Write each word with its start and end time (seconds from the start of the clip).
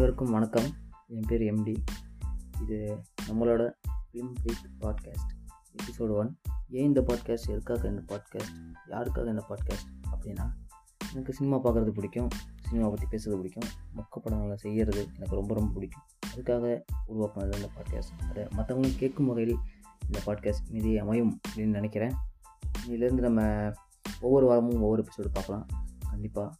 அனைவருக்கும் 0.00 0.32
வணக்கம். 0.32 0.68
என் 1.08 1.24
பேர் 1.26 1.40
எம்டி 1.40 1.76
இது 2.62 2.98
நம்மளோட 3.28 3.70
film 4.12 4.30
breathe 4.42 4.68
podcast 4.80 5.32
episode 5.74 6.10
one 6.10 6.38
ஏன் 6.68 6.84
இந்த 6.84 7.00
பாட்காஸ்ட் 7.00 7.48
எதுக்காக 7.48 7.88
இந்த 7.88 8.02
பாட்காஸ்ட் 8.08 8.54
யாருக்காக 8.88 9.26
இந்த 9.26 9.44
பாட்காஸ்ட் 9.48 9.90
அப்படின்னா 10.12 10.46
எனக்கு 11.12 11.32
சினிமா 11.32 11.56
பார்க்குறது 11.56 11.88
பிடிக்கும். 11.88 12.28
சினிமா 12.68 12.88
பற்றி 12.88 13.06
பேசுறது 13.10 13.36
பிடிக்கும். 13.36 13.68
மொக்க 13.96 14.18
படங்களை 14.22 14.56
செய்கிறது 14.56 15.08
எனக்கு 15.16 15.34
ரொம்ப 15.34 15.54
ரொம்ப 15.54 15.72
பிடிக்கும். 15.72 16.02
அதுக்காக 16.34 16.82
உருவாக்குனது 17.08 17.54
இந்த 17.54 17.70
பாட்காஸ்ட் 17.76 18.30
அதை 18.30 18.44
மற்றவங்களும் 18.56 18.98
கேட்கும் 18.98 19.26
வகையில் 19.26 19.56
இந்த 20.06 20.20
பாட்காஸ்ட் 20.26 20.70
மீதி 20.70 20.98
அமையும் 20.98 21.40
அப்படின்னு 21.48 21.78
நினைக்கிறேன். 21.80 22.12
இதிலேருந்து 22.88 23.26
நம்ம 23.28 23.72
ஒவ்வொரு 24.20 24.46
வாரமும் 24.46 24.82
ஒவ்வொரு 24.82 25.02
எபிசோடு 25.02 25.28
பார்க்கலாம். 25.32 25.66
கண்டிப்பாக 26.10 26.52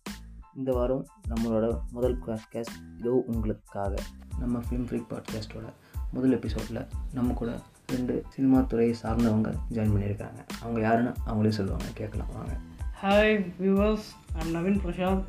இந்த 0.57 0.73
வாரம் 0.73 1.07
நம்மளோட 1.29 1.81
முதல் 1.93 2.19
பாட்காஸ்ட் 2.27 2.77
இதோ 2.99 3.25
உங்களுக்காக. 3.27 3.95
நம்ம 4.39 4.59
ஃபிலிம் 4.59 4.87
ஃப்ரீ 4.87 4.99
பாட்காஸ்ட்டோட 4.99 5.65
முதல் 6.13 6.33
எபிசோடில் 6.33 6.87
நம்ம 7.13 7.33
கூட 7.33 7.59
ரெண்டு 7.87 8.25
சினிமா 8.29 8.61
துறையை 8.61 8.97
சார்ந்தவங்க 9.03 9.55
ஜாயின் 9.73 9.93
பண்ணியிருக்காங்க. 9.95 10.39
அவங்க 10.63 10.81
யாருன்னு 10.81 11.13
அவங்களே 11.27 11.49
சொல்லுவாங்க. 11.49 11.85
கேட்கலாம். 11.95 12.29
வாங்க. 12.35 12.57
Hi 13.03 13.53
viewers 13.61 14.09
I'm 14.33 14.55
Naveen 14.55 14.81
Prasad 14.81 15.25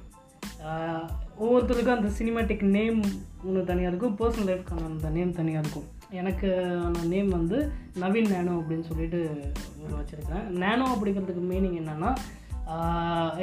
ஒவ்வொருத்தருக்கும் 1.42 1.96
அந்த 1.96 2.10
சினிமாட்டிக் 2.20 2.62
நேம் 2.62 3.02
ஒன்று 3.44 3.64
தனியாக 3.64 3.96
இருக்கும். 3.96 4.18
பர்சனல் 4.18 4.52
லைஃப்க்கான 4.52 4.86
அந்த 4.86 5.10
நேம் 5.10 5.32
தனியாக 5.32 5.68
இருக்கும். 5.68 6.00
எனக்கு 6.10 6.56
அந்த 6.84 7.04
நேம் 7.04 7.30
வந்து 7.30 7.72
நவீன் 7.96 8.28
நேனோ 8.28 8.52
அப்படின்னு 8.52 8.84
சொல்லிட்டு 8.84 9.52
ஒரு 9.84 10.04
வச்சுருக்கேன் 10.04 10.48
நேனோ 10.48 10.88
அப்படிங்கிறதுக்கு 10.88 11.46
மீனிங் 11.50 11.78
என்னென்னா 11.82 12.16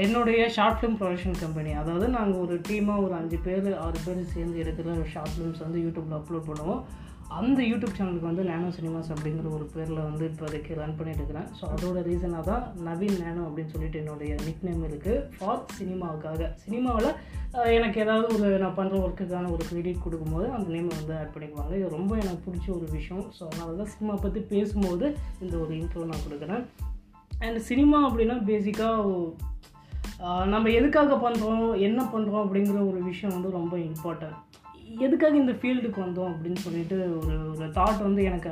என்னுடைய 0.05 0.41
ஷார்ட் 0.57 0.79
ஃபிலிம் 0.79 0.97
ப்ரொடக்ஷன் 1.01 1.41
கம்பெனி 1.43 1.71
அதாவது 1.81 2.07
நாங்கள் 2.17 2.43
ஒரு 2.45 2.55
டீமாக 2.69 3.05
ஒரு 3.07 3.15
அஞ்சு 3.19 3.39
பேர் 3.47 3.69
ஆறு 3.85 3.99
பேர் 4.07 4.21
சேர்ந்து 4.35 4.63
எடுக்கிற 4.63 4.97
ஷார்ட் 5.15 5.35
ஃபிலிம்ஸ் 5.35 5.65
வந்து 5.67 5.83
யூடியூப்பில் 5.85 6.19
அப்லோட் 6.19 6.49
பண்ணுவோம். 6.51 6.83
அந்த 7.39 7.59
யூடியூப் 7.71 7.97
சேனலுக்கு 7.97 8.29
வந்து 8.29 8.45
நேனோ 8.51 8.69
சினிமாஸ் 8.77 9.11
அப்படிங்கிற 9.15 9.49
ஒரு 9.57 9.67
பேரில் 9.73 9.99
வந்து 10.07 10.25
இப்போதைக்கு 10.31 10.79
ரன் 10.79 10.95
பண்ணிட்டு 10.99 11.21
இருக்கிறேன். 11.21 11.49
ஸோ 11.59 11.65
அதோட 11.75 12.05
ரீசனாக 12.07 12.45
தான் 12.51 12.63
நவீன் 12.87 13.21
நேனோ 13.25 13.43
அப்படின்னு 13.49 13.73
சொல்லிட்டு 13.75 14.01
என்னுடைய 14.03 14.33
நிக் 14.47 14.65
நேம் 14.69 14.87
இருக்குது 14.89 15.25
ஃபார் 15.35 15.63
சினிமாவுக்காக 15.79 16.49
சினிமாவில் 16.65 17.11
எனக்கு 17.77 17.99
ஏதாவது 18.05 18.27
ஒரு 18.37 18.49
நான் 18.63 18.79
பண்ணுற 18.81 18.97
ஒர்க்குக்கான 19.05 19.51
ஒரு 19.57 19.65
கிரெடிட் 19.71 20.05
கொடுக்கும்போது 20.07 20.49
அந்த 20.57 20.69
நேமை 20.77 20.93
வந்து 21.01 21.15
ஆட் 21.21 21.35
பண்ணிக்குவாங்க. 21.35 21.75
இது 21.81 21.97
ரொம்ப 21.99 22.15
எனக்கு 22.23 22.43
பிடிச்ச 22.49 22.69
ஒரு 22.79 22.89
விஷயம். 22.99 23.25
ஸோ 23.37 23.43
அதனால 23.49 23.77
தான் 23.81 23.93
சினிமா 23.95 24.17
பற்றி 24.27 24.43
பேசும்போது 24.55 25.09
இந்த 25.45 25.55
ஒரு 25.65 25.75
இன்ட்ரோ 25.81 26.07
நான் 26.13 26.27
கொடுக்குறேன். 26.29 26.65
அண்ட் 27.47 27.59
சினிமா 27.69 27.99
அப்படின்னா 28.09 28.37
பேசிக்காக 28.51 29.05
நம்ம 30.53 30.71
எதுக்காக 30.79 31.17
பண்ணுறோம் 31.25 31.67
என்ன 31.89 32.01
பண்ணுறோம் 32.13 32.45
அப்படிங்கிற 32.45 32.79
ஒரு 32.91 33.01
விஷயம் 33.11 33.35
வந்து 33.37 33.51
ரொம்ப 33.59 33.75
இம்பார்ட்டன்ட் 33.89 34.37
எதுக்காக 35.07 35.37
இந்த 35.41 35.53
ஃபீல்டுக்கு 35.59 36.01
வந்தோம் 36.05 36.31
அப்படின்னு 36.33 36.61
சொல்லிட்டு 36.67 36.97
ஒரு 37.19 37.35
ஒரு 37.51 37.67
தாட் 37.79 38.07
வந்து 38.07 38.23
எனக்கு 38.31 38.51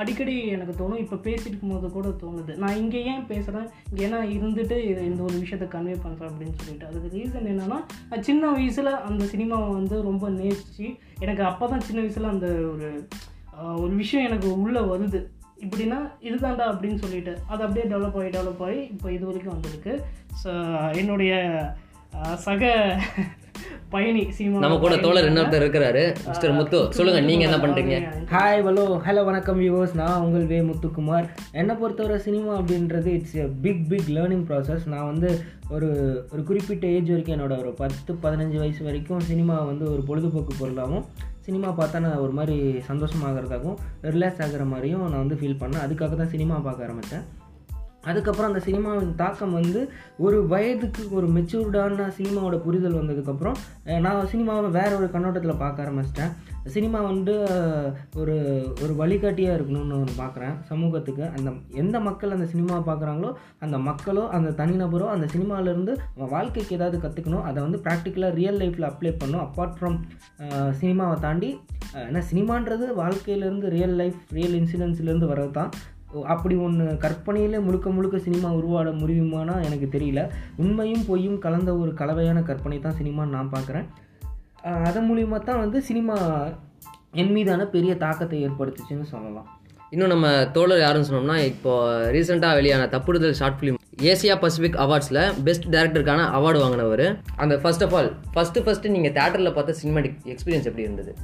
அடிக்கடி 0.00 0.34
எனக்கு 0.54 0.74
தோணும். 0.80 1.00
இப்போ 1.02 1.16
பேசிட்டு 1.26 1.50
இருக்கும்போது 1.50 1.86
கூட 1.94 2.08
தோணுது. 2.22 2.52
நான் 2.62 2.80
இங்கே 2.82 3.00
ஏன் 3.12 3.24
பேசுகிறேன் 3.30 3.68
இங்கே 3.90 4.02
ஏன்னா 4.08 4.18
இருந்துட்டு 4.34 4.76
இது 4.90 5.00
இந்த 5.10 5.22
ஒரு 5.28 5.36
விஷயத்த 5.44 5.66
கன்வே 5.74 5.96
பண்ணுறேன் 6.04 6.30
அப்படின்னு 6.30 6.58
சொல்லிட்டு. 6.60 6.88
அதுக்கு 6.90 7.08
ரீசன் 7.16 7.48
என்னென்னா 7.52 7.78
நான் 8.10 8.26
சின்ன 8.28 8.50
வயசில் 8.56 8.92
அந்த 9.08 9.24
சினிமாவை 9.32 9.70
வந்து 9.78 9.96
ரொம்ப 10.10 10.28
நேசித்து 10.40 10.86
எனக்கு 11.24 11.44
அப்போ 11.50 11.66
தான் 11.72 11.86
சின்ன 11.88 12.00
வயசில் 12.04 12.32
அந்த 12.34 12.48
ஒரு 12.74 12.90
ஒரு 13.84 13.94
விஷயம் 14.02 14.28
எனக்கு 14.28 14.48
உள்ளே 14.64 14.84
வருது. 14.92 15.22
இப்படின்னா 15.64 15.98
இதுதான்டா 16.28 16.66
அப்படின்னு 16.72 17.02
சொல்லிட்டு 17.04 17.32
அது 17.52 17.60
அப்படியே 17.66 17.86
டெவலப் 17.92 18.18
ஆகி 18.20 18.30
டெவலப் 18.36 18.64
ஆகி 18.68 18.80
இப்போ 18.94 19.08
இது 19.16 19.24
வரைக்கும் 19.28 19.54
வந்திருக்கு. 19.56 19.92
ஸோ 20.42 20.50
என்னுடைய 21.02 21.32
சக 22.46 22.62
பயணி 23.92 24.22
சினிமா 24.36 24.60
நம்ம 24.62 24.76
கூட 24.82 24.94
தோழர் 25.04 25.26
இன்னொருத்தர் 25.28 25.62
இருக்கிறாரு 25.62 26.02
மிஸ்டர் 26.28 26.54
முத்து. 26.56 26.80
சொல்லுங்க 26.96 27.20
நீங்க 27.28 27.44
என்ன 27.46 27.58
பண்றீங்க? 27.62 27.94
ஹாய் 28.32 28.62
ஹலோ 28.66 28.84
ஹலோ 29.06 29.22
வணக்கம் 29.28 29.58
வியூவர்ஸ் 29.62 29.94
நான் 30.00 30.22
உங்கள் 30.24 30.44
வே 30.50 30.58
முத்துக்குமார். 30.68 31.26
என்னை 31.60 31.74
பொறுத்தவரை 31.80 32.18
சினிமா 32.26 32.52
அப்படின்றது 32.58 33.10
it's 33.18 33.36
a 33.42 33.46
big 33.64 33.82
big 33.92 34.10
learning 34.16 34.44
process 34.50 34.84
நான் 34.94 35.08
வந்து 35.12 35.30
ஒரு 35.76 35.88
ஒரு 36.32 36.42
குறிப்பிட்ட 36.50 36.86
ஏஜ் 36.98 37.12
வரைக்கும் 37.14 37.36
என்னோட 37.36 37.56
ஒரு 37.64 37.72
பத்து 37.82 38.14
பதினஞ்சு 38.26 38.58
வயசு 38.62 38.88
வரைக்கும் 38.90 39.26
சினிமா 39.30 39.56
வந்து 39.70 39.86
ஒரு 39.94 40.04
பொழுதுபோக்கு 40.10 40.54
பொருளாகவும் 40.62 41.06
சினிமா 41.48 41.68
பார்த்தா 41.76 41.98
நான் 42.04 42.22
ஒரு 42.24 42.32
மாதிரி 42.38 42.56
சந்தோஷமாகறதாகவும் 42.88 43.76
ரிலாக்ஸ் 44.14 44.40
ஆகிற 44.44 44.64
மாதிரியும் 44.72 45.04
நான் 45.04 45.22
வந்து 45.22 45.36
ஃபீல் 45.40 45.60
பண்ணேன். 45.60 45.84
அதுக்காக 45.84 46.16
தான் 46.20 46.32
சினிமா 46.32 46.56
பார்க்க 46.66 46.86
ஆரம்பித்தேன் 46.86 47.24
அதுக்கப்புறம் 48.10 48.50
அந்த 48.50 48.60
சினிமாவின் 48.66 49.14
தாக்கம் 49.20 49.56
வந்து 49.58 49.80
ஒரு 50.26 50.38
வயதுக்கு 50.52 51.02
ஒரு 51.18 51.26
மெச்சூர்டான 51.36 52.08
சினிமாவோட 52.18 52.56
புரிதல் 52.66 52.98
வந்ததுக்கப்புறம் 53.00 53.56
நான் 54.04 54.30
சினிமாவை 54.32 54.68
வேற 54.76 54.90
ஒரு 54.98 55.08
கண்ணோட்டத்தில் 55.14 55.60
பார்க்க 55.64 55.84
ஆரம்பிச்சிட்டேன். 55.86 56.32
சினிமா 56.68 57.00
வந்து 57.00 57.34
ஒரு 58.16 58.34
ஒரு 58.82 58.94
வழிகாட்டியாக 58.94 59.58
இருக்கணும்னு 59.58 59.98
ஒன்று 59.98 60.14
பார்க்குறேன் 60.18 60.54
சமூகத்துக்கு 60.62 61.22
அந்த 61.22 61.52
எந்த 61.72 62.00
மக்கள் 62.00 62.30
அந்த 62.30 62.48
சினிமாவை 62.54 62.82
பார்க்குறாங்களோ 62.84 63.32
அந்த 63.58 63.78
மக்களோ 63.78 64.28
அந்த 64.28 64.50
தனிநபரோ 64.50 65.04
அந்த 65.04 65.26
சினிமாவிலேருந்து 65.32 65.96
வாழ்க்கைக்கு 66.16 66.76
ஏதாவது 66.76 66.98
கற்றுக்கணும் 66.98 67.42
அதை 67.42 67.62
வந்து 67.62 67.78
ப்ராக்டிக்கலாக 67.78 68.34
ரியல் 68.34 68.56
லைஃப்பில் 68.56 68.90
அப்ளை 68.90 69.14
பண்ணும் 69.18 69.40
அப்பார்ட் 69.40 69.76
ஃப்ரம் 69.78 69.98
சினிமாவை 70.80 71.20
தாண்டி 71.20 71.58
ஏன்னா 71.94 72.22
சினிமான்றது 72.30 72.88
வாழ்க்கையிலேருந்து 72.96 73.68
ரியல் 73.68 73.94
லைஃப் 73.94 74.18
ரியல் 74.28 74.52
இன்சிடென்ட்ஸ்லேருந்து 74.52 75.26
வர்றது 75.26 75.50
தான் 75.50 75.70
அப்படி 76.22 76.54
ஒன்று 76.56 76.84
கற்பனையிலே 76.84 77.64
முழுக்க 77.64 77.90
முழுக்க 77.90 78.18
சினிமா 78.18 78.52
உருவாட 78.52 78.90
முடியுமானா 78.90 79.64
எனக்கு 79.64 79.98
தெரியல. 79.98 80.30
உண்மையும் 80.56 81.06
பொய்யும் 81.06 81.38
கலந்த 81.38 81.76
ஒரு 81.76 81.94
கலவையான 81.94 82.42
கற்பனை 82.42 82.80
தான் 82.80 82.94
சினிமான்னு 83.02 83.28
நான் 83.28 83.50
பார்க்குறேன் 83.52 83.88
அதன் 84.88 85.06
மூலியமாக 85.08 85.40
தான் 85.48 85.62
வந்து 85.64 85.78
சினிமா 85.88 86.16
என் 87.20 87.32
மீதான 87.36 87.66
பெரிய 87.74 87.92
தாக்கத்தை 88.02 88.38
ஏற்படுத்துச்சுன்னு 88.46 89.06
சொல்லலாம். 89.12 89.46
இன்னும் 89.92 90.12
நம்ம 90.12 90.28
தோழர் 90.56 90.82
யாருன்னு 90.84 91.08
சொன்னோம்னா 91.08 91.36
இப்போ 91.50 91.72
ரீசெண்டாக 92.14 92.56
வெளியான 92.58 92.88
தப்புடுதல் 92.94 93.38
ஷார்ட் 93.40 93.58
ஃபிலிம் 93.58 93.78
ஏசியா 94.10 94.34
பசிபிக் 94.42 94.76
அவார்ட்ஸில் 94.84 95.20
பெஸ்ட் 95.46 95.68
டேரக்டருக்கான 95.74 96.26
அவார்டு 96.38 96.58
வாங்கினவர். 96.62 97.06
அந்த 97.42 97.54
first 97.62 97.84
of 97.86 97.94
all 97.98 98.10
first 98.34 98.64
first 98.66 98.92
நீங்கள் 98.96 99.14
தேட்டரில் 99.18 99.54
பார்த்த 99.56 99.78
சினிமாட்டிக் 99.80 100.18
எக்ஸ்பீரியன்ஸ் 100.34 100.68
எப்படி 100.70 100.86
இருந்தது? 100.88 101.14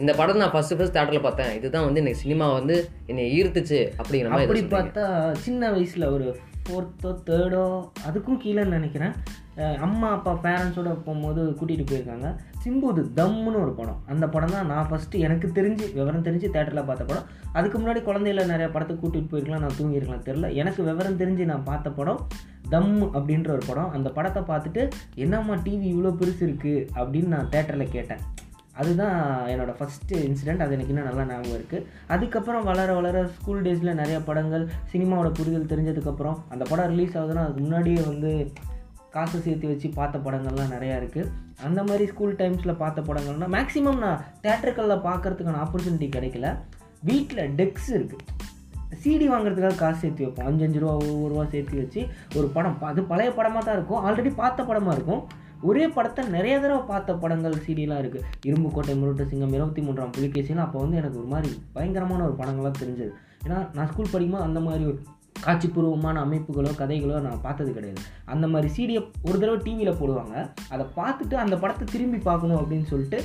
இந்த 0.00 0.12
படம் 0.20 0.40
நான் 0.42 0.54
ஃபஸ்ட்டு 0.54 0.76
ஃபஸ்ட் 0.78 0.96
தேட்டரில் 0.96 1.26
பார்த்தேன். 1.26 1.54
இதுதான் 1.60 1.86
வந்து 1.86 2.02
எனக்கு 2.02 2.22
சினிமா 2.24 2.48
வந்து 2.58 2.76
என்னை 3.10 3.24
ஈர்த்துச்சு 3.38 3.80
அப்படிங்கிற 4.00 4.30
மாதிரி 4.34 4.46
அப்படி? 4.46 4.62
பார்த்தா 4.76 5.06
சின்ன 5.46 5.70
வயசில் 5.76 6.12
ஒரு 6.16 6.28
ஃபோர்த்தோ 6.64 7.10
தேர்டோ 7.28 7.64
அதுக்கும் 8.08 8.40
கீழேன்னு 8.44 8.78
நினைக்கிறேன். 8.78 9.14
அம்மா 9.86 10.08
அப்பா 10.16 10.32
பேரண்ட்ஸோட 10.44 10.90
போகும்போது 11.06 11.42
கூட்டிகிட்டு 11.58 11.90
போயிருக்காங்க. 11.90 12.28
சிம்புது 12.64 13.02
தம்முன்னு 13.18 13.60
ஒரு 13.64 13.72
படம். 13.78 14.00
அந்த 14.12 14.24
படம் 14.34 14.54
தான் 14.54 14.68
நான் 14.72 14.88
ஃபஸ்ட்டு 14.88 15.22
எனக்கு 15.26 15.46
தெரிஞ்சு 15.58 15.84
விவரம் 15.98 16.26
தெரிஞ்சு 16.26 16.48
தேட்டரில் 16.54 16.88
பார்த்த 16.88 17.04
படம். 17.10 17.28
அதுக்கு 17.58 17.76
முன்னாடி 17.78 18.00
குழந்தையில 18.08 18.44
நிறைய 18.52 18.68
படத்துக்கு 18.74 19.02
கூட்டிகிட்டு 19.04 19.32
போயிருக்கலாம் 19.32 19.64
நான் 19.64 19.78
தூங்கியிருக்கலாம் 19.78 20.26
தெரில 20.28 20.50
எனக்கு 20.62 20.80
விவரம் 20.88 21.20
தெரிஞ்சு 21.22 21.46
நான் 21.52 21.68
பார்த்த 21.70 21.90
படம் 22.00 22.20
தம் 22.74 22.92
அப்படின்ற 23.16 23.50
ஒரு 23.56 23.64
படம். 23.70 23.92
அந்த 23.98 24.08
படத்தை 24.18 24.42
பார்த்துட்டு 24.50 24.82
என்னம்மா 25.24 25.56
டிவி 25.66 25.88
இவ்வளோ 25.94 26.12
பெருசு 26.20 26.42
இருக்குது 26.48 26.86
அப்படின்னு 27.00 27.34
நான் 27.36 27.50
தேட்டரில் 27.54 27.94
கேட்டேன். 27.96 28.22
அதுதான் 28.80 29.16
என்னோடய 29.52 29.76
ஃபஸ்ட்டு 29.78 30.20
இன்சிடெண்ட் 30.26 30.62
அது 30.64 30.74
எனக்கு 30.76 30.92
இன்னும் 30.92 31.08
நல்லா 31.08 31.24
ஞாபகம் 31.30 31.56
இருக்குது 31.56 31.86
அதுக்கப்புறம் 32.14 32.66
வளர 32.68 32.88
வளர 32.98 33.24
ஸ்கூல் 33.36 33.64
டேஸில் 33.66 33.98
நிறைய 34.00 34.18
படங்கள் 34.28 34.64
சினிமாவோட 34.92 35.30
புரிதல் 35.38 35.70
தெரிஞ்சதுக்கப்புறம் 35.72 36.38
அந்த 36.54 36.64
படம் 36.70 36.90
ரிலீஸ் 36.92 37.16
ஆகுதுன்னா 37.20 37.44
அதுக்கு 37.46 37.64
முன்னாடியே 37.66 38.02
வந்து 38.10 38.32
காசு 39.14 39.36
சேர்த்து 39.46 39.70
வச்சு 39.70 39.88
பார்த்த 39.98 40.16
படங்கள்லாம் 40.26 40.74
நிறையா 40.74 40.96
இருக்குது 41.00 41.30
அந்த 41.66 41.80
மாதிரி 41.88 42.04
ஸ்கூல் 42.12 42.38
டைம்ஸில் 42.40 42.80
பார்த்த 42.82 43.00
படங்கள்னால் 43.08 43.52
மேக்ஸிமம் 43.56 44.02
நான் 44.04 44.22
தேட்டருக்களில் 44.44 45.04
பார்க்கறதுக்கான 45.08 45.60
ஆப்பர்ச்சுனிட்டி 45.64 46.08
கிடைக்கல. 46.16 46.48
வீட்டில் 47.08 47.52
டெக்ஸ் 47.60 47.90
இருக்குது 47.98 48.26
சிடி 49.02 49.26
வாங்குறதுக்காக 49.32 49.76
காசு 49.82 49.98
சேர்த்து 50.02 50.24
வைப்போம். 50.24 50.46
அஞ்சு 50.48 50.64
அஞ்சு 50.66 50.80
ரூபா 50.82 50.94
ஒவ்வொரு 51.02 51.30
ரூபா 51.32 51.44
சேர்த்து 51.54 51.76
வச்சு 51.82 52.00
ஒரு 52.38 52.46
படம். 52.56 52.78
அது 52.90 53.00
பழைய 53.12 53.30
படமாக 53.38 53.62
தான் 53.66 53.76
இருக்கும். 53.78 54.02
ஆல்ரெடி 54.06 54.30
பார்த்த 54.40 54.64
படமாக 54.70 54.96
இருக்கும். 54.96 55.22
ஒரே 55.68 55.84
படத்தை 55.96 56.22
நிறைய 56.34 56.54
தடவை 56.60 56.82
பார்த்த 56.90 57.14
படங்கள் 57.22 57.56
சிடிலாம் 57.64 58.00
இருக்குது 58.02 58.26
இரும்பு 58.48 58.68
கோட்டை 58.74 58.94
முருட்ட 59.00 59.24
சிங்கம் 59.30 59.56
இருபத்தி 59.56 59.82
மூன்றாம் 59.86 60.14
புலிகேசியெலாம் 60.16 60.66
அப்போ 60.66 60.78
வந்து 60.84 61.00
எனக்கு 61.00 61.20
ஒரு 61.22 61.28
மாதிரி 61.34 61.50
பயங்கரமான 61.74 62.24
ஒரு 62.28 62.36
படங்களாக 62.40 62.74
தெரிஞ்சது. 62.82 63.12
ஏன்னா 63.46 63.58
நான் 63.76 63.90
ஸ்கூல் 63.90 64.12
படிக்கும்போது 64.12 64.46
அந்த 64.48 64.60
மாதிரி 64.66 64.84
ஒரு 64.90 64.98
காட்சிப்பூர்வமான 65.44 66.16
அமைப்புகளோ 66.26 66.72
கதைகளோ 66.80 67.20
நான் 67.26 67.44
பார்த்தது 67.46 67.70
கிடையாது. 67.76 68.00
அந்த 68.32 68.46
மாதிரி 68.52 68.68
சிடியை 68.76 69.00
ஒரு 69.28 69.36
தடவை 69.42 69.58
டிவியில் 69.66 69.98
போடுவாங்க. 70.00 70.34
அதை 70.72 70.84
பார்த்துட்டு 70.98 71.36
அந்த 71.44 71.56
படத்தை 71.62 71.86
திரும்பி 71.94 72.20
பார்க்கணும் 72.28 72.60
அப்படின்னு 72.62 72.88
சொல்லிட்டு 72.92 73.20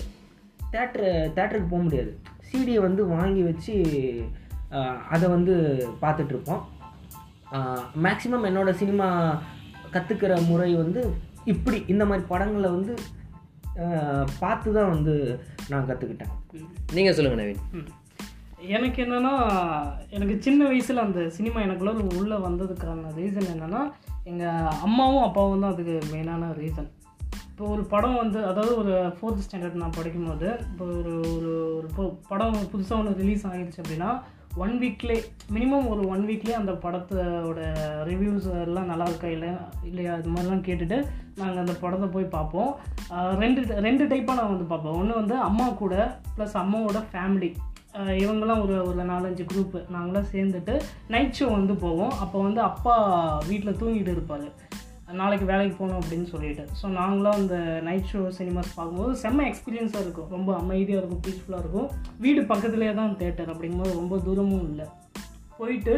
தேட்ரு 0.73 1.09
தேட்டருக்கு 1.35 1.71
போக 1.73 1.81
முடியாது. 1.87 2.13
சிடியை 2.49 2.79
வந்து 2.87 3.01
வாங்கி 3.15 3.43
வச்சு 3.49 3.75
அதை 5.15 5.25
வந்து 5.35 5.53
பார்த்துட்ருப்போம். 6.03 6.63
மேக்ஸிமம் 8.05 8.47
என்னோட 8.49 8.69
சினிமா 8.79 9.07
கற்றுக்கிற 9.95 10.33
முறை 10.49 10.71
வந்து 10.83 11.01
இப்படி 11.53 11.77
இந்த 11.93 12.03
மாதிரி 12.09 12.23
படங்களை 12.31 12.69
வந்து 12.77 12.93
பார்த்து 14.41 14.69
தான் 14.77 14.91
வந்து 14.93 15.13
நான் 15.71 15.87
கற்றுக்கிட்டேன் 15.89 16.33
நீங்கள் 16.97 17.15
சொல்லுங்கள் 17.15 17.41
நவீன். 17.41 17.61
எனக்கு 18.67 19.03
என்னென்னா 19.03 19.33
எனக்கு 20.09 20.41
சின்ன 20.41 20.65
வயசில் 20.65 20.97
அந்த 20.97 21.29
சினிமா 21.29 21.61
எனக்குள்ள 21.61 21.91
உள்ளே 22.17 22.35
வந்ததுக்கான 22.35 23.11
ரீசன் 23.15 23.51
என்னென்னா 23.53 23.81
எங்கள் 24.23 24.69
அம்மாவும் 24.81 25.23
அப்பாவும் 25.23 25.59
தான் 25.59 25.71
அதுக்கு 25.71 26.01
மெயினான 26.13 26.53
ரீசன் 26.53 26.89
இப்போ 27.49 27.67
ஒரு 27.67 27.83
படம் 27.83 28.15
வந்து 28.15 28.45
அதாவது 28.45 28.77
ஒரு 28.77 29.13
ஃபோர்த் 29.19 29.43
ஸ்டாண்டர்ட் 29.45 29.73
நான் 29.73 29.97
படிக்கும்போது 29.97 30.59
இப்போ 30.71 30.85
ஒரு 30.85 31.19
ஒரு 31.35 31.51
ஒரு 31.75 31.87
படம் 32.27 32.57
புதுசாக 32.71 32.99
ஒன்று 32.99 33.13
ரிலீஸ் 33.13 33.45
ஆகிடுச்சு 33.47 33.81
அப்படின்னா 33.83 34.09
ஒன் 34.57 34.77
வீக்லே 34.79 35.15
மினிமம் 35.53 35.87
ஒரு 35.87 36.07
ஒன் 36.07 36.25
வீக்லேயே 36.27 36.51
அந்த 36.51 36.71
படத்தோட 36.71 37.61
ரிவ்யூஸ் 38.03 38.61
எல்லாம் 38.61 38.85
நல்லா 38.85 39.05
இருக்கா 39.05 39.27
இல்லை 39.27 39.49
இல்லையா 39.83 40.17
இது 40.17 40.29
மாதிரிலாம் 40.29 40.65
கேட்டுட்டு 40.65 40.97
நாங்கள் 41.35 41.57
அந்த 41.57 41.73
படத்தை 41.73 42.07
போய் 42.07 42.23
பார்ப்போம். 42.23 42.75
ரெண்டு 43.39 43.61
ரெண்டு 43.81 44.05
டைப்பாக 44.05 44.39
நான் 44.39 44.49
வந்து 44.49 44.63
பார்ப்போம் 44.63 44.97
ஒன்று 44.97 45.13
வந்து 45.13 45.37
அம்மா 45.39 45.69
கூட 45.69 45.95
ப்ளஸ் 46.37 46.55
அம்மாவோட 46.55 47.03
ஃபேமிலி 47.13 47.55
இவங்கெல்லாம் 48.21 48.61
ஒரு 48.63 48.75
ஒரு 48.87 49.03
நாலஞ்சு 49.11 49.43
குரூப்பு 49.51 49.79
நாங்களாம் 49.95 50.31
சேர்ந்துட்டு 50.31 50.73
நைட் 51.13 51.37
ஷோ 51.37 51.45
வந்து 51.57 51.73
போவோம். 51.83 52.15
அப்போ 52.23 52.37
வந்து 52.47 52.61
அப்பா 52.69 52.95
வீட்டில் 53.49 53.77
தூங்கிட்டு 53.81 54.13
இருப்பார். 54.15 54.47
நாளைக்கு 55.19 55.45
வேலைக்கு 55.51 55.75
போகணும் 55.79 55.99
அப்படின்னு 56.01 56.27
சொல்லிட்டு. 56.33 56.63
ஸோ 56.79 56.85
நாங்களாம் 56.99 57.39
அந்த 57.41 57.57
நைட் 57.87 58.09
ஷோ 58.11 58.21
சினிமாஸ் 58.39 58.75
பார்க்கும்போது 58.77 59.13
செம்ம 59.23 59.45
எக்ஸ்பீரியன்ஸாக 59.49 60.03
இருக்கும். 60.05 60.31
ரொம்ப 60.35 60.49
அமைதியாக 60.61 61.01
இருக்கும் 61.01 61.23
பீஸ்ஃபுல்லாக 61.25 61.63
இருக்கும். 61.63 61.89
வீடு 62.23 62.43
பக்கத்துலேயே 62.51 62.93
தான் 62.99 63.17
தேட்டர் 63.21 63.51
அப்படிங்கும்போது 63.53 63.99
ரொம்ப 64.01 64.17
தூரமும் 64.27 64.67
இல்லை. 64.71 64.87
போயிட்டு 65.59 65.93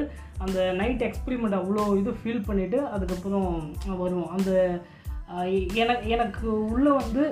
அந்த 0.46 0.60
நைட் 0.82 1.04
எக்ஸ்பிரிமெண்ட் 1.10 1.60
அவ்வளோ 1.60 1.84
இது 2.02 2.12
ஃபீல் 2.22 2.48
பண்ணிவிட்டு 2.50 2.80
அதுக்கப்புறம் 2.96 3.50
வருவோம். 4.04 4.30
அந்த 4.38 4.52
எனக்கு 5.84 6.10
எனக்கு 6.16 6.48
உள்ளே 6.74 6.92
வந்து 7.02 7.24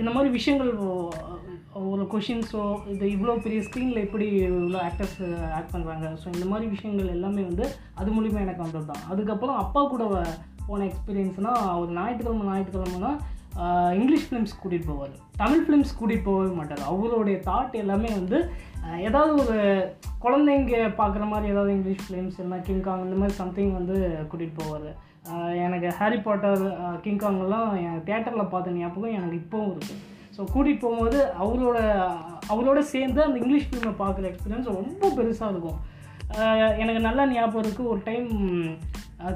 இந்த 0.00 0.10
மாதிரி 0.14 0.30
விஷயங்கள் 0.38 0.72
ஒரு 1.92 2.04
கொஷின்ஸோ 2.12 2.62
இது 2.92 3.06
இவ்வளோ 3.14 3.34
பெரிய 3.44 3.60
ஸ்க்ரீனில் 3.66 4.04
எப்படி 4.04 4.26
இவ்வளோ 4.50 4.78
ஆக்டர்ஸ் 4.88 5.18
ஆக்ட் 5.56 5.72
பண்ணுறாங்க 5.74 6.06
ஸோ 6.22 6.26
இந்த 6.34 6.46
மாதிரி 6.50 6.66
விஷயங்கள் 6.74 7.14
எல்லாமே 7.16 7.42
வந்து 7.50 7.64
அது 8.00 8.14
மூலிமா 8.16 8.44
எனக்கு 8.44 8.64
வந்தது 8.66 8.86
தான் 8.90 9.04
அதுக்கப்புறம் 9.12 9.60
அப்பா 9.64 9.82
கூட 9.84 10.04
போன 10.68 10.86
எக்ஸ்பீரியன்ஸ்னால் 10.88 11.66
ஒரு 11.80 11.90
ஞாயிற்றுக்கிழமை 11.98 12.46
ஞாயிற்றுக்கிழமைனா 12.50 13.12
இங்கிலீஷ் 13.98 14.26
ஃபிலிம்ஸ் 14.28 14.58
கூட்டிகிட்டு 14.62 14.90
போவார். 14.90 15.14
தமிழ் 15.42 15.62
ஃபிலிம்ஸ் 15.64 15.96
கூட்டிகிட்டு 15.98 16.26
போகவே 16.28 16.50
மாட்டார். 16.58 16.82
அவருடைய 16.90 17.36
தாட் 17.48 17.74
எல்லாமே 17.82 18.10
வந்து 18.18 18.38
ஏதாவது 19.08 19.32
ஒரு 19.44 19.56
குழந்தைங்க 20.24 20.76
பார்க்குற 21.00 21.24
மாதிரி 21.32 21.52
ஏதாவது 21.52 21.74
இங்கிலீஷ் 21.76 22.04
ஃபிலிம்ஸ் 22.06 22.36
இல்லைனா 22.38 22.58
கிங்காங் 22.68 23.04
இந்த 23.06 23.18
மாதிரி 23.20 23.36
சம்திங் 23.42 23.72
வந்து 23.78 23.96
கூட்டிகிட்டு 24.30 24.60
போவார். 24.60 24.90
எனக்கு 25.66 25.88
ஹாரி 25.98 26.18
பாட்டர் 26.26 26.62
கிங்காங்லாம் 27.04 27.70
என் 27.86 28.04
தேட்டரில் 28.08 28.52
பார்த்த 28.52 28.78
ஞாபகம் 28.78 29.16
எனக்கு 29.18 29.40
இப்போவும் 29.42 29.72
இருக்குது 29.74 30.00
ஸோ 30.36 30.40
கூட்டிகிட்டு 30.52 30.84
போகும்போது 30.84 31.18
அவரோட 31.42 31.78
அவரோட 32.52 32.80
சேர்ந்து 32.94 33.20
அந்த 33.24 33.36
இங்கிலீஷ் 33.42 33.68
ஃபிலிமை 33.68 33.94
பார்க்குற 34.02 34.26
எக்ஸ்பீரியன்ஸ் 34.30 34.76
ரொம்ப 34.78 35.10
பெருசாக 35.18 35.52
இருக்கும். 35.54 35.78
எனக்கு 36.82 37.00
நல்லா 37.06 37.22
ஞாபகம் 37.32 37.64
இருக்குது 37.64 37.90
ஒரு 37.92 38.00
டைம் 38.08 38.28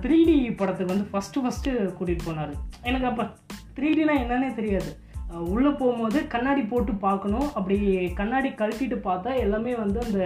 த்ரீ 0.03 0.19
டி 0.29 0.37
படத்துக்கு 0.61 0.95
வந்து 0.95 1.09
ஃபஸ்ட்டு 1.13 1.43
ஃபஸ்ட்டு 1.45 1.71
கூட்டிகிட்டு 1.99 2.27
போனார். 2.29 2.53
எனக்கு 2.89 3.09
அப்போ 3.11 3.25
த்ரீ 3.77 3.89
டினா 3.99 4.15
என்னன்னே 4.23 4.51
தெரியாது. 4.59 4.91
உள்ளே 5.55 5.71
போகும்போது 5.81 6.19
கண்ணாடி 6.35 6.63
போட்டு 6.73 6.93
பார்க்கணும். 7.07 7.47
அப்படி 7.59 7.77
கண்ணாடி 8.21 8.49
கழட்டிட்டு 8.61 8.99
பார்த்தா 9.09 9.31
எல்லாமே 9.45 9.75
வந்து 9.85 10.01
அந்த 10.07 10.21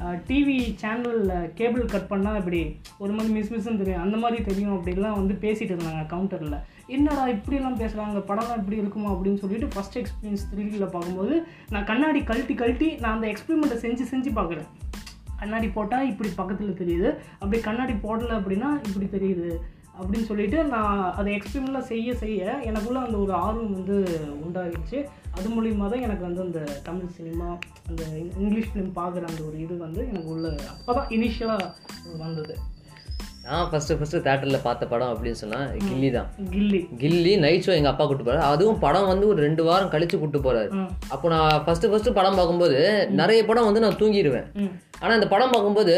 டிவி 0.00 0.76
சேனலில் 0.82 1.52
கேபிள் 1.54 1.84
கட் 1.84 2.10
பண்ணால் 2.10 2.36
இப்படி 2.36 2.80
ஒரு 2.98 3.12
மாதிரி 3.12 3.34
மிஸ் 3.34 3.52
மிஸ்ன்னு 3.52 3.76
தெரியும். 3.76 4.02
அந்த 4.02 4.16
மாதிரி 4.16 4.42
தெரியும் 4.42 4.74
அப்படிலாம் 4.74 5.26
வந்து 5.26 5.34
பேசிகிட்டு 5.34 5.72
இருந்தாங்க 5.74 6.06
கவுண்டரில் 6.06 6.60
என்னடா 6.86 7.28
இப்படிலாம் 7.28 7.80
பேசுகிறாங்க 7.80 8.18
படம்லாம் 8.28 8.56
இப்படி 8.56 8.76
இருக்குமா? 8.76 9.12
அப்படின்னு 9.12 9.34
சொல்லிட்டு 9.34 9.66
ஃபஸ்ட் 9.66 10.02
எக்ஸ்பீரியன்ஸ் 10.02 10.46
த்ரீடியில் 10.54 10.86
பார்க்கும்போது 10.86 11.46
நான் 11.70 11.84
கண்ணாடி 11.84 12.24
கழட்டி 12.24 12.54
கழட்டி 12.54 12.94
நான் 12.94 13.14
அந்த 13.14 13.26
எக்ஸ்பெரிமெண்ட்டை 13.26 13.84
செஞ்சு 13.84 14.04
செஞ்சு 14.10 14.30
பார்க்குறேன். 14.36 14.68
கண்ணாடி 15.38 15.68
போட்டால் 15.68 16.08
இப்படி 16.08 16.30
பக்கத்தில் 16.36 16.78
தெரியுது. 16.82 17.18
அப்படி 17.32 17.62
கண்ணாடி 17.62 17.92
போடலை 17.92 18.36
அப்படின்னா 18.38 18.70
இப்படி 18.88 19.08
தெரியுது. 19.12 19.56
அப்படின்னு 20.02 20.22
சொல்லிட்டு 20.22 20.64
நான் 20.64 21.14
அதை 21.14 21.36
எக்ஸ்பெரிமெண்ட்லாம் 21.36 21.88
செய்ய 21.92 22.14
செய்ய 22.14 22.60
எனக்குள்ளே 22.64 23.04
அந்த 23.04 23.18
ஒரு 23.18 23.32
ஆர்வம் 23.32 23.72
வந்து 23.72 24.20
உண்டாகிடுச்சு 24.44 25.06
அது 25.38 25.48
மூலிமா 25.48 25.88
தான் 25.88 26.00
எனக்கு 26.00 26.22
வந்து 26.22 26.40
அந்த 26.40 26.60
தமிழ் 26.82 27.14
சினிமா 27.16 27.58
அந்த 27.88 28.02
இங்கிலீஷ் 28.38 28.70
ஃபிலிம் 28.74 28.96
பார்க்குற 28.96 29.24
அந்த 29.30 29.42
ஒரு 29.42 29.56
இது 29.60 29.76
வந்து 29.76 30.00
எனக்கு 30.08 30.28
உள்ள 30.28 30.54
அப்போ 30.66 30.94
தான் 30.94 31.08
இனிஷியலாக 31.08 31.72
வந்தது. 32.18 32.54
நான் 33.48 33.68
ஃபஸ்ட்டு 33.70 33.96
ஃபஸ்ட்டு 33.98 34.22
தேட்டரில் 34.24 34.64
பார்த்த 34.64 34.86
படம் 34.86 35.12
அப்படின்னு 35.12 35.38
சொன்னால் 35.40 35.68
கில்லி 35.84 36.08
தான் 36.10 36.28
கில்லி. 36.50 36.80
கில்லி 36.98 37.32
நைட் 37.44 37.64
ஷோ 37.66 37.72
எங்கள் 37.76 37.92
அப்பா 37.92 38.04
கூட்டு 38.04 38.24
போறாரு. 38.24 38.42
அதுவும் 38.48 38.80
படம் 38.80 39.08
வந்து 39.10 39.26
ஒரு 39.28 39.40
ரெண்டு 39.42 39.62
வாரம் 39.62 39.92
கழிச்சு 39.94 40.16
கூட்டு 40.18 40.40
போறாரு. 40.40 40.68
ம். 40.78 40.90
அப்போ 41.08 41.28
நான் 41.28 41.62
ஃபஸ்ட்டு 41.66 41.90
ஃபஸ்ட்டு 41.92 42.16
படம் 42.18 42.38
பார்க்கும்போது 42.38 42.78
நிறைய 43.20 43.40
படம் 43.44 43.68
வந்து 43.68 43.84
நான் 43.84 43.98
தூங்கிடுவேன் 44.02 44.48
ஆனால் 45.00 45.16
இந்த 45.16 45.28
படம் 45.28 45.52
பார்க்கும்போது 45.54 45.94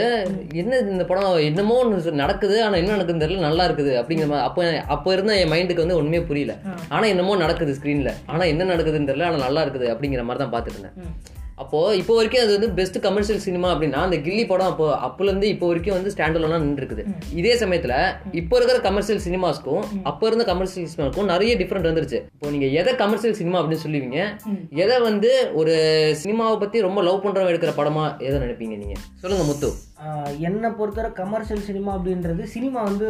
என்ன 0.54 0.78
இந்த 0.94 1.04
படம் 1.10 1.28
என்னமோ 1.48 1.76
ஒன்று 1.82 2.12
நடக்குது 2.22 2.56
ஆனால் 2.64 2.80
என்ன 2.80 2.92
நடக்குதுன்னு 2.94 3.24
தெரியல 3.24 3.46
நல்லா 3.48 3.66
இருக்குது 3.68 3.92
அப்படிங்கிற 4.00 4.28
மாதிரி 4.28 4.46
அப்போ 4.48 4.62
அப்போ 4.96 5.10
இருந்த 5.16 5.38
என் 5.42 5.52
மைண்டுக்கு 5.54 5.84
வந்து 5.84 5.98
ஒன்றுமே 6.00 6.22
புரியல. 6.30 6.54
ஆனால் 6.88 7.10
என்னமோ 7.14 7.36
நடக்குது 7.36 7.76
ஸ்க்ரீனில் 7.78 8.12
ஆனால் 8.28 8.50
என்ன 8.52 8.68
நடக்குதுன்னு 8.72 9.10
தெரியல 9.10 9.28
ஆனால் 9.30 9.46
நல்லா 9.46 9.62
இருக்குது 9.66 9.88
அப்படிங்கிற 9.94 10.24
மாதிரி 10.28 10.42
தான் 10.44 10.54
பார்த்துட்டு 10.54 10.78
இருந்தேன். 10.78 10.98
அப்போது 11.62 11.96
இப்போ 12.00 12.12
வரைக்கும் 12.18 12.42
அது 12.44 12.52
வந்து 12.56 12.68
பெஸ்ட் 12.78 12.98
கமர்ஷியல் 13.06 13.42
சினிமா 13.46 13.68
அப்படின்னா 13.72 14.00
அந்த 14.06 14.16
கில்லி 14.26 14.44
படம் 14.50 14.70
அப்போ 14.72 14.86
அப்போலேருந்து 15.06 15.48
இப்போ 15.54 15.66
வரைக்கும் 15.70 15.96
வந்து 15.96 16.12
ஸ்டாண்டர்லாம் 16.14 16.64
நின்று 16.64 16.82
இருக்குது 16.82 17.02
இதே 17.40 17.54
சமயத்தில் 17.62 17.96
இப்போ 18.40 18.54
இருக்கிற 18.58 18.78
கமர்ஷியல் 18.88 19.22
சினிமாஸ்க்கும் 19.26 19.82
அப்போ 20.10 20.24
இருந்த 20.30 20.44
கமர்ஷியல் 20.52 20.90
சினிமாவுக்கும் 20.92 21.30
நிறைய 21.32 21.54
டிஃப்ரெண்ட் 21.62 21.88
வந்துருச்சு. 21.90 22.20
இப்போ 22.36 22.52
நீங்கள் 22.54 22.72
எதை 22.80 22.92
கமர்ஷியல் 23.02 23.38
சினிமா 23.40 23.58
அப்படின்னு 23.60 23.84
சொல்லுவீங்க. 23.86 24.20
எதை 24.84 24.96
வந்து 25.08 25.32
ஒரு 25.60 25.74
சினிமாவை 26.22 26.56
பற்றி 26.62 26.80
ரொம்ப 26.86 27.02
லவ் 27.08 27.22
பண்ணுறவங்க 27.24 27.52
எடுக்கிற 27.54 27.74
படமா 27.80 28.04
எதை 28.28 28.36
நினைப்பீங்க 28.44 28.76
நீங்கள் 28.84 29.02
சொல்லுங்க 29.24 29.44
முத்து. 29.50 29.70
என்னை 30.48 30.70
பொறுத்தவரை 30.78 31.10
கமர்ஷியல் 31.20 31.66
சினிமா 31.68 31.90
அப்படின்றது 31.96 32.42
சினிமா 32.54 32.80
வந்து 32.90 33.08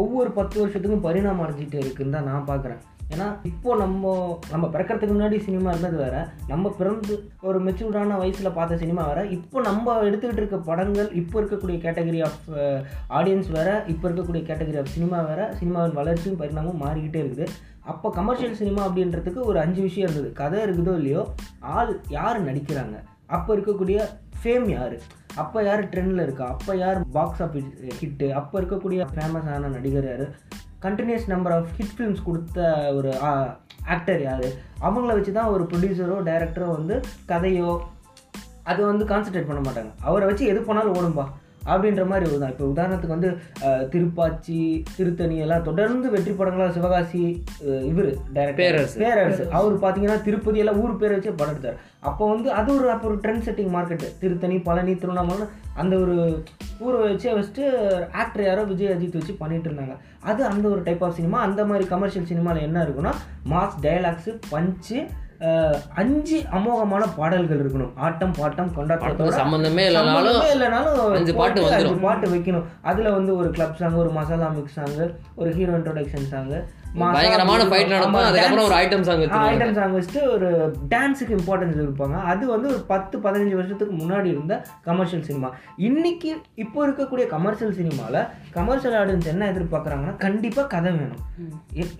ஒவ்வொரு 0.00 0.30
பத்து 0.38 0.56
வருஷத்துக்கும் 0.62 1.06
பரிணாமம் 1.06 1.44
அடைஞ்சிட்டு 1.46 1.78
இருக்குன்னு 1.84 2.16
தான் 2.16 2.28
நான் 2.30 2.48
பார்க்குறேன். 2.50 2.80
ஏன்னா 3.12 3.26
இப்போ 3.50 3.76
நம்ம 3.76 4.12
நம்ம 4.52 4.66
பிறக்கிறதுக்கு 4.66 5.16
முன்னாடி 5.16 5.38
சினிமா 5.46 5.68
இருந்தது 5.70 5.96
வேற. 5.96 6.16
நம்ம 6.46 6.70
பிறந்து 6.78 7.14
ஒரு 7.48 7.58
மெச்சூர்டான 7.64 8.16
வயசில் 8.22 8.56
பார்த்த 8.58 8.76
சினிமா 8.76 9.02
வேற. 9.06 9.26
இப்போ 9.36 9.60
நம்ம 9.60 9.94
எடுத்துக்கிட்டு 10.08 10.42
இருக்க 10.42 10.56
படங்கள் 10.70 11.10
இப்போ 11.20 11.40
இருக்கக்கூடிய 11.40 11.78
கேட்டகரி 11.84 12.20
ஆஃப் 12.28 12.44
ஆடியன்ஸ் 13.18 13.50
வேற. 13.58 13.84
இப்போ 13.94 14.08
இருக்கக்கூடிய 14.08 14.42
கேட்டகரி 14.50 14.80
ஆஃப் 14.82 14.94
சினிமா 14.96 15.20
வேற. 15.20 15.54
சினிமாவின் 15.60 15.98
வளர்ச்சியும் 16.00 16.40
பரிணாமம் 16.42 16.82
மாறிக்கிட்டே 16.84 17.22
இருக்குது. 17.24 17.48
அப்போ 17.92 18.10
கமர்ஷியல் 18.10 18.60
சினிமா 18.60 18.82
அப்படின்றதுக்கு 18.88 19.40
ஒரு 19.50 19.58
அஞ்சு 19.58 19.82
விஷயம் 19.82 20.08
இருந்தது. 20.08 20.32
கதை 20.32 20.60
இருக்குதோ 20.66 20.94
இல்லையோ 21.00 21.24
ஆள் 21.60 22.00
யார் 22.08 22.46
நடிக்கிறாங்க? 22.48 22.96
அப்போ 23.26 23.56
இருக்கக்கூடிய 23.56 23.98
ஃபேம் 24.40 24.68
யார்? 24.76 24.96
அப்போ 25.42 25.58
யார் 25.62 25.88
ட்ரெண்டில் 25.92 26.22
இருக்கா? 26.22 26.46
அப்போ 26.46 26.76
யார் 26.76 26.98
பாக்ஸ் 27.16 27.42
ஆஃபீஸ் 27.42 27.70
ஹிட்டு 28.00 28.26
அப்போ 28.40 28.60
இருக்கக்கூடிய 28.60 29.06
ஃபேமஸான 29.14 29.70
நடிகர் 29.76 30.08
யார்? 30.10 30.26
Continuous 30.84 31.26
number 31.32 31.54
of 31.56 31.70
hit 31.78 31.94
films 31.96 32.26
கொடுத்த 32.28 32.58
ஒரு 32.98 33.10
ஆக்டர் 33.94 34.22
யார்? 34.28 34.46
அவங்கள 34.86 35.12
வச்சு 35.18 35.32
தான் 35.38 35.52
ஒரு 35.54 35.64
ப்ரொடியூசரோ 35.72 36.18
டைரக்டரோ 36.28 36.68
வந்து 36.78 36.96
கதையோ 37.30 37.70
அது 38.70 38.80
வந்து 38.90 39.04
கான்சன்ட்ரேட் 39.12 39.48
பண்ண 39.48 39.62
மாட்டாங்க. 39.64 39.90
அவரை 40.08 40.26
வச்சு 40.28 40.44
எது 40.52 40.60
பண்ணாலும் 40.68 40.96
ஓடும்பா. 40.98 41.24
அப்படின்ற 41.72 42.02
மாதிரி 42.10 42.24
ஒரு 42.30 42.38
தான் 42.42 42.52
இப்போ 42.54 42.66
உதாரணத்துக்கு 42.72 43.16
வந்து 43.16 43.30
திருப்பாச்சி 43.92 44.58
திருத்தணி 44.96 45.36
எல்லாம் 45.44 45.66
தொடர்ந்து 45.68 46.06
வெற்றி 46.14 46.32
படங்களா 46.40 46.68
சிவகாசி 46.76 47.22
இவர் 47.90 48.10
பேரரசு. 48.60 48.96
பேரரசு. 49.04 49.44
அவர் 49.58 49.76
பார்த்தீங்கன்னா 49.84 50.18
திருப்பதி 50.28 50.62
எல்லாம் 50.64 50.80
ஊர் 50.84 51.00
பேரை 51.02 51.16
வச்சு 51.16 51.38
படம் 51.40 51.54
எடுத்தார். 51.54 51.80
அப்போ 52.08 52.24
வந்து 52.32 52.48
அது 52.60 52.70
ஒரு 52.78 52.88
அப்போ 52.94 53.06
ஒரு 53.10 53.18
trend 53.24 53.44
setting 53.46 53.74
market 53.76 54.08
Tiruttani 54.22 54.56
Palani 54.68 54.94
Tiruvannamalai 55.02 55.46
அந்த 55.82 55.94
ஒரு 56.04 56.16
ஊரை 56.84 56.98
வச்சே 57.04 57.30
வச்சுட்டு 57.36 57.64
ஆக்டர் 58.22 58.46
யாரோ 58.48 58.62
விஜய் 58.70 58.92
அஜித் 58.94 59.18
வச்சு 59.18 59.34
பண்ணிட்டு 59.42 59.68
இருந்தாங்க. 59.70 59.94
அது 60.30 60.40
அந்த 60.52 60.66
ஒரு 60.74 60.80
டைப் 60.88 61.04
ஆஃப் 61.06 61.18
சினிமா 61.18 61.38
அந்த 61.46 61.60
மாதிரி 61.70 61.84
கமர்ஷியல் 61.94 62.30
சினிமாவில் 62.32 62.66
என்ன 62.68 62.84
இருக்குன்னா 62.86 63.12
மாஸ் 63.52 63.78
டயலாக்ஸு 63.86 64.32
பஞ்சு 64.52 64.98
அஞ்சு 65.94 66.38
அமோகமான 66.52 67.02
பாடல்கள் 67.16 67.62
இருக்கணும். 67.64 67.92
ஆட்டம் 67.96 68.34
பாட்டம் 68.38 68.70
கொண்டாட்டத்தோட 68.76 68.98
படத்துக்கு 68.98 69.40
சம்மந்தமே 69.40 69.84
இல்லைனாலும் 70.54 70.98
அஞ்சு 71.18 71.34
பாட்டு 71.34 71.60
போட்டு 71.60 71.64
வந்துரும். 71.64 71.90
அஞ்சு 71.90 72.04
பாட்டு 72.06 72.28
வைக்கணும். 72.34 72.64
அதுல 72.82 73.10
வந்து 73.10 73.36
ஒரு 73.36 73.50
கிளப் 73.50 73.76
சாங் 73.76 74.00
ஒரு 74.04 74.10
மசாலா 74.10 74.48
மிக்ஸ் 74.48 74.78
சாங் 74.78 74.96
ஒரு 75.34 75.52
ஹீரோ 75.58 75.76
இன்ட்ரோடக்ஷன் 75.78 76.28
சாங் 76.32 76.50
பயங்கரமான 77.14 77.62
ஃபைட் 77.68 77.92
நடக்கும். 77.92 78.18
அதுக்கப்புறம் 78.26 78.66
ஒரு 78.68 78.76
ஐட்டம் 78.80 79.04
சாங் 79.06 79.20
வச்சிருவாங்க 79.22 79.52
ஐட்டம் 79.54 79.74
சாங் 79.78 79.94
வச்சுட்டு 79.96 80.22
ஒரு 80.34 80.48
டான்ஸுக்கு 80.92 81.36
இம்பார்ட்டன்ஸ் 81.38 81.78
இருப்பாங்க 81.84 82.16
அது 82.32 82.44
வந்து 82.52 82.68
ஒரு 82.72 82.80
பத்து 82.92 83.16
பதினஞ்சு 83.24 83.56
வருஷத்துக்கு 83.60 83.94
முன்னாடி 84.02 84.28
இருந்த 84.34 84.54
கமர்ஷியல் 84.88 85.24
சினிமா 85.28 85.48
இன்னைக்கு 85.88 86.30
இப்போ 86.64 86.78
இருக்கக்கூடிய 86.86 87.26
கமர்ஷியல் 87.34 87.74
சினிமாவில் 87.80 88.20
கமர்ஷியல் 88.58 88.96
ஆடியன்ஸ் 89.00 89.30
என்ன 89.32 89.48
எதிர்பார்க்குறாங்கன்னா 89.52 90.16
கண்டிப்பாக 90.24 90.66
கதை 90.74 90.92
வேணும். 90.98 91.22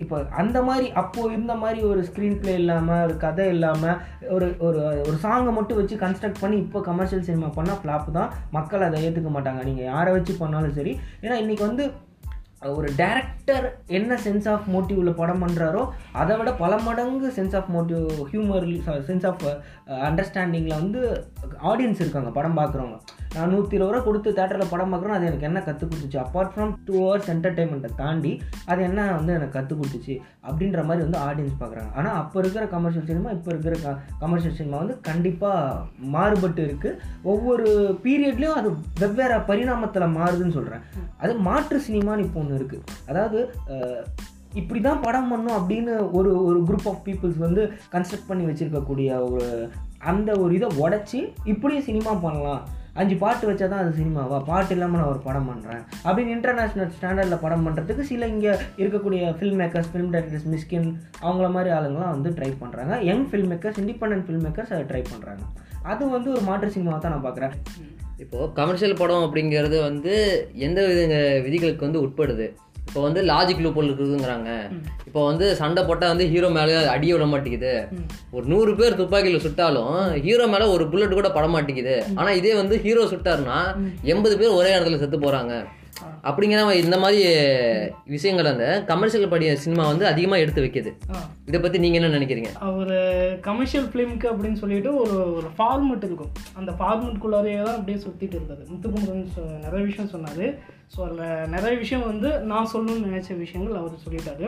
இப்போ 0.03 0.15
அந்த 0.43 0.57
மாதிரி 0.69 0.87
அப்போ 1.03 1.21
இருந்த 1.33 1.55
மாதிரி 1.63 1.81
ஒரு 1.91 2.01
ஸ்க்ரீன் 2.09 2.39
ப்ளே 2.41 2.55
இல்லாமல் 2.61 3.03
ஒரு 3.07 3.17
கதை 3.25 3.47
இல்லாமல் 3.55 3.99
ஒரு 4.37 4.49
ஒரு 4.67 4.79
ஒரு 5.09 5.17
சாங்கை 5.25 5.53
மட்டும் 5.59 5.79
வச்சு 5.81 5.97
கன்ஸ்ட்ரக்ட் 6.05 6.41
பண்ணி 6.43 6.57
இப்போ 6.65 6.81
கமர்ஷியல் 6.89 7.27
சினிமா 7.29 7.49
பண்ணால் 7.59 7.81
ஃப்ளாப் 7.81 8.09
தான். 8.19 8.31
மக்கள் 8.57 8.87
அதை 8.87 9.03
ஏற்றுக்க 9.05 9.31
மாட்டாங்க. 9.37 9.61
நீங்கள் 9.69 9.89
யாரை 9.93 10.11
வச்சு 10.17 10.35
பண்ணாலும் 10.41 10.77
சரி. 10.79 10.93
ஏன்னா 11.25 11.37
இன்னைக்கு 11.43 11.63
வந்து 11.69 11.85
ஒரு 12.73 12.87
டேரக்டர் 12.99 13.65
என்ன 13.97 14.17
சென்ஸ் 14.25 14.47
ஆஃப் 14.53 14.67
மோட்டிவில் 14.73 15.17
படம் 15.19 15.41
பண்ணுறாரோ 15.43 15.81
அதை 16.21 16.33
விட 16.37 16.51
பல 16.61 16.73
மடங்கு 16.85 17.27
sense 17.37 17.55
of 17.59 17.69
motive 17.75 18.05
humour 18.31 18.65
sense 19.09 19.27
of 19.31 19.43
அண்டர்ஸ்டாண்டிங்கில் 20.07 20.79
வந்து 20.81 21.01
ஆடியன்ஸ் 21.71 22.01
இருக்காங்க 22.03 22.31
படம் 22.37 22.57
பார்க்குறவங்க. 22.59 22.97
நான் 23.35 23.51
நூற்றி 23.53 23.75
இருபது 23.77 23.93
ரூபா 23.93 24.05
கொடுத்து 24.05 24.29
தேட்டரில் 24.37 24.71
படம் 24.73 24.91
பார்க்குறோம் 24.91 25.15
அது 25.15 25.27
எனக்கு 25.29 25.47
என்ன 25.49 25.59
கற்றுக் 25.67 25.89
கொடுத்துச்சு? 25.91 26.19
அப்பார்ட் 26.23 26.51
ஃப்ரம் 26.53 26.71
டூ 26.87 26.95
ஹவர்ஸ் 27.01 27.29
என்டர்டைன்மெண்ட்டை 27.33 27.91
தாண்டி 28.01 28.31
அது 28.71 28.81
என்ன 28.89 29.07
வந்து 29.17 29.31
எனக்கு 29.37 29.55
கற்றுக் 29.57 29.79
கொடுத்துச்சு? 29.81 30.15
அப்படின்ற 30.47 30.79
மாதிரி 30.89 31.03
வந்து 31.05 31.19
ஆடியன்ஸ் 31.27 31.59
பார்க்குறாங்க. 31.61 31.91
ஆனால் 31.99 32.17
அப்போ 32.21 32.39
இருக்கிற 32.43 32.65
கமர்ஷியல் 32.75 33.07
சினிமா 33.11 33.31
இப்போ 33.37 33.51
இருக்கிற 33.53 33.75
க 33.83 33.95
கமர்ஷியல் 34.23 34.57
சினிமா 34.59 34.79
வந்து 34.83 34.97
கண்டிப்பாக 35.09 35.83
மாறுபட்டு 36.15 36.63
இருக்குது 36.69 36.99
ஒவ்வொரு 37.33 37.67
பீரியட்லேயும் 38.05 38.59
அது 38.61 38.71
வெவ்வேறு 39.03 39.39
பரிணாமத்தில் 39.51 40.15
மாறுதுன்னு 40.17 40.57
சொல்கிறேன் 40.59 40.85
அது 41.23 41.33
மாற்று 41.49 41.79
சினிமான்னு 41.87 42.25
இப்போ 42.27 42.39
ஒன்று 42.41 42.54
இருக்குது 42.55 42.83
அதாவது 43.07 43.39
இப்படி 44.53 44.81
தான் 44.81 45.01
படம் 45.01 45.29
பண்ணும் 45.29 45.57
அப்படின்னு 45.59 46.11
ஒரு 46.11 46.45
ஒரு 46.45 46.63
குரூப் 46.63 46.87
ஆஃப் 46.87 47.03
பீப்புள்ஸ் 47.05 47.37
வந்து 47.37 47.73
கன்ஸ்ட்ரக்ட் 47.91 48.27
பண்ணி 48.27 48.45
வச்சுருக்கக்கூடிய 48.45 49.31
ஒரு 49.31 49.69
அந்த 49.99 50.39
ஒரு 50.39 50.55
இதை 50.55 50.67
உடச்சி 50.77 51.19
இப்படியும் 51.45 51.83
சினிமா 51.83 52.13
பண்ணலாம். 52.15 52.63
அஞ்சு 52.97 53.17
பாட்டு 53.17 53.47
வச்சா 53.47 53.67
தான் 53.67 53.79
அது 53.79 53.97
சினிமாவா 53.97 54.43
பாட்டு 54.45 54.73
இல்லாமல் 54.73 54.99
நான் 54.99 55.09
ஒரு 55.09 55.19
படம் 55.19 55.49
பண்ணுறேன் 55.49 55.83
அப்படின்னு 56.05 56.35
இன்டர்நேஷ்னல் 56.35 56.91
ஸ்டாண்டர்டில் 56.97 57.41
படம் 57.41 57.65
பண்ணுறதுக்கு 57.65 58.01
சில 58.01 58.27
இங்கே 58.27 58.53
இருக்கக்கூடிய 58.77 59.33
film 59.39 59.59
makers 59.59 59.89
film 59.91 60.11
directors 60.13 60.45
Mysskin 60.45 60.87
அவங்கள 61.21 61.49
மாதிரி 61.49 61.75
ஆளுங்களாம் 61.75 62.11
வந்து 62.11 62.29
ட்ரை 62.29 62.51
பண்ணுறாங்க 62.61 63.01
young 63.03 63.27
film 63.29 63.47
makers 63.47 63.79
independent 63.79 64.25
film 64.25 64.43
makers 64.43 64.73
அதை 64.73 64.85
ட்ரை 64.85 65.03
பண்ணுறாங்க 65.11 65.43
அது 65.83 66.09
வந்து 66.09 66.31
ஒரு 66.31 66.41
மாற்று 66.41 66.75
சினிமாவை 66.75 66.99
தான் 66.99 67.11
நான் 67.11 67.25
பார்க்குறேன் 67.25 67.55
இப்போது 68.23 68.51
கமர்ஷியல் 68.59 68.99
படம் 68.99 69.25
அப்படிங்கிறது 69.27 69.77
வந்து 69.87 70.13
எந்த 70.67 70.79
வித 70.89 71.15
விதிகளுக்கு 71.45 71.87
வந்து 71.87 72.03
உட்படுது? 72.05 72.45
இப்போ 72.87 72.99
வந்து 73.05 73.21
லாஜிக் 73.29 73.61
லூப்போல் 73.63 73.87
இருக்குதுங்கிறாங்க. 73.89 74.49
இப்போ 75.07 75.21
வந்து 75.29 75.45
சண்டை 75.61 75.81
போட்டால் 75.87 76.11
வந்து 76.13 76.25
ஹீரோ 76.33 76.49
மேலே 76.57 76.75
அடிய 76.93 77.13
விட 77.15 77.25
மாட்டேங்குது. 77.31 77.73
ஒரு 78.35 78.45
நூறு 78.51 78.71
பேர் 78.79 78.99
துப்பாக்கியில் 78.99 79.43
சுட்டாலும் 79.45 79.95
ஹீரோ 80.25 80.45
மேலே 80.53 80.65
ஒரு 80.75 80.85
புல்லட் 80.91 81.17
கூட 81.19 81.29
பட 81.37 81.47
மாட்டேங்குது. 81.55 81.95
ஆனால் 82.19 82.37
இதே 82.41 82.53
வந்து 82.61 82.77
ஹீரோ 82.85 83.03
சுட்டாருன்னா 83.13 83.59
எண்பது 84.13 84.37
பேர் 84.41 84.57
ஒரே 84.59 84.71
இடத்துல 84.75 84.99
செத்து 85.03 85.19
போகிறாங்க 85.25 85.55
அப்படிங்கிற 86.23 86.75
இந்த 86.75 86.97
மாதிரி 86.97 87.21
விஷயங்கள் 88.05 88.45
அந்த 88.45 88.83
கமர்ஷியல் 88.87 89.29
படி 89.29 89.55
சினிமா 89.55 89.87
வந்து 89.87 90.07
அதிகமாக 90.07 90.41
எடுத்து 90.41 90.61
வைக்குது. 90.61 90.91
ஆ. 91.11 91.21
இதை 91.45 91.59
பற்றி 91.59 91.79
நீங்கள் 91.79 92.01
என்ன 92.01 92.17
நினைக்கிறீங்க? 92.17 92.51
ஒரு 92.75 92.97
கமர்ஷியல் 93.41 93.85
ஃபிலிம்க்கு 93.85 94.27
அப்படின்னு 94.27 94.53
சொல்லிட்டு 94.53 94.95
ஒரு 94.95 95.35
ஒரு 95.35 95.47
ஃபார்மெட் 95.57 96.03
இருக்கும். 96.03 96.31
அந்த 96.55 96.71
ஃபார்மெட்குள்ளாரையே 96.71 97.63
தான் 97.63 97.75
அப்படியே 97.75 97.97
சுற்றிட்டு 97.97 98.35
இருந்தது. 98.35 98.65
முத்துக்குமரன் 98.69 99.27
நிறைய 99.61 99.85
விஷயம் 99.85 100.09
சொன்னார். 100.09 100.45
ஸோ 100.95 101.01
அதில் 101.05 101.49
நிறைய 101.49 101.77
விஷயம் 101.77 102.05
வந்து 102.05 102.39
நான் 102.43 102.71
சொல்லணும்னு 102.73 103.07
நினச்ச 103.07 103.37
விஷயங்கள் 103.37 103.75
அவர் 103.75 104.03
சொல்லிட்டாரு. 104.05 104.47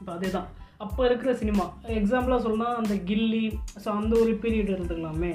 இப்போ 0.00 0.12
அதே 0.12 0.30
தான் 0.30 0.48
அப்போ 0.78 1.04
இருக்கிற 1.04 1.34
சினிமா 1.34 1.64
எக்ஸாம்பிளாக 1.88 2.42
சொல்லணும்னா 2.42 2.74
அந்த 2.74 2.94
கில்லி 2.94 3.58
ஸோ 3.84 3.88
அந்த 3.88 4.16
ஒரு 4.16 4.32
பீரியட் 4.42 4.74
எடுத்துக்கலாமே 4.76 5.32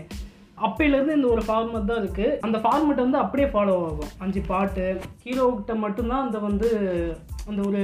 அப்பையிலேருந்து 0.65 1.15
இந்த 1.17 1.27
ஒரு 1.35 1.41
ஃபார்மட் 1.47 1.89
தான் 1.89 2.01
இருக்குது 2.01 2.37
அந்த 2.45 2.57
ஃபார்மெட் 2.63 3.03
வந்து 3.03 3.19
அப்படியே 3.23 3.47
ஃபாலோ 3.53 3.73
ஆகும். 3.87 4.11
அஞ்சு 4.23 4.41
பாட்டு. 4.51 4.85
ஹீரோக்கிட்ட 5.25 5.73
மட்டும்தான் 5.85 6.25
அந்த 6.25 6.39
வந்து 6.47 6.69
அந்த 7.49 7.59
ஒரு 7.69 7.81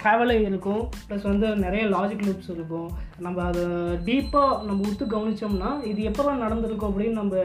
ட்ராவலே 0.00 0.38
இருக்கும். 0.48 0.82
ப்ளஸ் 1.08 1.26
வந்து 1.30 1.48
நிறைய 1.64 1.82
லாஜிக் 1.94 2.24
லூப்ஸ் 2.28 2.50
இருக்கும். 2.56 2.88
நம்ம 3.26 3.42
அதை 3.50 3.64
டீப்பாக 4.08 4.58
நம்ம 4.68 4.88
உத்து 4.90 5.06
கவனிச்சோம்னா 5.14 5.70
இது 5.90 6.00
எப்போல்லாம் 6.10 6.44
நடந்திருக்கும் 6.44 6.90
அப்படின்னு 6.90 7.20
நம்ம 7.22 7.44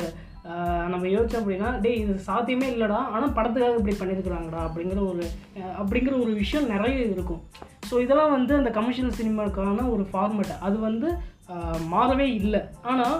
நம்ம 0.91 1.05
யோசிச்சோம் 1.13 1.41
அப்படின்னா 1.41 1.69
டேய் 1.81 1.99
இது 2.03 2.13
சாத்தியமே 2.27 2.67
இல்லைடா. 2.73 2.99
ஆனால் 3.15 3.33
படத்துக்காக 3.37 3.79
இப்படி 3.79 3.95
பண்ணியிருக்கிறாங்கடா 3.99 4.61
அப்படிங்கிற 4.67 4.99
ஒரு 5.09 5.23
அப்படிங்கிற 5.81 6.13
ஒரு 6.23 6.31
விஷயம் 6.43 6.71
நிறைய 6.73 6.95
இருக்கும். 7.15 7.41
ஸோ 7.89 7.95
இதெல்லாம் 8.05 8.33
வந்து 8.37 8.53
அந்த 8.59 8.71
கமர்ஷியல் 8.77 9.17
சினிமாவுக்கான 9.19 9.85
ஒரு 9.95 10.05
ஃபார்மெட் 10.11 10.53
அது 10.67 10.79
வந்து 10.87 11.09
மாறவே 11.93 12.27
இல்லை. 12.39 12.61
ஆனால் 12.93 13.17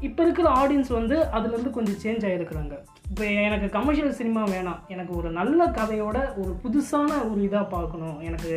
இப்போ 0.00 0.22
இருக்கிற 0.22 0.48
ஆடியன்ஸ் 0.50 0.90
வந்து 0.98 1.16
அதுலேருந்து 1.36 1.70
கொஞ்சம் 1.70 2.00
சேஞ்ச் 2.02 2.24
ஆகிருக்கிறாங்க 2.28 2.74
இப்போ 3.08 3.24
எனக்கு 3.24 3.68
கமர்ஷியல் 3.68 4.12
சினிமா 4.12 4.42
வேணாம். 4.44 4.80
எனக்கு 4.88 5.12
ஒரு 5.16 5.30
நல்ல 5.30 5.66
கதையோட 5.66 6.18
ஒரு 6.40 6.52
புதுசான 6.62 7.10
ஒரு 7.30 7.40
இதாக 7.40 7.68
பார்க்கணும். 7.68 8.20
எனக்கு 8.20 8.52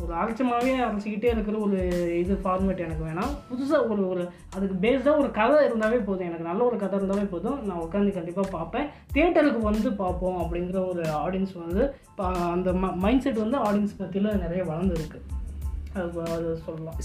ஒரு 0.00 0.12
அரைச்சமாகவே 0.14 0.72
அரைச்சிக்கிட்டே 0.86 1.30
இருக்கிற 1.34 1.58
ஒரு 1.58 1.76
இது 2.20 2.34
ஃபார்மேட் 2.44 2.84
எனக்கு 2.84 3.04
வேணாம். 3.08 3.32
புதுசாக 3.50 3.88
ஒரு 3.88 4.08
ஒரு 4.08 4.22
அதுக்கு 4.54 4.76
பேஸ்டாக 4.84 5.18
ஒரு 5.18 5.30
கதை 5.30 5.58
இருந்தாவே 5.68 5.98
போதும். 6.04 6.26
எனக்கு 6.26 6.48
நல்ல 6.50 6.64
ஒரு 6.64 6.76
கதை 6.76 6.98
இருந்தாவே 6.98 7.26
போதும். 7.30 7.58
நான் 7.66 7.82
உட்காந்து 7.82 8.12
கண்டிப்பாக 8.12 8.48
பார்ப்பேன். 8.48 8.88
தேட்டருக்கு 9.14 9.58
வந்து 9.58 9.92
பார்ப்போம் 9.92 10.40
அப்படிங்கிற 10.42 10.88
ஒரு 10.88 11.02
ஆடியன்ஸ் 11.02 11.54
வந்து 11.66 11.94
இப்போ 12.10 12.26
அந்த 12.56 12.72
மைண்ட் 12.72 13.20
செட் 13.20 13.44
வந்து 13.44 13.58
ஆடியன்ஸ் 13.58 13.96
மத்தியில் 13.98 14.38
நிறைய 14.38 14.64
வளர்ந்துருக்கு. 14.64 15.20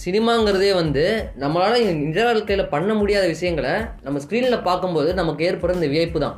சினிமாங்கிறதே 0.03 0.69
வந்து 0.79 1.03
நம்மளால 1.41 1.79
நிஜ 2.03 2.19
வாழ்க்கையில் 2.27 2.69
பண்ண 2.73 2.91
முடியாத 2.99 3.25
விஷயங்களை 3.33 3.73
நம்ம 4.05 4.21
ஸ்க்ரீனில் 4.23 4.65
பார்க்கும்போது 4.67 5.09
நமக்கு 5.19 5.45
ஏற்படுற 5.47 5.75
இந்த 5.79 5.89
வியப்பு 5.93 6.19
தான். 6.25 6.37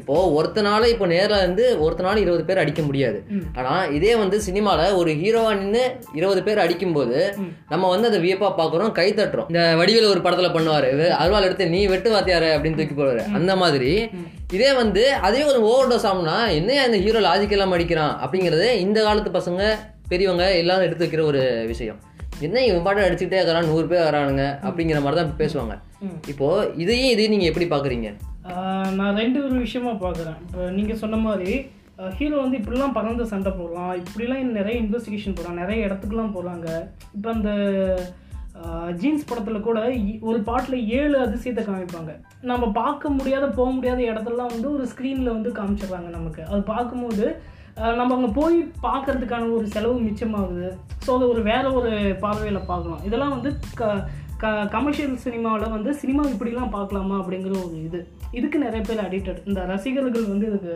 இப்போ 0.00 0.16
ஒருத்தனால 0.38 0.82
இப்போ 0.92 1.06
நேரில் 1.12 1.42
இருந்து 1.42 1.64
ஒருத்தனால 1.84 2.22
இருபது 2.24 2.44
பேர் 2.48 2.62
அடிக்க 2.62 2.82
முடியாது. 2.88 3.18
ஆனால் 3.58 3.90
இதே 3.96 4.12
வந்து 4.22 4.36
சினிமாவில் 4.46 4.96
ஒரு 5.00 5.10
ஹீரோவா 5.22 5.52
நின்று 5.62 5.82
இருபது 6.18 6.42
பேர் 6.48 6.62
அடிக்கும்போது. 6.64 7.18
நம்ம 7.72 7.90
வந்து 7.94 8.08
அதை 8.10 8.20
வியப்பாக 8.26 8.52
பார்க்குறோம் 8.60 8.94
கை 9.00 9.08
தட்டுறோம். 9.10 9.50
இந்த 9.52 9.64
வடிவேல் 9.82 10.12
ஒரு 10.14 10.22
படத்தில் 10.26 10.54
பண்ணுவார் 10.56 10.88
அருவாள் 11.22 11.48
எடுத்து 11.48 11.72
நீ 11.74 11.82
வெட்டு 11.94 12.14
வாத்தியாரு 12.14 12.50
அப்படின்னு 12.56 12.80
தூக்கி 12.80 12.96
போடுவாரு. 12.96 13.24
அந்த 13.38 13.54
மாதிரி 13.64 13.92
இதே 14.56 14.72
வந்து 14.82 15.02
அதே 15.28 15.40
ஒரு 15.50 15.58
ஓவர் 15.70 15.90
டோஸ் 15.92 16.08
ஆகும்னா 16.10 16.38
என்னையா 16.58 16.84
இந்த 16.88 16.98
ஹீரோ 17.06 17.20
லாஜிக்கெல்லாம் 17.28 17.76
அடிக்கிறான் 17.76 18.14
அப்படிங்கிறது 18.24 18.68
இந்த 18.86 18.98
காலத்து 19.08 19.38
பசங்க 19.38 19.62
பெரியவங்க 20.12 20.44
எல்லாரும் 20.62 20.86
எடுத்து 20.86 21.04
வைக்கிற 21.04 21.24
ஒரு 21.30 21.42
விஷயம். 21.72 21.98
என்ன 22.46 22.62
இவன் 22.66 22.84
பாட்டு 22.86 23.06
அடிச்சுட்டே 23.06 23.38
இருக்கிறான் 23.38 23.70
நூறு 23.70 23.86
பேர் 23.90 24.06
வரானுங்க 24.08 24.44
அப்படிங்கிற 24.68 24.98
மாதிரி 25.04 25.18
தான் 25.20 25.32
பேசுவாங்க. 25.40 25.74
இப்போ 26.32 26.48
இதையும் 26.82 27.12
இதையும் 27.14 27.34
நீங்க 27.34 27.48
எப்படி 27.50 27.66
பாக்குறீங்க? 27.72 28.10
ஆஹ் 28.50 28.92
நான் 28.98 29.18
ரெண்டு 29.22 29.38
ஒரு 29.46 29.56
விஷயமா 29.64 29.92
பார்க்குறேன் 30.04 30.38
இப்போ 30.44 30.70
நீங்கள் 30.76 31.00
சொன்ன 31.02 31.18
மாதிரி 31.26 31.52
ஹீரோ 32.18 32.36
வந்து 32.42 32.58
இப்படிலாம் 32.60 32.96
பறந்து 32.96 33.24
சண்டை 33.32 33.50
போடலாம். 33.58 33.92
இப்படிலாம் 34.02 34.56
நிறைய 34.60 34.76
இன்வெஸ்டிகேஷன் 34.84 35.36
போடுறாங்க 35.36 35.62
நிறைய 35.64 35.86
இடத்துக்குலாம் 35.88 36.34
போகிறாங்க 36.36 36.68
இப்போ 37.16 37.28
அந்த 37.36 37.50
ஜீன்ஸ் 39.00 39.26
படத்தில் 39.30 39.66
கூட 39.66 39.80
ஒரு 40.28 40.38
பாட்டில் 40.46 40.78
ஏழு 41.00 41.16
அதிசயத்தை 41.24 41.62
காமிப்பாங்க. 41.64 42.12
நம்ம 42.50 42.64
பார்க்க 42.78 43.16
முடியாத 43.18 43.46
போக 43.58 43.68
முடியாத 43.76 44.00
இடத்துலலாம் 44.10 44.52
வந்து 44.54 44.68
ஒரு 44.76 44.84
ஸ்க்ரீனில் 44.92 45.34
வந்து 45.36 45.50
காமிச்சிடுறாங்க 45.58 46.10
நமக்கு. 46.16 46.42
அது 46.52 46.62
பார்க்கும்போது 46.72 47.26
நம்ம 47.98 48.14
அங்கே 48.14 48.30
போய் 48.34 48.56
பார்க்கறதுக்கான 48.82 49.50
ஒரு 49.56 49.66
செலவு 49.66 49.96
மிச்சமாகுது. 50.00 50.68
ஸோ 51.06 51.10
அதை 51.16 51.26
ஒரு 51.28 51.42
வேற 51.42 51.72
ஒரு 51.72 51.90
பார்வையில் 52.20 52.68
பார்க்கலாம் 52.70 53.04
இதெல்லாம் 53.04 53.34
வந்து 53.36 53.50
க 53.74 53.90
க 54.42 54.48
கமர்ஷியல் 54.64 55.16
சினிமாவில் 55.16 55.74
வந்து 55.76 55.94
சினிமா 55.94 56.24
இப்படிலாம் 56.24 56.74
பார்க்கலாமா 56.74 57.16
அப்படிங்கிற 57.20 57.54
ஒரு 57.66 57.76
இது. 57.84 58.00
இதுக்கு 58.30 58.58
நிறைய 58.58 58.82
பேர் 58.88 59.04
அடிக்டட் 59.06 59.40
இந்த 59.44 59.60
ரசிகர்கள் 59.64 60.26
வந்து 60.26 60.46
இதுக்கு 60.46 60.74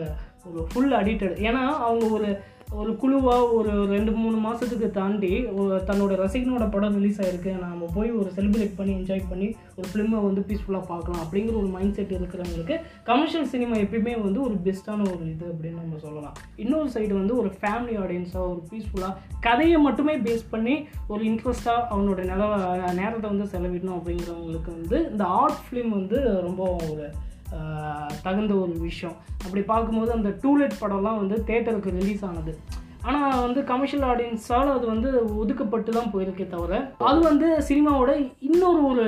ஒரு 0.49 0.61
ஃபுல் 0.71 0.93
அடிக்டட் 0.93 1.37
ஏன்னா 1.47 1.61
அவங்க 1.87 2.05
ஒரு 2.09 2.29
ஒரு 2.75 2.95
குழுவாக 2.95 3.47
ஒரு 3.47 3.85
ரெண்டு 3.85 4.11
மூணு 4.11 4.37
மாதத்துக்கு 4.37 4.91
தாண்டி 4.91 5.45
ஒரு 5.45 5.75
தன்னோட 5.77 6.13
ரசிகனோட 6.13 6.71
படம் 6.71 6.93
ரிலீஸ் 6.93 7.21
ஆகிருக்கு 7.21 7.59
நாம் 7.59 7.91
போய் 7.93 8.11
ஒரு 8.11 8.31
செலிப்ரேட் 8.35 8.75
பண்ணி 8.75 8.93
என்ஜாய் 8.93 9.29
பண்ணி 9.29 9.55
ஒரு 9.75 9.87
ஃபிலிமை 9.93 10.23
வந்து 10.23 10.45
பீஸ்ஃபுல்லாக 10.47 10.85
பார்க்கலாம் 10.87 11.21
அப்படிங்கிற 11.25 11.55
ஒரு 11.55 11.67
மைண்ட் 11.67 11.93
செட் 11.93 12.13
இருக்கிறவங்களுக்கு 12.13 12.79
கமர்ஷியல் 13.03 13.47
சினிமா 13.47 13.75
எப்பயுமே 13.75 14.21
வந்து 14.21 14.41
ஒரு 14.41 14.53
பெஸ்ட்டான 14.63 15.01
ஒரு 15.15 15.29
இது 15.29 15.45
அப்படின்னு 15.45 15.81
நம்ம 15.81 15.97
சொல்லலாம். 15.97 16.33
இன்னொரு 16.55 16.89
சைடு 16.93 17.13
வந்து 17.13 17.37
ஒரு 17.37 17.53
ஃபேமிலி 17.61 17.97
ஆடியன்ஸாக 17.97 18.49
ஒரு 18.49 18.67
பீஸ்ஃபுல்லாக 18.71 19.13
கதையை 19.39 19.77
மட்டுமே 19.77 20.17
பேஸ் 20.17 20.45
பண்ணி 20.49 20.87
ஒரு 21.07 21.23
இன்ட்ரெஸ்ட்டாக 21.23 21.85
அவனோட 21.89 22.23
நில 22.23 22.47
நேரத்தை 22.93 23.29
வந்து 23.29 23.43
செலவிடணும் 23.43 23.99
அப்படிங்கிறவங்களுக்கு 23.99 24.71
வந்து 24.71 25.11
இந்த 25.11 25.23
ஆர்ட் 25.23 25.61
ஃபிலிம் 25.65 25.89
வந்து 25.89 26.41
ரொம்ப 26.41 26.75
ஒரு 26.89 27.13
தகுந்த 28.21 28.53
ஒரு 28.55 28.73
விஷயம். 28.79 29.15
அப்படி 29.45 29.63
பார்க்கும்போது 29.63 30.11
அந்த 30.11 30.29
டூலெட் 30.43 30.81
படம்லாம் 30.81 31.21
வந்து 31.21 31.43
தேட்டருக்கு 31.47 31.97
ரிலீஸ் 31.99 32.25
ஆனது. 32.25 32.53
ஆனால் 33.03 33.39
வந்து 33.43 33.61
கமர்ஷியல் 33.69 34.05
ஆடியன்ஸால் 34.09 34.69
அது 34.73 34.85
வந்து 34.87 35.09
ஒதுக்கப்பட்டு 35.39 35.91
தான் 35.91 36.11
போயிருக்கே 36.11 36.45
தவிர 36.49 36.73
அது 37.05 37.19
வந்து 37.21 37.47
சினிமாவோட 37.67 38.11
இன்னொரு 38.47 38.81
ஒரு 38.89 39.05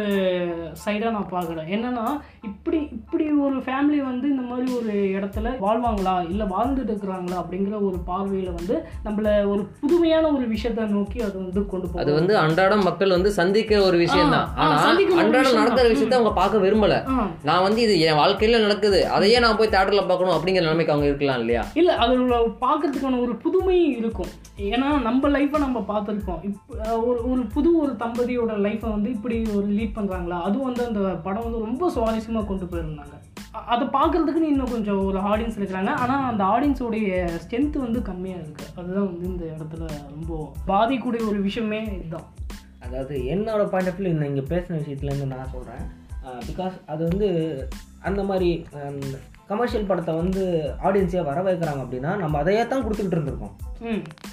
சைடாக 0.82 1.14
நான் 1.16 1.30
பார்க்குறேன். 1.32 1.68
என்னன்னா 1.76 2.06
இப்படி 2.50 2.80
இப்படி 2.96 3.26
ஒரு 3.46 3.58
ஃபேமிலி 3.66 4.00
வந்து 4.06 4.26
இந்த 4.32 4.44
மாதிரி 4.48 4.68
ஒரு 4.80 4.90
இடத்துல 5.16 5.54
வாழ்வாங்களா? 5.62 6.16
இல்லை 6.30 6.48
வாழ்ந்துட்டு 6.52 6.92
இருக்கிறாங்களா? 6.92 7.38
அப்படிங்கிற 7.42 7.76
ஒரு 7.88 8.00
பார்வையில் 8.08 8.52
வந்து 8.58 8.76
நம்மள 9.06 9.24
ஒரு 9.52 9.62
புதுமையான 9.80 10.26
ஒரு 10.34 10.46
விஷயத்தை 10.52 10.86
நோக்கி 10.94 11.20
அது 11.22 11.38
வந்து 11.42 11.64
கொண்டு 11.66 11.88
அது 11.88 11.94
போகும் 11.98 12.20
வந்து 12.20 12.36
அன்றாடம் 12.42 12.86
மக்கள் 12.88 13.16
வந்து 13.16 13.32
சந்திக்கிற 13.38 13.80
ஒரு 13.86 13.98
விஷயம் 14.04 14.34
தான் 14.36 14.46
ஆ, 14.52 14.60
ஆ, 14.60 14.66
ஆனா 14.66 14.82
சந்திக்கிற 14.86 15.16
ஒரு 15.16 15.24
அன்றாடம் 15.24 15.60
நடக்கிற. 15.60 15.88
விஷயத்த 15.92 16.20
அவங்க 16.20 16.34
பார்க்க 16.36 16.64
விரும்பல. 16.66 16.98
நான் 17.46 17.66
வந்து 17.66 17.82
இது 17.86 17.96
என் 18.06 18.20
வாழ்க்கையில 18.20 18.62
நடக்குது. 18.64 19.02
அதையே 19.16 19.40
நான் 19.40 19.58
போய் 19.58 19.74
தேட்டர்ல 19.74 20.04
பார்க்கணும் 20.06 20.36
அப்படிங்கிற 20.36 20.66
நிலைமைக்கு 20.66 20.94
அவங்க 20.94 21.10
இருக்கலாம் 21.10 21.42
இல்லையா? 21.42 21.64
இல்லை 21.76 21.96
அதில் 22.04 22.24
பார்க்கறதுக்கான 22.64 23.20
ஒரு 23.22 23.34
புதுமையும் 23.44 23.85
இருக்கும். 24.00 24.32
ஏன்னா 24.72 24.90
நம்ம 25.08 25.30
லைஃப்பை 25.36 25.60
நம்ம 25.66 25.80
பார்த்துருக்கோம். 25.92 26.42
இப்போ 26.50 26.98
ஒரு 27.08 27.20
ஒரு 27.32 27.42
புது 27.56 27.70
ஒரு 27.84 27.94
தம்பதியோட 28.04 28.54
லைஃப்பை 28.66 28.90
வந்து 28.96 29.10
இப்படி 29.16 29.38
ஒரு 29.58 29.68
லீட் 29.78 29.98
பண்ணுறாங்களா 29.98 30.40
அதுவும் 30.48 30.70
வந்து 30.70 30.84
அந்த 30.90 31.02
படம் 31.28 31.46
வந்து 31.48 31.66
ரொம்ப 31.68 31.90
சுவாரஸ்யமாக 31.96 32.48
கொண்டு 32.52 32.68
போயிருந்தாங்க. 32.72 33.16
அதை 33.74 33.86
பார்க்குறதுக்குன்னு 33.98 34.52
இன்னும் 34.54 34.74
கொஞ்சம் 34.76 35.02
ஒரு 35.10 35.20
ஆடியன்ஸ் 35.32 35.60
இருக்கிறாங்க. 35.60 35.92
ஆனால் 36.04 36.26
அந்த 36.32 36.44
ஆடியன்ஸோடைய 36.54 37.20
ஸ்ட்ரென்த்து 37.44 37.86
வந்து 37.86 38.00
கம்மியாக 38.10 38.44
இருக்குது 38.44 38.72
அதுதான் 38.80 39.10
வந்து 39.12 39.28
இந்த 39.34 39.46
இடத்துல 39.56 39.84
ரொம்ப 40.16 40.40
பாதிக்கூடிய 40.72 41.22
ஒரு 41.32 41.40
விஷயமே 41.50 41.82
இதுதான். 42.00 42.28
அதாவது 42.86 43.14
என்னோடய 43.36 43.70
பாயிண்ட் 43.74 43.92
ஆஃப் 43.92 44.00
வியூ 44.00 44.12
இந்த 44.16 44.32
இங்கே 44.32 44.44
பேசின 44.52 44.80
விஷயத்துலேருந்து 44.82 45.32
நான் 45.36 45.54
சொல்கிறேன் 45.54 45.86
பிகாஸ் 46.50 46.76
அது 46.92 47.02
வந்து 47.12 47.28
அந்த 48.10 48.22
மாதிரி 48.30 48.50
கமர்ஷியல் 49.50 49.88
படத்தை 49.90 50.14
வந்து 50.20 50.44
ஆடியன்ஸே 50.88 51.24
வர 51.28 51.40
வைக்கிறாங்க 51.48 51.82
அப்படின்னா 51.84 52.12
நம்ம 52.22 52.38
அதையே 52.44 52.62
தான் 52.72 52.84
கொடுத்துக்கிட்டு 52.86 53.18
இருந்திருக்கோம். 53.18 53.56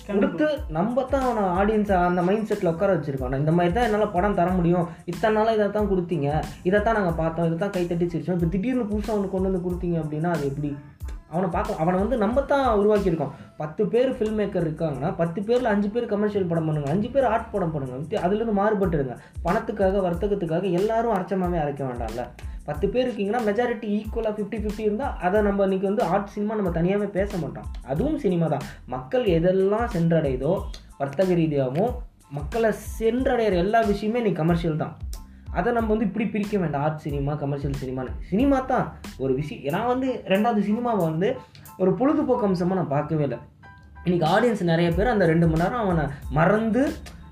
கொடுத்து 0.09 0.47
நம்ம 0.77 1.03
தான் 1.13 1.25
அவனை 1.27 1.43
ஆடியன்ஸை 1.61 1.97
அந்த 2.09 2.23
மைண்ட் 2.29 2.49
செட்டில் 2.51 2.71
உட்கார 2.73 2.93
வச்சிருக்கோம். 2.97 3.37
இந்த 3.43 3.53
மாதிரி 3.57 3.73
தான் 3.77 3.87
என்னால் 3.89 4.15
படம் 4.17 4.39
தர 4.41 4.49
முடியும். 4.59 4.87
இத்தனை 5.13 5.35
நாளாக 5.37 5.57
இதை 5.59 5.69
தான் 5.77 5.91
கொடுத்தீங்க. 5.93 6.29
இதை 6.69 6.79
தான் 6.81 6.99
நாங்கள் 6.99 7.19
பார்த்தோம். 7.21 7.47
இதை 7.49 7.57
தான் 7.63 7.75
கைத்தட்டி 7.77 8.07
சிரிச்சோம் 8.13 8.39
இப்போ 8.39 8.51
திடீர்னு 8.55 8.91
புதுசாக 8.93 9.15
அவனுக்கு 9.15 9.35
கொண்டு 9.35 9.51
வந்து 9.51 9.67
கொடுத்தீங்க 9.67 9.99
அப்படின்னா 10.03 10.33
அது 10.37 10.45
எப்படி? 10.53 10.73
அவனை 11.35 11.49
பார்க்க 11.57 11.83
அவனை 11.83 11.97
வந்து 12.03 12.17
நம்ம 12.23 12.41
தான் 12.53 12.67
உருவாக்கியிருக்கோம். 12.81 13.35
பத்து 13.61 13.83
பேர் 13.93 14.11
ஃபில்ம் 14.17 14.39
மேக்கர் 14.41 14.67
இருக்காங்கன்னா 14.67 15.11
பத்து 15.21 15.41
பேரில் 15.49 15.71
அஞ்சு 15.73 15.89
பேர் 15.95 16.11
கமர்ஷியல் 16.15 16.49
படம் 16.51 16.67
பண்ணுங்க. 16.69 16.91
அஞ்சு 16.95 17.09
பேர் 17.15 17.29
ஆர்ட் 17.33 17.53
படம் 17.55 17.75
பண்ணுங்க. 17.75 18.23
அதுலேருந்து 18.25 18.59
மாறுபட்டுருங்க. 18.61 19.17
பணத்துக்காக 19.47 20.03
வர்த்தகத்துக்காக 20.09 20.71
எல்லாரும் 20.81 21.15
அரைச்சமாவே 21.17 21.61
அரைக்க 21.65 21.83
வேண்டாம்ல. 21.89 22.25
பத்து 22.67 22.87
பேர் 22.93 23.05
இருக்கீங்கன்னா 23.07 23.41
மெஜாரிட்டி 23.47 23.89
ஈக்குவலாக 23.99 24.35
ஃபிஃப்டி 24.37 24.59
ஃபிஃப்டி 24.63 24.85
இருந்தால் 24.89 25.15
அதை 25.27 25.39
நம்ம 25.47 25.65
இன்னைக்கு 25.69 25.87
வந்து 25.91 26.05
ஆர்ட் 26.13 26.33
சினிமா 26.35 26.57
நம்ம 26.59 26.71
தனியாகவே 26.77 27.09
பேச 27.17 27.31
மாட்டோம். 27.43 27.69
அதுவும் 27.93 28.19
சினிமா 28.25 28.47
தான். 28.55 28.67
மக்கள் 28.95 29.25
எதெல்லாம் 29.37 29.89
சென்றடையுதோ 29.95 30.53
வர்த்தக 31.01 31.35
ரீதியாகவும் 31.41 31.93
மக்களை 32.37 32.69
சென்றடைகிற 32.99 33.57
எல்லா 33.65 33.81
விஷயமே 33.91 34.21
இன்றைக்கி 34.21 34.41
கமர்ஷியல் 34.43 34.83
தான். 34.83 34.93
அதை 35.59 35.71
நம்ம 35.77 35.91
வந்து 35.93 36.07
இப்படி 36.09 36.27
பிரிக்க 36.35 36.55
வேண்டாம். 36.63 36.85
ஆர்ட் 36.87 37.03
சினிமா 37.07 37.33
கமர்ஷியல் 37.43 37.81
சினிமான்னு 37.81 38.13
சினிமா 38.31 38.59
தான் 38.73 38.87
ஒரு 39.23 39.33
விஷயம். 39.41 39.65
நான் 39.77 39.91
வந்து 39.93 40.09
ரெண்டாவது 40.33 40.63
சினிமாவை 40.69 41.03
வந்து 41.11 41.31
ஒரு 41.83 41.91
பொழுதுபோக்கு 41.99 42.47
அம்சமாக 42.49 42.79
நான் 42.81 42.95
பார்க்கவே 42.95 43.25
இல்லை. 43.29 43.41
இன்றைக்கி 44.05 44.27
ஆடியன்ஸ் 44.35 44.63
நிறைய 44.71 44.89
பேர் 44.99 45.13
அந்த 45.15 45.27
ரெண்டு 45.33 45.49
மணி 45.51 45.63
நேரம் 45.65 45.83
அவனை 45.85 46.05
மறந்து 46.39 46.85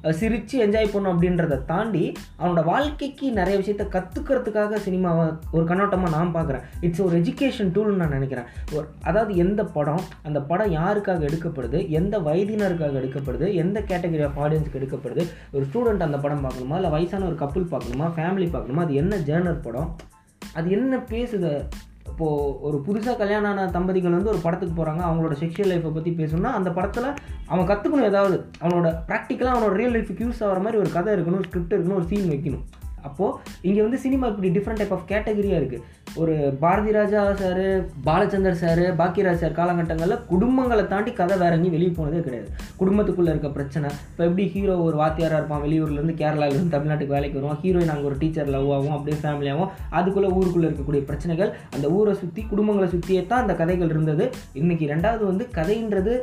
சிரித்து 0.04 0.59
என்ஜாய் 0.66 0.92
பண்ணும் 0.92 1.12
அப்படின்றத 1.12 1.64
தாண்டி 1.64 2.14
அவனோட 2.38 2.64
வாழ்க்கைக்கு 2.64 3.30
நிறைய 3.30 3.59
விஷயத்த 3.59 3.85
கற்றுக்கிறதுக்காக 3.88 4.78
சினிமாவை 4.85 5.38
ஒரு 5.52 5.64
கண்ணோட்டமாக 5.64 6.14
நான் 6.16 6.35
பார்க்குறேன் 6.35 6.62
இட்ஸ் 6.80 7.00
ஒரு 7.00 7.23
எஜுகேஷன் 7.23 7.73
டூல்னு 7.75 7.97
நான் 7.97 8.09
நினைக்கிறேன். 8.09 8.47
ஒரு 8.75 8.87
அதாவது 9.02 9.37
எந்த 9.37 9.64
படம் 9.64 10.02
அந்த 10.23 10.40
படம் 10.42 10.71
யாருக்காக 10.71 11.25
எடுக்கப்படுது 11.25 11.88
எந்த 11.88 12.19
வயதினருக்காக 12.19 12.92
எடுக்கப்படுது 12.92 13.54
எந்த 13.54 13.80
கேட்டகரி 13.80 14.23
ஆஃப் 14.23 14.40
ஆடியன்ஸுக்கு 14.40 14.80
எடுக்கப்படுது 14.80 15.28
ஒரு 15.52 15.64
ஸ்டூடெண்ட் 15.64 16.00
அந்த 16.00 16.19
படம் 16.19 16.40
பார்க்கணுமா 16.40 16.76
இல்லை 16.76 16.90
வயசான 16.90 17.26
ஒரு 17.26 17.35
கப்புள் 17.35 17.71
பார்க்கணுமா 17.71 18.09
ஃபேமிலி 18.16 18.49
பார்க்கணுமா 18.50 18.83
அது 18.83 18.95
என்ன 18.95 19.16
ஜேர்னர் 19.16 19.61
படம் 19.61 19.97
அது 20.42 20.71
என்ன 20.71 20.97
பேசுது 21.11 21.62
இப்போது 22.11 22.61
ஒரு 22.61 22.76
புதுசாக 22.87 23.17
கல்யாணம் 23.17 23.50
ஆன 23.50 23.67
தம்பதிகள் 23.71 24.17
வந்து 24.17 24.31
ஒரு 24.31 24.40
படத்துக்கு 24.47 24.75
போகிறாங்க 24.79 25.02
அவங்களோட 25.09 25.35
செக்ஷுவல் 25.43 25.73
லைஃப்பை 25.73 25.93
பற்றி 25.95 26.11
பேசணும்னா 26.11 26.52
அந்த 26.59 26.71
படத்தில் 26.71 27.09
அவன் 27.47 27.69
கற்றுக்கணும் 27.71 28.11
ஏதாவது. 28.11 28.37
அவனோட 28.61 28.88
ப்ராக்டிக்கலாக 29.09 29.55
அவனோட 29.57 29.79
ரியல் 29.81 29.97
லைஃபுக்கு 29.97 30.26
யூஸ் 30.26 30.45
ஆகிற 30.49 30.59
மாதிரி 30.59 30.81
ஒரு 30.83 30.93
கதை 30.93 31.14
இருக்கணும் 31.14 31.47
ஸ்கிரிப்ட் 31.49 31.75
இருக்கணும் 31.75 31.99
ஒரு 32.00 32.09
சீன் 32.12 32.31
வைக்கணும். 32.31 32.64
அப்போது 33.02 33.37
இங்கே 33.62 33.81
வந்து 33.81 33.99
சினிமா 33.99 34.26
இப்படி 34.26 34.49
டிஃப்ரெண்ட் 34.57 34.81
டைப் 34.81 34.93
ஆஃப் 34.93 35.09
கேட்டகரியாக 35.09 35.61
இருக்குது 35.61 35.85
ஒரு 36.21 36.35
Bharathi 36.62 36.93
Raja 36.97 37.21
sir 37.40 37.61
Balachander 38.07 38.59
sir 38.62 38.81
Bhagyaraj 39.00 39.43
sir 39.43 39.55
காலகட்டங்களில் 39.59 40.23
குடும்பங்களை 40.31 40.85
தாண்டி 40.93 41.11
கதை 41.19 41.35
வேற 41.43 41.52
எங்கேயும் 41.57 41.75
வெளியே 41.76 41.93
போனதே 41.99 42.21
கிடையாது. 42.26 42.49
குடும்பத்துக்குள்ளே 42.81 43.31
இருக்க 43.33 43.49
பிரச்சனை. 43.57 43.88
இப்போ 44.11 44.23
எப்படி 44.29 44.45
ஹீரோ 44.55 44.75
ஒரு 44.87 44.97
வாத்தியாராக 45.02 45.38
இருப்பான் 45.40 45.62
வெளியூர்லேருந்து 45.64 46.14
கேரளாவிலேருந்து 46.23 46.75
தமிழ்நாட்டுக்கு 46.75 47.17
வேலைக்கு 47.17 47.38
வருவான் 47.38 47.61
ஹீரோயின் 47.62 47.93
அங்கே 47.95 48.07
ஒரு 48.11 48.17
டீச்சர் 48.23 48.50
லவ் 48.55 48.73
ஆகும் 48.76 48.95
அப்படியே 48.97 49.19
ஃபேமிலியாகவும் 49.23 49.71
அதுக்குள்ளே 49.99 50.31
ஊருக்குள்ளே 50.38 50.69
இருக்கக்கூடிய 50.71 51.02
பிரச்சனைகள் 51.11 51.52
அந்த 51.76 51.88
ஊரை 51.99 52.14
சுற்றி 52.23 52.45
குடும்பங்களை 52.52 52.88
சுற்றியே 52.95 53.23
தான் 53.33 53.45
அந்த 53.45 53.57
கதைகள் 53.62 53.93
இருந்தது. 53.95 54.26
இன்றைக்கி 54.62 54.90
ரெண்டாவது 54.95 55.25
வந்து 55.31 55.47
கதைன்றது 55.59 56.14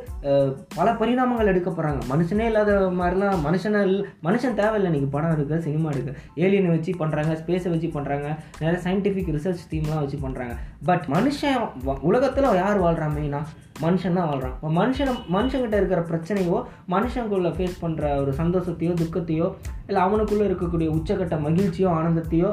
பல 0.77 0.87
பரிணாமங்கள் 1.01 1.51
எடுக்க 1.53 1.69
போகிறாங்க 1.69 2.01
மனுஷனே 2.13 2.47
இல்லாத 2.51 2.77
மாதிரிலாம் 2.99 3.41
மனுஷனை 3.47 3.81
மனுஷன் 4.29 4.59
தேவையில்லை. 4.61 4.91
இன்றைக்கி 4.91 5.11
படம் 5.17 5.35
இருக்குது 5.37 5.63
சினிமா 5.69 5.89
இருக்குது 5.95 6.17
ஏலியனை 6.43 6.71
வச்சு 6.75 6.93
பண்ணுறாங்க 7.03 7.33
ஸ்பேஸை 7.41 7.71
வச்சு 7.75 7.91
பண்ணுறாங்க 7.97 8.27
நிறைய 8.61 8.77
சயின்டிஃபிக் 8.87 9.33
ரிசர்ச் 9.37 9.65
தீம்லாம் 9.77 10.03
வச்சு 10.03 10.19
பண்ணுறாங்க 10.25 10.55
பட் 10.89 11.07
மனுஷன் 11.15 11.63
உலகத்தில் 12.09 12.51
யார் 12.63 12.83
வாழ்றான் 12.83 13.15
மெயினாக 13.17 13.45
மனுஷன் 13.85 14.17
தான் 14.17 14.29
வாழ்றான். 14.29 14.53
இப்போ 14.57 14.69
மனுஷன் 14.77 15.09
மனுஷங்கிட்ட 15.35 15.75
இருக்கிற 15.79 16.01
பிரச்சனையோ 16.11 16.59
மனுஷனுக்குள்ள 16.93 17.49
ஃபேஸ் 17.57 17.75
பண்ணுற 17.83 18.03
ஒரு 18.21 18.31
சந்தோஷத்தையோ 18.39 18.93
துக்கத்தையோ 19.01 19.47
இல்லை 19.89 20.01
அவனுக்குள்ளே 20.05 20.47
இருக்கக்கூடிய 20.49 20.87
உச்சக்கட்ட 20.97 21.37
மகிழ்ச்சியோ 21.47 21.89
ஆனந்தத்தையோ 21.97 22.51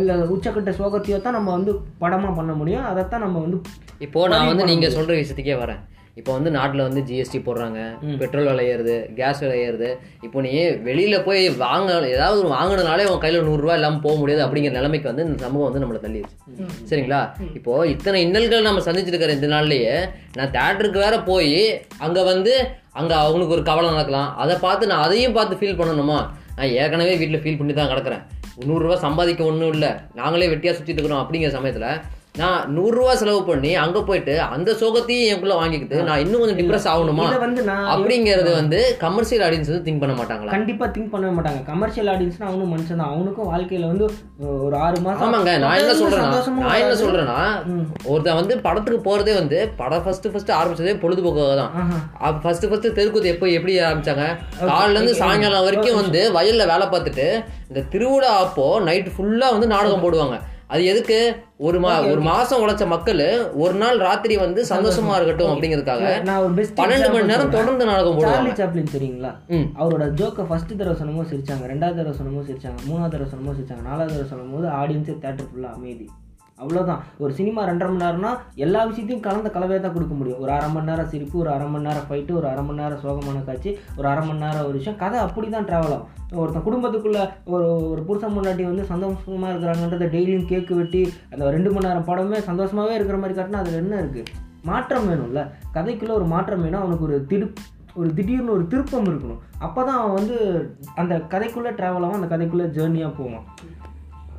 இல்லை 0.00 0.16
உச்சக்கட்ட 0.34 0.72
சோகத்தையோ 0.80 1.16
தான் 1.22 1.36
நம்ம 1.38 1.50
வந்து 1.56 1.72
படமாக 2.02 2.34
பண்ண 2.38 2.52
முடியும். 2.60 2.84
அதைத்தான் 2.90 3.24
நம்ம 3.26 3.40
வந்து 3.46 3.58
இப்போ 4.06 4.28
நான் 4.34 4.50
வந்து 4.50 4.68
நீங்க 4.72 4.88
சொல்ற 4.98 5.12
விஷயத்துக்கே 5.20 5.56
வரேன். 5.62 5.80
இப்போ 6.16 6.30
வந்து 6.36 6.50
நாட்டில் 6.56 6.84
வந்து 6.86 7.00
ஜிஎஸ்டி 7.08 7.38
போடுறாங்க 7.44 7.78
பெட்ரோல் 8.20 8.48
விலை 8.50 8.64
ஏறுது 8.72 8.96
கேஸ் 9.18 9.40
விலை 9.44 9.56
ஏறுது. 9.66 9.88
இப்போ 10.26 10.38
நீ 10.46 10.50
வெளியில 10.88 11.16
போய் 11.28 11.42
வாங்க 11.62 11.90
ஏதாவது 12.14 12.38
ஒரு 12.42 12.50
வாங்கினாலே 12.56 13.06
உன் 13.12 13.22
கையில 13.22 13.40
நூறுரூவா 13.48 13.76
இல்லாமல் 13.78 14.04
போக 14.06 14.14
முடியாது 14.20 14.42
அப்படிங்கிற 14.46 14.72
நிலைமைக்கு 14.78 15.10
வந்து 15.10 15.24
இந்த 15.26 15.38
சமூகம் 15.46 15.68
வந்து 15.68 15.82
நம்மளை 15.84 16.00
தள்ளிடுச்சு 16.04 16.36
சரிங்களா? 16.90 17.20
இப்போ 17.58 17.72
இத்தனை 17.94 18.20
இன்னல்கள் 18.26 18.68
நம்ம 18.68 18.84
சந்திச்சுட்டு 18.88 19.16
இருக்கிற 19.16 19.38
இந்த 19.38 19.50
நாள்லயே 19.54 19.94
நான் 20.38 20.54
தேட்டருக்கு 20.58 21.04
வேற 21.06 21.16
போய் 21.30 21.56
அங்க 22.06 22.18
வந்து 22.32 22.54
அங்க 23.00 23.12
அவங்களுக்கு 23.24 23.56
ஒரு 23.56 23.66
கவலை 23.70 23.90
நடக்கலாம். 23.92 24.30
அதை 24.42 24.54
பார்த்து 24.66 24.90
நான் 24.92 25.04
அதையும் 25.06 25.36
பார்த்து 25.36 25.60
ஃபீல் 25.60 25.78
பண்ணணுமா? 25.80 26.18
நான் 26.56 26.72
ஏற்கனவே 26.80 27.12
வீட்டில் 27.20 27.42
ஃபீல் 27.44 27.60
பண்ணி 27.60 27.74
தான் 27.78 27.92
கிடக்குறேன் 27.92 28.24
நூறுரூவா 28.70 28.96
சம்பாதிக்க 29.04 29.42
ஒன்றும் 29.50 29.72
இல்லை. 29.74 29.90
நாங்களே 30.18 30.48
வெட்டியாக 30.50 30.74
சுற்றிட்டு 30.78 31.00
இருக்கிறோம் 31.00 31.22
அப்படிங்கிற 31.22 31.52
சமயத்தில் 31.58 31.88
நான் 32.40 32.60
நூறுரூவா 32.74 33.14
செலவு 33.20 33.40
பண்ணி 33.48 33.70
அங்கே 33.80 34.00
போயிட்டு 34.08 34.34
அந்த 34.54 34.70
சோகத்தையும் 34.80 35.26
எனக்குள்ள 35.30 35.54
வாங்கிக்கிட்டு 35.58 35.96
நான் 36.06 36.20
இன்னும் 36.22 36.42
கொஞ்சம் 36.42 36.58
டிப்ரெஸ் 36.60 36.86
ஆகணுமா? 36.92 37.24
இதை 37.30 37.40
வந்து 37.42 37.62
நான் 37.66 37.88
அப்படிங்கிறது 37.94 38.52
வந்து 38.58 38.78
கமர்ஷியல் 39.02 39.42
ஆடியன்ஸ் 39.46 39.70
வந்து 39.70 39.84
திங்க் 39.86 40.00
பண்ண 40.02 40.14
மாட்டாங்களா? 40.20 40.52
கண்டிப்பா 40.54 40.86
திங்க் 40.94 41.10
பண்ணவே 41.14 41.32
மாட்டாங்க. 41.38 41.60
கமர்ஷியல் 41.70 42.10
ஆடியன்ஸ்னா 42.12 42.46
அவனும் 42.50 42.70
மனுஷன் 42.74 43.00
தான். 43.02 43.10
அவனுக்கும் 43.14 43.50
வாழ்க்கையில 43.52 43.90
வந்து 43.92 44.06
ஒரு 44.66 44.76
ஆறு 44.84 45.00
மாசம் 45.06 45.24
ஆமாங்க 45.26 45.52
நான் 45.64 45.80
என்ன 45.80 45.96
சொல்றேன்னா 46.00 46.30
நான் 46.62 46.80
என்ன. 46.84 46.94
சொல்றேன்னா. 47.02 47.36
ஒருத்தன் 48.12 48.38
வந்து 48.40 48.56
படத்துக்கு 48.68 49.00
போறதே 49.08 49.34
வந்து 49.40 49.58
படம் 49.80 50.04
ஃபர்ஸ்ட் 50.06 50.30
ஃபர்ஸ்ட் 50.34 50.54
ஆரம்பிச்சதே 50.60 50.94
பொழுதுபோக்காக 51.04 51.54
தான். 51.62 51.74
ஃபர்ஸ்ட் 52.46 52.66
ஃபர்ஸ்ட் 52.70 52.88
தெருக்கூத்து 53.00 53.34
எப்போ 53.34 53.48
எப்படி 53.58 53.74
ஆரம்பிச்சாங்க? 53.90 54.26
காலைல 54.70 54.96
இருந்து 54.98 55.18
சாயங்காலம் 55.22 55.66
வரைக்கும் 55.68 56.00
வந்து 56.02 56.22
வயல்ல 56.38 56.70
வேலை 56.72 56.88
பார்த்துட்டு 56.94 57.28
இந்த 57.68 57.82
திருவிழா 57.94 58.32
அப்போ 58.46 58.66
நைட் 58.88 59.12
ஃபுல்லா 59.16 59.50
வந்து 59.56 59.70
நாடகம் 59.74 60.04
போடுவாங்க. 60.06 60.38
அது 60.72 60.82
எதுக்கு? 60.84 61.16
ஒரு 61.66 61.78
மா 61.80 61.90
ஒரு 62.10 62.20
மாசம் 62.28 62.60
உழைச்ச 62.62 62.84
மக்கள் 62.86 63.20
ஒரு 63.62 63.74
நாள் 63.74 63.98
ராத்திரி 63.98 64.34
வந்து 64.36 64.60
சந்தோஷமா 64.70 65.16
இருக்கட்டும் 65.16 65.52
அப்படிங்கிறதுக்காக 65.52 66.04
பன்னெண்டு 66.78 67.08
மணி 67.14 67.30
நேரம் 67.30 67.54
தொடர்ந்து 67.56 67.84
நாடகம் 67.84 68.16
போடுவாங்க. 68.18 68.54
சாப்ளின் 68.60 68.94
தெரியுங்களா? 68.94 69.32
அவரோட 69.80 70.06
ஜோக்கை 70.20 70.44
ஃபர்ஸ்ட் 70.50 70.72
தடவை 70.72 70.96
சொன்னமோ 71.00 71.24
சிரிச்சாங்க 71.30 71.66
ரெண்டாவது 71.72 71.98
தடவை 72.00 72.16
சொன்னமோ 72.20 72.44
சிரிச்சாங்க 72.48 72.80
மூணாவது 72.88 73.14
தடவை 73.14 73.30
சொன்னமோ 73.32 73.54
சிரிச்சாங்க 73.58 73.84
நாலாவது 73.90 74.12
தடவை 74.12 74.28
சொல்லும்போது 74.32 74.68
ஆடியன்ஸே 74.80 75.16
தேட்டர் 75.24 75.50
ஃபுல்லாக 75.50 75.76
அமைதி. 75.78 76.06
அவ்வளோதான் 76.62 77.02
ஒரு 77.22 77.32
சினிமா 77.38 77.60
ரெண்டரை 77.70 77.90
மணி 77.92 78.04
நேரம்னா 78.04 78.32
எல்லா 78.64 78.80
விஷயத்தையும் 78.90 79.24
கலந்த 79.26 79.48
கலவையாக 79.56 79.82
தான் 79.84 79.94
கொடுக்க 79.96 80.14
முடியும். 80.20 80.40
ஒரு 80.44 80.52
அரை 80.56 80.68
மணி 80.74 80.90
நேரம் 80.90 81.10
சிரிப்பு 81.12 81.36
ஒரு 81.42 81.50
அரை 81.54 81.66
மணி 81.72 81.88
நேரம் 81.88 82.06
ஃபைட்டு 82.08 82.36
ஒரு 82.40 82.46
அரை 82.52 82.64
மணி 82.68 82.82
நேரம் 82.82 83.02
சோகமான 83.04 83.44
காட்சி 83.48 83.70
ஒரு 83.98 84.08
அரை 84.12 84.22
மணி 84.28 84.44
நேரம் 84.46 84.66
ஒரு 84.68 84.76
விஷயம். 84.80 85.00
கதை 85.02 85.18
அப்படி 85.26 85.48
தான் 85.56 85.68
ட்ராவல் 85.70 85.94
ஆகும். 85.96 86.08
ஒருத்தன் 86.42 86.66
குடும்பத்துக்குள்ள 86.68 87.20
ஒரு 87.54 87.66
ஒரு 87.92 88.02
புருஷன் 88.08 88.36
முன்னாடி 88.36 88.62
வந்து 88.70 88.84
சந்தோஷமாக 88.92 89.52
இருக்கிறாங்கன்றத 89.52 90.08
டெய்லியும் 90.14 90.48
கேக்கு 90.52 90.74
வெட்டி 90.80 91.02
அந்த 91.32 91.50
ரெண்டு 91.56 91.72
மணி 91.74 91.88
நேரம் 91.88 92.08
படமே 92.10 92.40
சந்தோஷமாகவே 92.50 92.96
இருக்கிற 92.98 93.18
மாதிரி 93.22 93.36
காட்டினா 93.38 93.62
அதில் 93.64 93.82
என்ன 93.82 94.00
இருக்குது 94.02 94.40
மாற்றம் 94.70 95.06
வேணும்ல. 95.10 95.40
கதைக்குள்ளே 95.76 96.14
ஒரு 96.18 96.26
மாற்றம் 96.32 96.64
வேணும். 96.64 96.82
அவனுக்கு 96.82 97.06
ஒரு 97.08 97.16
திடு 97.30 97.46
ஒரு 98.00 98.08
திடீர்னு 98.18 98.54
ஒரு 98.56 98.64
திருப்பம் 98.72 99.08
இருக்கணும். 99.10 99.40
அப்போ 99.66 99.80
தான் 99.88 99.98
அவன் 100.02 100.18
வந்து 100.18 100.36
அந்த 101.00 101.14
கதைக்குள்ளே 101.32 101.72
ட்ராவல் 101.78 102.04
ஆகும் 102.06 102.18
அந்த 102.18 102.28
கதைக்குள்ளே 102.32 102.66
ஜேர்னியாக 102.76 103.12
போவான். 103.18 103.46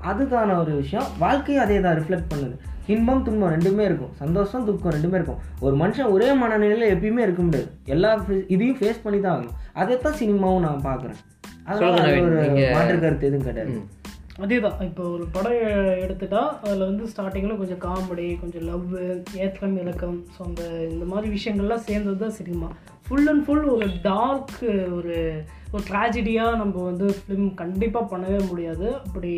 அதுக்கான 0.03 0.59
ஒரு 0.59 0.71
விஷயம் 0.71 1.05
வாழ்க்கையும் 1.19 1.63
அதே 1.63 1.79
தான் 1.79 1.99
ரிஃப்ளெக்ட் 1.99 2.23
பண்ணுது. 2.33 2.57
இன்பம் 2.87 3.23
துன்பம் 3.23 3.51
ரெண்டுமே 3.51 3.79
இருக்கும். 3.79 4.13
சந்தோஷம் 4.13 4.65
துக்கம் 4.65 4.91
ரெண்டுமே 4.91 5.13
இருக்கும். 5.13 5.37
ஒரு 5.59 5.75
மனுஷன் 5.75 6.09
ஒரே 6.09 6.33
மனநிலையில் 6.33 6.97
எப்பயுமே 6.97 7.19
இருக்க 7.19 7.41
முடியாது. 7.43 7.69
எல்லா 7.85 8.25
இதையும் 8.47 8.77
ஃபேஸ் 8.77 9.01
பண்ணி 9.03 9.19
தான் 9.19 9.43
ஆகணும். 9.43 9.49
அதைத்தான் 9.73 10.13
சினிமாவும் 10.13 10.59
நான் 10.59 10.81
பார்க்குறேன். 10.83 11.15
அதனால 11.63 12.01
அது 12.01 12.11
ஒரு 12.11 12.29
நீங்க- 12.29 12.69
மாற்று 12.73 12.99
கருத்து 12.99 13.27
எதுவும் 13.27 13.45
கிடையாது. 13.45 13.81
அதே 14.39 14.59
தான் 14.59 14.79
இப்போ 14.79 15.03
ஒரு 15.03 15.25
படம் 15.31 15.51
எடுத்துட்டா 15.51 16.49
அதில் 16.63 16.79
வந்து 16.79 17.03
ஸ்டார்டிங்கில் 17.03 17.57
கொஞ்சம் 17.57 17.77
காமெடி 17.77 18.39
கொஞ்சம் 18.39 18.61
லவ் 18.61 18.95
ஏற்றம் 19.35 19.77
இலக்கம். 19.77 20.23
ஸோ 20.39 20.45
அந்த 20.45 20.87
இந்த 20.89 21.05
மாதிரி 21.05 21.33
விஷயங்கள்லாம் 21.33 21.75
சேர்ந்தது 21.75 22.17
தான் 22.17 22.29
சினிமா. 22.29 22.71
ஃபுல் 23.07 23.27
அண்ட் 23.27 23.45
ஃபுல் 23.45 23.63
ஒரு 23.63 23.87
டார்க் 24.01 24.93
ஒரு 24.95 25.43
ஒரு 25.73 25.83
ட்ராஜடியாக 25.89 26.57
நம்ம 26.62 26.75
வந்து 26.89 27.05
ஃபிலிம் 27.19 27.47
கண்டிப்பாக 27.62 28.05
பண்ணவே 28.12 28.39
முடியாது. 28.49 28.88
அப்படி 29.05 29.31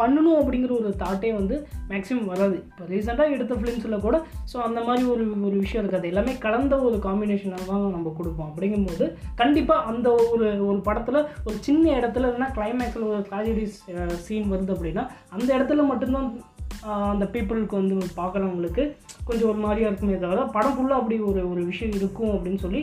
பண்ணணும் 0.00 0.38
அப்படிங்கிற 0.40 0.72
ஒரு 0.80 0.90
தாட்டே 1.02 1.30
வந்து 1.38 1.56
மேக்ஸிமம் 1.90 2.30
வராது. 2.32 2.56
இப்போ 2.70 2.84
ரீசெண்டாக 2.92 3.34
எடுத்த 3.36 3.54
ஃபிலிம்ஸில் 3.60 4.04
கூட 4.06 4.16
ஸோ 4.52 4.56
அந்த 4.66 4.80
மாதிரி 4.88 5.04
ஒரு 5.14 5.24
ஒரு 5.46 5.56
விஷயம் 5.64 5.82
இருக்காது. 5.84 6.10
எல்லாமே 6.12 6.34
கலந்த 6.46 6.74
ஒரு 6.88 6.98
காம்பினேஷனாக 7.06 7.66
தான் 7.72 7.86
நம்ம 7.96 8.14
கொடுப்போம். 8.18 8.50
அப்படிங்கும்போது 8.50 9.06
கண்டிப்பாக 9.42 9.86
அந்த 9.92 10.08
ஒரு 10.34 10.46
ஒரு 10.68 10.78
படத்தில் 10.88 11.20
ஒரு 11.46 11.56
சின்ன 11.68 11.84
இடத்துல 12.00 12.28
இல்லைன்னா 12.28 12.50
கிளைமேக்ஸில் 12.58 13.10
ஒரு 13.12 13.22
ட்ராஜடி 13.30 13.66
சீன் 14.26 14.52
வருது 14.54 14.74
அப்படின்னா 14.76 15.04
அந்த 15.36 15.48
இடத்துல 15.58 15.84
மட்டும்தான் 15.92 16.30
அந்த 17.12 17.24
பீப்புளுக்கு 17.34 17.78
வந்து 17.80 17.94
பார்க்குறவங்களுக்கு 18.20 18.82
கொஞ்சம் 19.28 19.48
ஒரு 19.50 19.60
மாதிரியாக 19.64 19.90
இருக்குமே 19.90 20.18
தவிர 20.24 20.44
படம் 20.56 20.76
ஃபுல்லாக 20.76 21.00
அப்படி 21.00 21.16
ஒரு 21.30 21.40
ஒரு 21.52 21.62
விஷயம் 21.70 21.96
இருக்கும் 21.98 22.32
அப்படின்னு 22.34 22.60
சொல்லி 22.64 22.80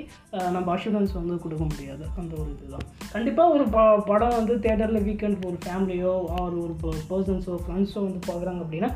நம்ம 0.55 0.67
அஷூரன்ஸ் 0.75 1.15
வந்து 1.19 1.35
கொடுக்க 1.45 1.63
முடியாது. 1.71 2.03
அந்த 2.21 2.33
ஒரு 2.41 2.49
இதுதான். 2.55 2.85
கண்டிப்பாக 3.15 3.55
ஒரு 3.55 3.65
ப 3.75 3.87
படம் 4.11 4.37
வந்து 4.39 4.55
தேட்டரில் 4.65 5.05
வீக்கெண்ட் 5.07 5.47
ஒரு 5.49 5.57
ஃபேமிலியோ 5.65 6.13
ஆர் 6.39 6.55
ஒரு 6.63 6.75
பர்சன்ஸோ 7.11 7.55
ஃப்ரெண்ட்ஸோ 7.63 7.99
வந்து 8.07 8.21
பார்க்குறாங்க 8.29 8.61
அப்படின்னா 8.65 8.91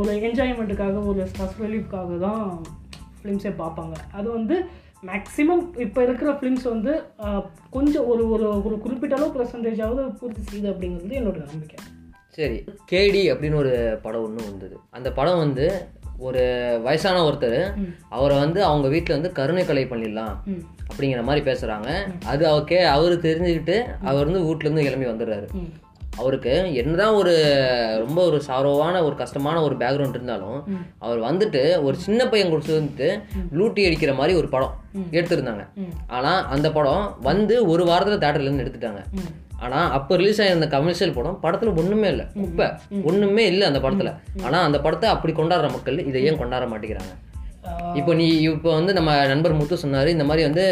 ஒரு 0.00 0.10
என்ஜாய்மெண்ட்டுக்காக 0.28 1.00
ஒரு 1.10 1.22
ஸ்ட்ரெஸ் 1.30 1.60
ரிலீஃப்காக 1.64 2.18
தான் 2.26 2.42
ஃபிலிம்ஸே 3.18 3.54
பார்ப்பாங்க. 3.62 3.94
அது 4.18 4.28
வந்து 4.38 4.56
மேக்ஸிமம் 5.08 5.64
இப்போ 5.84 6.00
இருக்கிற 6.06 6.30
ஃபிலிம்ஸ் 6.38 6.66
வந்து 6.74 6.92
கொஞ்சம் 7.74 8.06
ஒரு 8.12 8.22
ஒரு 8.34 8.46
ஒரு 8.66 8.76
குறிப்பிட்ட 8.84 9.16
அளவு 9.18 9.34
பர்சன்டேஜாவது 9.36 10.04
பூர்த்தி 10.20 10.42
செய்யுது 10.48 10.70
அப்படிங்கிறது 10.72 11.18
என்னோட 11.20 11.38
நம்பிக்கை. 11.50 11.78
சரி 12.36 12.56
கேடி 12.92 13.20
அப்படின்னு 13.32 13.54
ஒரு 13.54 13.74
படம் 14.02 14.24
ஒன்று 14.24 14.48
வந்தது. 14.50 14.74
அந்த 14.90 15.12
படம் 15.12 15.38
வந்து 15.38 15.66
ஒரு 16.18 16.42
வயசான 16.82 17.22
ஒருத்தர். 17.28 17.60
அவரை 18.08 18.38
வந்து 18.38 18.64
அவங்க 18.64 18.88
வீட்டில் 18.88 19.16
வந்து 19.16 19.32
கருணை 19.32 19.64
கொலை 19.64 19.84
பண்ணிடலாம் 19.84 20.34
அப்படிங்கிற 20.90 21.22
மாதிரி 21.22 21.42
பேசுகிறாங்க 21.50 21.90
அது 22.24 22.48
அவக்கே 22.48 22.82
அவர் 22.82 23.14
தெரிஞ்சுக்கிட்டு 23.18 23.76
அவர் 24.02 24.28
வந்து 24.28 24.42
வீட்டிலேருந்து 24.48 24.86
கிளம்பி 24.86 25.06
வந்துடுறாரு. 25.06 25.48
அவருக்கு 26.16 26.52
என்னதான் 26.74 27.14
ஒரு 27.14 27.32
ரொம்ப 27.98 28.24
ஒரு 28.24 28.42
சாரோவான 28.46 29.02
ஒரு 29.02 29.16
கஷ்டமான 29.16 29.62
ஒரு 29.62 29.74
பேக்ரவுண்ட் 29.74 30.18
இருந்தாலும். 30.18 30.60
அவர் 30.98 31.20
வந்துட்டு 31.20 31.82
ஒரு 31.82 31.96
சின்ன 31.96 32.28
பையன் 32.28 32.50
கொடுத்து 32.50 32.80
வந்துட்டு 32.80 33.08
லூட்டி 33.54 33.84
அடிக்கிற 33.86 34.14
மாதிரி 34.14 34.38
ஒரு 34.38 34.48
படம் 34.48 34.76
எடுத்திருந்தாங்க. 35.10 35.64
ஆனால் 36.06 36.46
அந்த 36.46 36.72
படம் 36.72 37.16
வந்து 37.20 37.66
ஒரு 37.66 37.84
வாரத்தில் 37.84 38.22
தேட்டர்லேருந்து 38.24 38.64
எடுத்துட்டாங்க. 38.66 39.02
ஆனால் 39.64 39.90
அப்போ 39.96 40.16
ரிலீஸ் 40.20 40.40
ஆயிருந்த 40.42 40.66
கமர்ஷியல் 40.74 41.14
படம் 41.18 41.38
படத்தில் 41.44 41.76
ஒன்றுமே 41.80 42.08
இல்லை. 42.14 42.24
குப்பை 42.40 42.66
ஒன்றுமே 43.10 43.44
இல்லை 43.52 43.64
அந்த 43.66 43.80
படத்தில். 43.84 44.10
ஆனால் 44.46 44.64
அந்த 44.68 44.78
படத்தை 44.86 45.08
அப்படி 45.14 45.32
கொண்டாடுற 45.32 45.68
மக்கள் 45.76 45.98
இதை 46.10 46.24
ஏன் 46.28 46.40
கொண்டாட 46.42 46.66
மாட்டேங்கிறாங்க. 46.72 47.14
இப்போ 47.98 48.12
நீ 48.20 48.26
இப்போ 48.48 48.70
வந்து 48.78 48.92
நம்ம 48.96 49.10
நண்பர் 49.32 49.58
முத்து 49.58 49.76
சொன்னாரு 49.82 50.08
இந்த 50.14 50.24
மாதிரி 50.28 50.42
வந்து 50.48 50.64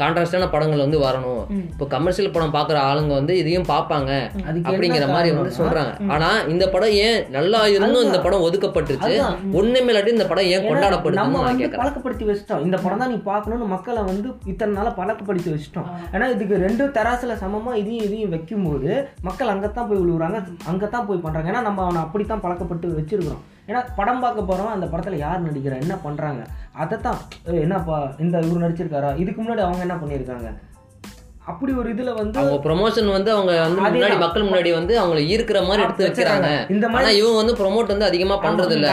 கான்ட்ராஸ்டான 0.00 0.46
படங்கள் 0.52 0.82
வந்து 0.84 0.98
வரணும். 1.04 1.40
இப்போ 1.70 1.84
கமர்ஷியல் 1.94 2.32
படம் 2.34 2.52
பார்க்குற 2.56 2.76
ஆளுங்க 2.88 3.12
வந்து 3.18 3.34
இதையும் 3.40 3.66
பார்ப்பாங்க 3.70 4.10
அதுக்கு 4.46 4.68
அப்படிங்கிற 4.70 5.06
மாதிரி 5.14 5.28
வந்து 5.36 5.52
சொல்றாங்க. 5.58 5.92
ஆனா 6.14 6.28
இந்த 6.52 6.64
படம் 6.74 6.94
ஏன் 7.06 7.18
நல்லா 7.36 7.60
இருந்தும் 7.74 8.06
இந்த 8.08 8.20
படம் 8.26 8.44
ஒதுக்கப்பட்டுருச்சு? 8.48 9.16
ஒண்ணுமே 9.60 9.90
இல்லாட்டி 9.92 10.14
இந்த 10.16 10.28
படம் 10.32 10.50
ஏன் 10.52 10.62
நம்ம 10.62 10.70
கொண்டாடப்படுதுன்னு 10.72 11.36
நான் 11.38 11.50
வந்து 11.50 11.72
பழக்கப்படுத்தி 11.82 12.28
வச்சிட்டோம். 12.30 12.62
இந்த 12.68 12.78
படம் 12.84 13.02
தான் 13.02 13.12
நீ 13.14 13.18
பார்க்கணும்னு 13.32 13.72
மக்களை 13.74 14.04
வந்து 14.12 14.30
இத்தனை 14.54 14.72
நாளா 14.78 14.94
பழக்கப்படுத்தி 15.00 15.50
வச்சிட்டோம். 15.56 15.90
ஏன்னா 16.14 16.28
இதுக்கு 16.36 16.62
ரெண்டு 16.66 16.86
தராசுல 16.98 17.36
சமமா 17.44 17.74
இதையும் 17.82 18.06
இதையும் 18.08 18.34
வைக்கும்போது 18.36 18.90
மக்கள் 19.28 19.54
அங்கத்தான் 19.56 19.90
போய் 19.92 20.02
விழுவுறாங்க 20.04 20.40
அங்கத்தான் 20.72 21.08
போய் 21.10 21.24
பண்றாங்க. 21.26 21.50
ஏன்னா 21.52 21.68
நம்ம 21.70 21.82
அவனை 21.88 22.02
அப்படித்தான் 22.06 22.44
பழக்கப்பட்டு 22.46 22.98
வச்சிருக்கிறோம். 23.00 23.44
ஏன்னா 23.68 23.80
படம் 23.96 24.20
பார்க்க 24.20 24.42
போகிறோம் 24.42 24.72
அந்த 24.72 24.86
படத்தில் 24.86 25.16
யார் 25.18 25.46
நடிக்கிறா 25.46 25.76
என்ன 25.76 25.94
பண்ணுறாங்க 26.04 26.42
அதைத்தான் 26.74 27.20
தான் 27.44 27.58
என்னப்பா 27.58 27.96
இந்த 28.18 28.40
இவர் 28.40 28.64
நடிச்சிருக்காரா 28.64 29.10
இதுக்கு 29.16 29.40
முன்னாடி 29.42 29.60
அவங்க 29.60 29.82
என்ன 29.82 29.96
பண்ணியிருக்காங்க? 29.96 30.48
அப்படி 31.50 31.72
ஒரு 31.80 31.88
இதுல 31.94 32.10
வந்து 32.20 32.38
அவங்க 32.40 32.58
ப்ரொமோஷன் 32.66 33.10
வந்து 33.16 33.30
அவங்க 33.34 33.52
வந்து 33.66 33.80
முன்னாடி. 33.84 34.16
மக்கள் 34.24 34.46
முன்னாடி 34.48 34.70
வந்து 34.78 34.94
அவங்களை 35.02 35.22
ஈர்க்கிற 35.32 35.58
மாதிரி 35.68 35.84
எடுத்து 35.86 36.06
வைக்கிறாங்க 36.06 36.48
இந்த 36.74 36.86
மாதிரி 36.92 37.18
இவங்க 37.20 37.36
வந்து 37.42 37.54
ப்ரோமோட் 37.60 37.92
வந்து 37.94 38.08
அதிகமா 38.10 38.36
பண்றது 38.46 38.74
இல்ல 38.78 38.88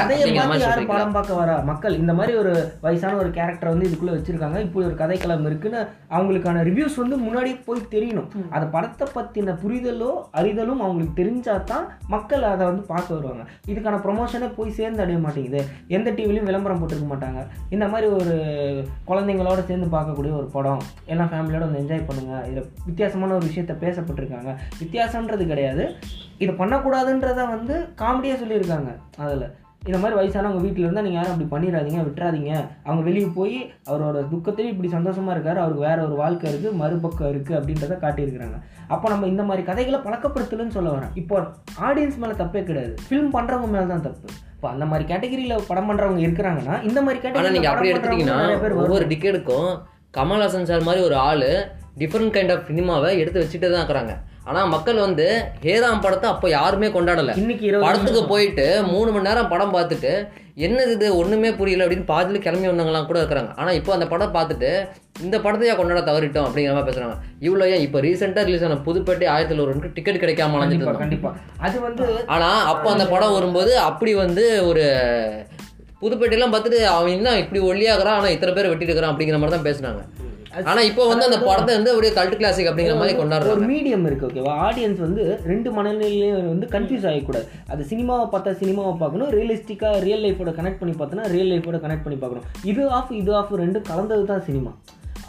யாரும் 0.61 0.89
படம் 0.93 1.15
பார்க்க 1.17 1.39
வரா? 1.41 1.55
மக்கள் 1.71 1.97
இந்த 2.01 2.13
மாதிரி 2.19 2.33
ஒரு 2.41 2.53
வயசான 2.85 3.17
ஒரு 3.23 3.31
கேரக்டர் 3.37 3.71
வந்து 3.73 3.87
இதுக்குள்ள 3.89 4.13
வச்சிருக்காங்க. 4.17 4.57
இப்படி 4.65 4.85
ஒரு 4.89 4.97
கதைக்களம் 5.01 5.47
இருக்குன்னு 5.49 5.81
அவங்களுக்கான 6.15 6.63
ரிவ்யூஸ் 6.69 6.97
வந்து 7.03 7.17
முன்னாடி 7.25 7.51
போய் 7.67 7.81
தெரியணும். 7.95 8.29
அதை 8.55 8.65
படத்தை 8.75 9.07
பத்தின 9.17 9.55
புரிதலோ 9.63 10.11
அறிதலும் 10.41 10.83
அவங்களுக்கு 10.85 11.19
தெரிஞ்சா 11.21 11.57
தான் 11.71 11.85
மக்கள் 12.15 12.45
அதை 12.53 12.63
வந்து 12.71 12.85
பார்க்க 12.93 13.17
வருவாங்க. 13.17 13.45
இதுக்கான 13.71 13.99
ப்ரொமோஷனே 14.05 14.49
போய் 14.59 14.75
சேர்ந்து 14.79 15.03
அடைய 15.05 15.19
மாட்டேங்குது. 15.25 15.61
எந்த 15.97 16.09
டிவிலையும் 16.19 16.49
விளம்பரம் 16.51 16.81
போட்டிருக்க 16.81 17.09
மாட்டாங்க. 17.13 17.41
இந்த 17.75 17.87
மாதிரி 17.93 18.09
ஒரு 18.19 18.35
குழந்தைங்களோட 19.11 19.59
சேர்ந்து 19.71 19.89
பார்க்கக்கூடிய 19.97 20.33
ஒரு 20.41 20.49
படம் 20.57 20.83
எல்லாம் 21.13 21.31
ஃபேமிலியோட 21.33 21.63
வந்து 21.67 21.81
என்ஜாய் 21.83 22.07
பண்ணுங்க. 22.09 22.33
இதில் 22.47 22.71
வித்தியாசமான 22.87 23.35
ஒரு 23.39 23.47
விஷயத்த 23.49 23.75
பேசப்பட்டிருக்காங்க. 23.83 24.53
வித்தியாசம்ன்றது 24.81 25.45
கிடையாது. 25.51 25.85
இதை 26.43 26.53
பண்ணக்கூடாதுன்றத 26.63 27.43
வந்து 27.55 27.75
காமெடியாக 28.01 28.41
சொல்லியிருக்காங்க 28.41 28.91
அதில். 29.25 29.47
இந்த 29.87 29.97
மாதிரி 30.01 30.17
வயசானவங்க 30.17 30.61
வீட்டில் 30.65 30.85
இருந்தால் 30.85 31.05
நீங்கள் 31.05 31.19
யாரும் 31.19 31.33
அப்படி 31.33 31.49
பண்ணிடாதீங்க 31.51 31.99
விட்டுறாதீங்க. 32.05 32.51
அவங்க 32.85 33.01
வெளியே 33.07 33.27
போய் 33.35 33.57
அவரோட 33.89 34.17
துக்கத்திலே 34.31 34.71
இப்படி 34.71 34.89
சந்தோஷமா 34.95 35.33
இருக்காரு. 35.35 35.59
அவருக்கு 35.63 35.85
வேற 35.87 35.97
ஒரு 36.07 36.15
வாழ்க்கை 36.21 36.47
இருக்குது 36.51 36.79
மறுபக்கம் 36.81 37.29
இருக்குது 37.33 37.57
அப்படின்றத 37.59 37.97
காட்டியிருக்கிறாங்க. 38.05 38.57
அப்போ 38.93 39.05
நம்ம 39.13 39.27
இந்த 39.33 39.43
மாதிரி 39.49 39.63
கதைகளை 39.69 39.99
பழக்கப்படுத்தலன்னு 40.07 40.75
சொல்ல 40.77 40.89
வரேன். 40.95 41.13
இப்போ 41.21 41.35
ஆடியன்ஸ் 41.87 42.19
மேலே 42.23 42.35
தப்பே 42.41 42.63
கிடையாது. 42.69 42.95
ஃபிலிம் 43.05 43.31
பண்ணுறவங்க 43.37 43.69
மேலே 43.75 43.87
தான் 43.93 44.05
தப்பு. 44.07 44.27
இப்போ 44.55 44.67
அந்த 44.73 44.85
மாதிரி 44.91 45.05
கேட்டகரியில் 45.11 45.67
படம் 45.69 45.89
பண்ணுறவங்க 45.89 46.21
இருக்கிறாங்கன்னா 46.27 46.75
இந்த 46.89 46.99
மாதிரி 47.05 47.21
கேட்டகரி 47.25 47.55
நீங்க 47.57 47.71
அப்படி 47.73 47.91
எடுத்துட்டீங்கன்னா 47.93 48.39
ஒவ்வொரு 48.83 49.07
டிக்கெட்டுக்கும் 49.13 49.71
கமல்ஹாசன் 50.17 50.69
சார் 50.71 50.87
மாதிரி 50.89 51.03
ஒரு 51.09 51.17
ஆளு 51.29 51.51
டிஃப்ரெண்ட் 52.01 52.33
கைண்ட் 52.35 52.53
ஆஃப் 52.53 52.65
சினிமாவை 52.69 53.09
எடுத்து 53.21 53.41
வச்சுட்டே 53.41 53.67
தான் 53.67 53.81
இருக்கிறாங்க. 53.81 54.13
ஆனா 54.49 54.61
மக்கள் 54.73 54.97
வந்து 55.05 55.25
ஹேராம் 55.65 56.01
படத்தை 56.05 56.27
அப்போ 56.31 56.47
யாருமே 56.55 56.87
கொண்டாடல. 56.95 57.33
இன்னைக்கு 57.41 57.67
படத்துக்கு 57.85 58.21
போயிட்டு 58.31 58.65
மூணு 58.93 59.09
மணி 59.13 59.27
நேரம் 59.27 59.51
படம் 59.53 59.73
பார்த்துட்டு 59.75 60.11
என்னது 60.65 60.91
இது 60.97 61.07
ஒண்ணுமே 61.21 61.49
புரியல 61.59 61.85
அப்படின்னு 61.85 62.07
பாதியில 62.11 62.41
கிளம்பி 62.43 62.69
வந்தவங்கலாம் 62.69 63.07
கூட 63.09 63.17
இருக்கிறாங்க. 63.21 63.51
ஆனா 63.61 63.71
இப்போ 63.79 63.91
அந்த 63.95 64.05
படம் 64.11 64.35
பார்த்துட்டு 64.35 64.69
இந்த 65.25 65.35
படத்தையா 65.45 65.73
கொண்டாட 65.79 66.01
தவறிட்டோம் 66.09 66.47
அப்படிங்கிற 66.47 66.75
மாதிரி 66.75 66.89
பேசுறாங்க. 66.89 67.15
இவ்வளோ 67.47 67.65
ஏன்? 67.73 67.83
இப்போ 67.85 67.97
ரீசெண்டாக 68.05 68.45
ரிலீஸ் 68.49 68.65
ஆன 68.67 68.77
புதுப்பேட்டை 68.87 69.27
ஆயிரத்தி 69.33 69.57
ஒருவனுக்கு 69.65 69.93
டிக்கெட் 69.97 70.21
கிடைக்காம 70.23 70.57
அலைஞ்சிட்டு 70.59 70.85
கண்டிப்பா 70.85 70.93
இருந்தோம் 70.93 71.05
கண்டிப்பா. 71.05 71.31
அது 71.67 71.79
வந்து 71.87 72.05
ஆனா 72.35 72.49
அப்போ 72.73 72.89
அந்த 72.95 73.07
படம் 73.13 73.35
வரும்போது 73.37 73.73
அப்படி 73.89 74.13
வந்து 74.23 74.45
ஒரு 74.69 74.85
புதுப்பேட்டையெல்லாம் 76.03 76.53
பார்த்துட்டு 76.55 76.81
அவன் 76.95 77.15
என்ன 77.17 77.37
இப்படி 77.43 77.61
ஒல்லியாகிறான் 77.71 78.19
ஆனா 78.19 78.31
இத்தனை 78.35 78.53
பேர் 78.57 78.71
வெட்டிட்டு 78.71 78.91
இருக்கிறான் 78.91 79.13
அப்படிங்கிற 79.13 79.39
மாதிரி 79.41 79.57
தான் 79.57 79.67
பேசுனாங்க. 79.69 80.03
ஆனா 80.71 80.81
இப்போ 80.89 81.03
வந்து 81.11 81.25
அந்த 81.27 81.37
படத்தை 81.45 81.71
வந்து 81.77 81.91
அப்படியே 81.93 82.11
கல்ட் 82.17 82.37
கிளாசிக் 82.39 82.69
அப்படிங்கிற 82.69 82.95
மாதிரி 82.99 83.13
ஒரு 83.13 83.21
கொண்டாடுறாங்க 83.21 83.69
மீடியம் 83.71 84.05
இருக்கு 84.09 84.27
ஓகேவா 84.27 84.53
ஆடியன்ஸ் 84.67 84.99
வந்து 85.05 85.23
ரெண்டு 85.51 85.69
மனநிலையும் 85.77 86.51
வந்து 86.51 86.67
கன்ஃபியூஸ் 86.75 87.07
ஆகக்கூடாது 87.11 87.47
அது 87.73 87.89
சினிமாவை 87.91 88.27
பார்த்தா 88.33 88.53
சினிமாவை 88.61 88.93
பார்க்கணும் 89.01 89.31
ரியலிஸ்டிக்காக 89.37 90.03
ரியல் 90.05 90.23
லைஃபோட 90.25 90.53
கனெக்ட் 90.59 90.81
பண்ணி 90.81 90.95
பார்த்தோன்னா 90.99 91.25
ரியல் 91.33 91.51
லைஃபோட 91.53 91.79
கனெக்ட் 91.85 92.05
பண்ணி 92.05 92.19
பார்க்கணும். 92.21 92.45
இது 92.71 92.83
ஆஃப் 92.99 93.11
இது 93.21 93.33
ஆஃப் 93.39 93.53
ரெண்டு 93.63 93.81
கலந்தது 93.89 94.25
தான் 94.31 94.45
சினிமா 94.49 94.73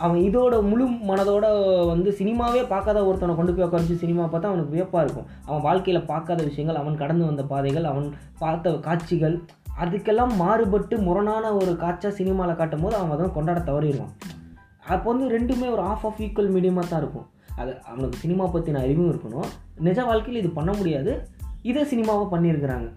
அவன் 0.05 0.21
இதோட 0.29 0.55
முழு 0.71 0.87
மனதோட 1.11 1.47
வந்து 1.91 2.11
சினிமாவே 2.21 2.63
பார்க்காத 2.73 3.05
ஒருத்தனை 3.09 3.35
கொண்டு 3.37 3.53
போய் 3.53 3.67
உட்காந்து 3.69 4.03
சினிமா 4.03 4.25
பார்த்தா 4.33 4.51
அவனுக்கு 4.53 4.75
வியப்பாக 4.77 5.05
இருக்கும். 5.05 5.29
அவன் 5.49 5.65
வாழ்க்கையில் 5.69 6.09
பார்க்காத 6.13 6.41
விஷயங்கள் 6.51 6.81
அவன் 6.83 7.01
கடந்து 7.03 7.25
வந்த 7.31 7.45
பாதைகள் 7.53 7.91
அவன் 7.93 8.09
பார்த்த 8.43 8.75
காட்சிகள் 8.89 9.37
அதுக்கெல்லாம் 9.85 10.35
மாறுபட்டு 10.43 10.97
முரணான 11.09 11.55
ஒரு 11.61 11.73
காட்சா 11.85 12.11
சினிமாவில் 12.21 12.61
காட்டும் 12.61 12.85
போது 12.87 12.97
அவன் 13.01 13.15
அதை 13.17 13.33
கொண்டாட 13.39 13.61
தவறிடுவான். 13.71 14.15
அப்போ 14.95 15.07
வந்து 15.13 15.27
ரெண்டுமே 15.37 15.69
ஒரு 15.77 15.83
ஆஃப் 15.93 16.05
ஆஃப் 16.09 16.21
ஈக்குவல் 16.27 16.53
மீடியமாக 16.57 16.87
தான் 16.91 17.03
இருக்கும். 17.03 17.27
அது 17.61 17.73
அவனுக்கு 17.91 18.17
சினிமா 18.25 18.45
பற்றின 18.55 18.81
அறிவும் 18.85 19.11
இருக்கணும். 19.13 19.49
நிஜ 19.87 19.99
வாழ்க்கையில் 20.05 20.41
இது 20.43 20.51
பண்ண 20.59 20.73
முடியாது. 20.79 21.15
இதே 21.71 21.83
சினிமாவை 21.93 22.27
பண்ணியிருக்கிறாங்க. 22.33 22.89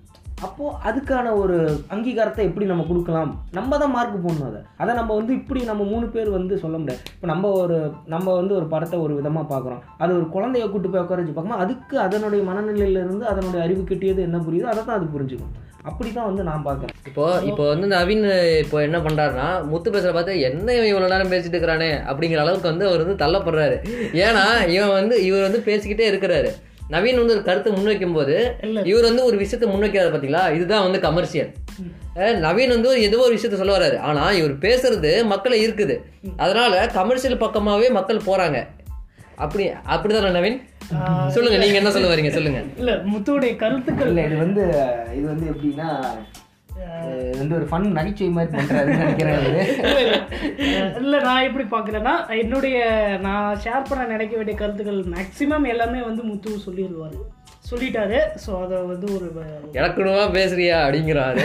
அப்போது 0.48 0.76
அதுக்கான 0.90 1.28
ஒரு 1.42 1.56
அங்கீகாரத்தை 1.94 2.44
எப்படி 2.50 2.66
நம்ம 2.66 2.84
கொடுக்கலாம்? 2.90 3.32
நம்ம 3.58 3.78
தான் 3.78 3.94
மார்க் 3.96 4.14
போடணும் 4.26 4.50
அதை. 4.50 4.62
அதை 4.82 4.92
நம்ம 5.00 5.16
வந்து 5.20 5.34
இப்படி 5.40 5.62
நம்ம 5.70 5.86
மூணு 5.94 6.06
பேர் 6.14 6.30
வந்து 6.36 6.60
சொல்ல 6.64 6.76
முடியாது. 6.78 7.02
இப்போ 7.16 7.28
நம்ம 7.32 7.50
ஒரு 7.62 7.78
நம்ம 8.14 8.36
வந்து 8.40 8.54
ஒரு 8.60 8.68
படத்தை 8.74 9.00
ஒரு 9.06 9.16
விதமாக 9.20 9.46
பார்க்குறோம். 9.54 9.82
அது 10.04 10.14
ஒரு 10.20 10.28
குழந்தைய 10.36 10.68
கூட்டு 10.72 10.90
போய் 10.90 11.04
உட்கார 11.04 11.22
வச்சு 11.22 11.34
பார்க்கும்போது 11.34 11.66
அதுக்கு 11.66 11.98
அதனுடைய 12.06 12.44
மனநிலையிலேருந்து 12.52 13.26
அதனுடைய 13.32 13.64
அறிவு 13.68 13.84
கிட்டியது 13.92 14.24
என்ன 14.28 14.40
புரியுதோ 14.48 14.72
அதை 14.74 14.84
தான் 14.86 15.00
அது 15.00 15.14
புரிஞ்சுக்கும். 15.16 15.56
அப்படி 15.90 16.10
தான் 16.18 16.30
வந்து 16.30 16.44
நான் 16.50 16.66
பார்க்குறேன். 16.68 16.96
இப்போ 17.10 17.26
இப்போ 17.50 17.64
வந்து 17.74 17.88
நவீன் 17.96 18.26
இப்போ 18.64 18.78
என்ன 18.88 18.98
பண்றாருன்னா 19.06 19.50
முத்து 19.72 19.90
பேசுற 19.96 20.14
பார்த்து 20.16 20.40
என்ன 20.50 20.68
இவன் 20.78 20.92
இவ்வளவு 20.94 21.14
நேரம் 21.14 21.32
பேசிட்டு 21.34 21.56
இருக்கிறானே? 21.56 21.92
அப்படிங்கிற 22.12 22.42
அளவுக்கு 22.46 22.72
வந்து 22.72 22.88
அவர் 22.90 23.04
வந்து 23.04 23.22
தள்ளப்படுறாரு. 23.24 23.78
ஏன்னா 24.26 24.46
இவன் 24.78 24.98
வந்து 25.00 25.18
இவர் 25.30 25.48
வந்து 25.48 25.62
பேசிக்கிட்டே 25.70 26.10
இருக்கிறாரு. 26.14 26.52
நவீன் 26.94 27.20
வந்து 27.22 27.36
ஒரு 27.36 27.44
கருத்தை 27.48 27.72
முன்வைக்கும் 27.74 28.16
போது. 28.18 28.36
இவர் 28.92 29.08
வந்து 29.10 29.24
ஒரு 29.30 29.38
விஷயத்தை 29.42 29.68
முன்வைக்கிறாரு 29.72 30.14
பாத்தீங்களா? 30.14 30.44
இதுதான் 30.58 30.86
வந்து 30.88 31.00
கமர்ஷியல் 31.08 31.52
நவீன் 32.46 32.74
வந்து 32.76 32.90
ஏதோ 33.08 33.18
ஒரு 33.26 33.34
விஷயத்த 33.36 33.60
சொல்ல 33.60 33.76
வர்றாரு. 33.78 33.98
ஆனா 34.08 34.24
இவர் 34.40 34.56
பேசுறது 34.66 35.12
மக்களை 35.34 35.58
இருக்குது 35.66 35.96
அதனால 36.44 36.82
கமர்ஷியல் 36.98 37.42
பக்கமாவே 37.44 37.90
மக்கள் 37.98 38.28
போறாங்க. 38.30 38.60
அப்படி 39.46 39.66
அப்படிதானே 39.94 40.32
நவீன்? 40.38 40.58
சொல்லுங்க 41.34 41.58
நீங்க 41.60 41.80
என்ன 41.80 41.92
சொல்ல 41.92 42.10
வரீங்க? 42.10 42.32
சொல்லுங்க. 42.32 42.60
இல்ல 42.80 42.92
முத்துவுடைய 43.10 43.54
கருத்துக்கள். 43.58 44.10
இல்லை 44.12 44.24
இது 44.28 44.38
வந்து 44.40 44.64
இது 45.18 45.26
வந்து 45.32 45.48
எப்படின்னா 45.52 45.90
வந்து 47.40 47.54
ஒரு 47.58 47.66
ஃபன் 47.70 47.88
நகைச்சுவை 47.96 48.30
மாதிரி 48.32 48.52
பண்ணுறாருன்னு 48.54 49.02
நினைக்கிறேன் 49.02 49.40
இது. 49.42 49.62
இல்ல, 49.82 50.00
இல்ல. 50.04 50.18
அஹ் 50.76 50.94
இல்ல 51.02 51.16
நான் 51.26 51.46
எப்படி 51.48 51.66
பார்க்குறேன்னா 51.68 52.14
என்னுடைய 52.38 52.78
நான் 53.26 53.60
ஷேர் 53.64 53.90
பண்ண 53.90 54.06
நினைக்க 54.12 54.34
வேண்டிய 54.36 54.56
கருத்துக்கள் 54.58 55.02
மேக்ஸிமம் 55.14 55.68
எல்லாமே 55.72 56.02
வந்து 56.04 56.24
முத்து 56.30 56.56
சொல்லிடுவாரு. 56.66 57.20
சொல்லிட்டாரு. 57.70 58.20
ஸோ 58.44 58.52
அதை 58.62 58.78
வந்து 58.86 59.08
ஒரு 59.16 59.28
இலக்கணமா 59.76 60.24
பேசுறியா 60.36 60.78
அப்படிங்கிறாரு 60.86 61.44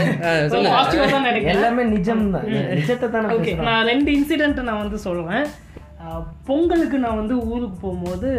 எல்லாமே 1.52 1.82
நிஜம் 1.92 2.24
தான் 2.30 2.46
நிஜத்தை 2.74 3.08
தான் 3.08 3.24
நான் 3.24 3.34
ஓகே. 3.36 3.54
நான் 3.68 3.88
ரெண்டு 3.90 4.10
இன்சிடென்ட் 4.16 4.66
நான் 4.68 4.82
வந்து 4.84 5.00
சொல்லுவேன் 5.06 5.44
பொங்கலுக்கு 6.46 6.96
நான் 7.02 7.20
வந்து 7.20 7.34
ஊருக்கு 7.48 7.76
போகும்போது 7.80 8.30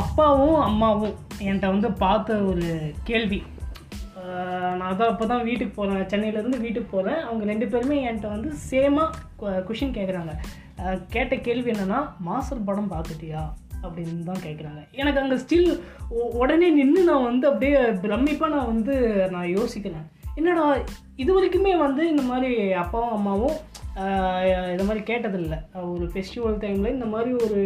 அப்பாவும் 0.00 0.58
அம்மாவும் 0.68 1.14
என்கிட்ட 1.44 1.68
வந்து 1.74 1.88
பார்த்த 2.02 2.36
ஒரு 2.50 2.66
கேள்வி. 3.08 3.38
நான் 4.78 4.88
அதான் 4.88 5.10
அப்போ 5.12 5.24
தான் 5.26 5.46
வீட்டுக்கு 5.48 5.72
போகிறேன் 5.74 6.08
சென்னையிலேருந்து 6.12 6.58
வீட்டுக்கு 6.64 6.88
போகிறேன் 6.90 7.20
அவங்க 7.26 7.44
ரெண்டு 7.50 7.66
பேருமே 7.72 7.96
என்கிட்ட 8.08 8.28
வந்து 8.34 8.50
சேமாக 8.70 9.62
கொஷின் 9.68 9.96
கேட்குறாங்க 9.98 10.34
கேட்ட 11.14 11.36
கேள்வி 11.46 11.72
என்னென்னா 11.72 12.00
மாஸ்டர் 12.28 12.66
படம் 12.68 12.92
பார்த்துட்டியா? 12.94 13.42
அப்படின்னு 13.84 14.28
தான் 14.28 14.44
கேட்குறாங்க 14.46 14.80
எனக்கு 15.00 15.20
அங்கே 15.22 15.36
ஸ்டில் 15.42 15.70
உடனே 16.42 16.68
நின்று 16.78 17.02
நான் 17.10 17.26
வந்து 17.30 17.46
அப்படியே 17.50 17.80
பிரமிப்பாக 18.04 18.54
நான் 18.54 18.70
வந்து 18.72 18.94
நான் 19.34 19.52
யோசிக்கிறேன். 19.58 20.06
என்னடா 20.38 20.64
இது 21.22 21.30
வரைக்குமே 21.36 21.72
வந்து 21.86 22.02
இந்த 22.12 22.24
மாதிரி 22.30 22.50
அப்பாவும் 22.82 23.14
அம்மாவும் 23.18 23.56
இந்த 24.72 24.82
மாதிரி 24.88 25.00
கேட்டதில்லை. 25.08 25.56
ஒரு 25.92 26.04
ஃபெஸ்டிவல் 26.12 26.58
டைமில் 26.64 26.94
இந்த 26.96 27.06
மாதிரி 27.14 27.30
ஒரு 27.44 27.60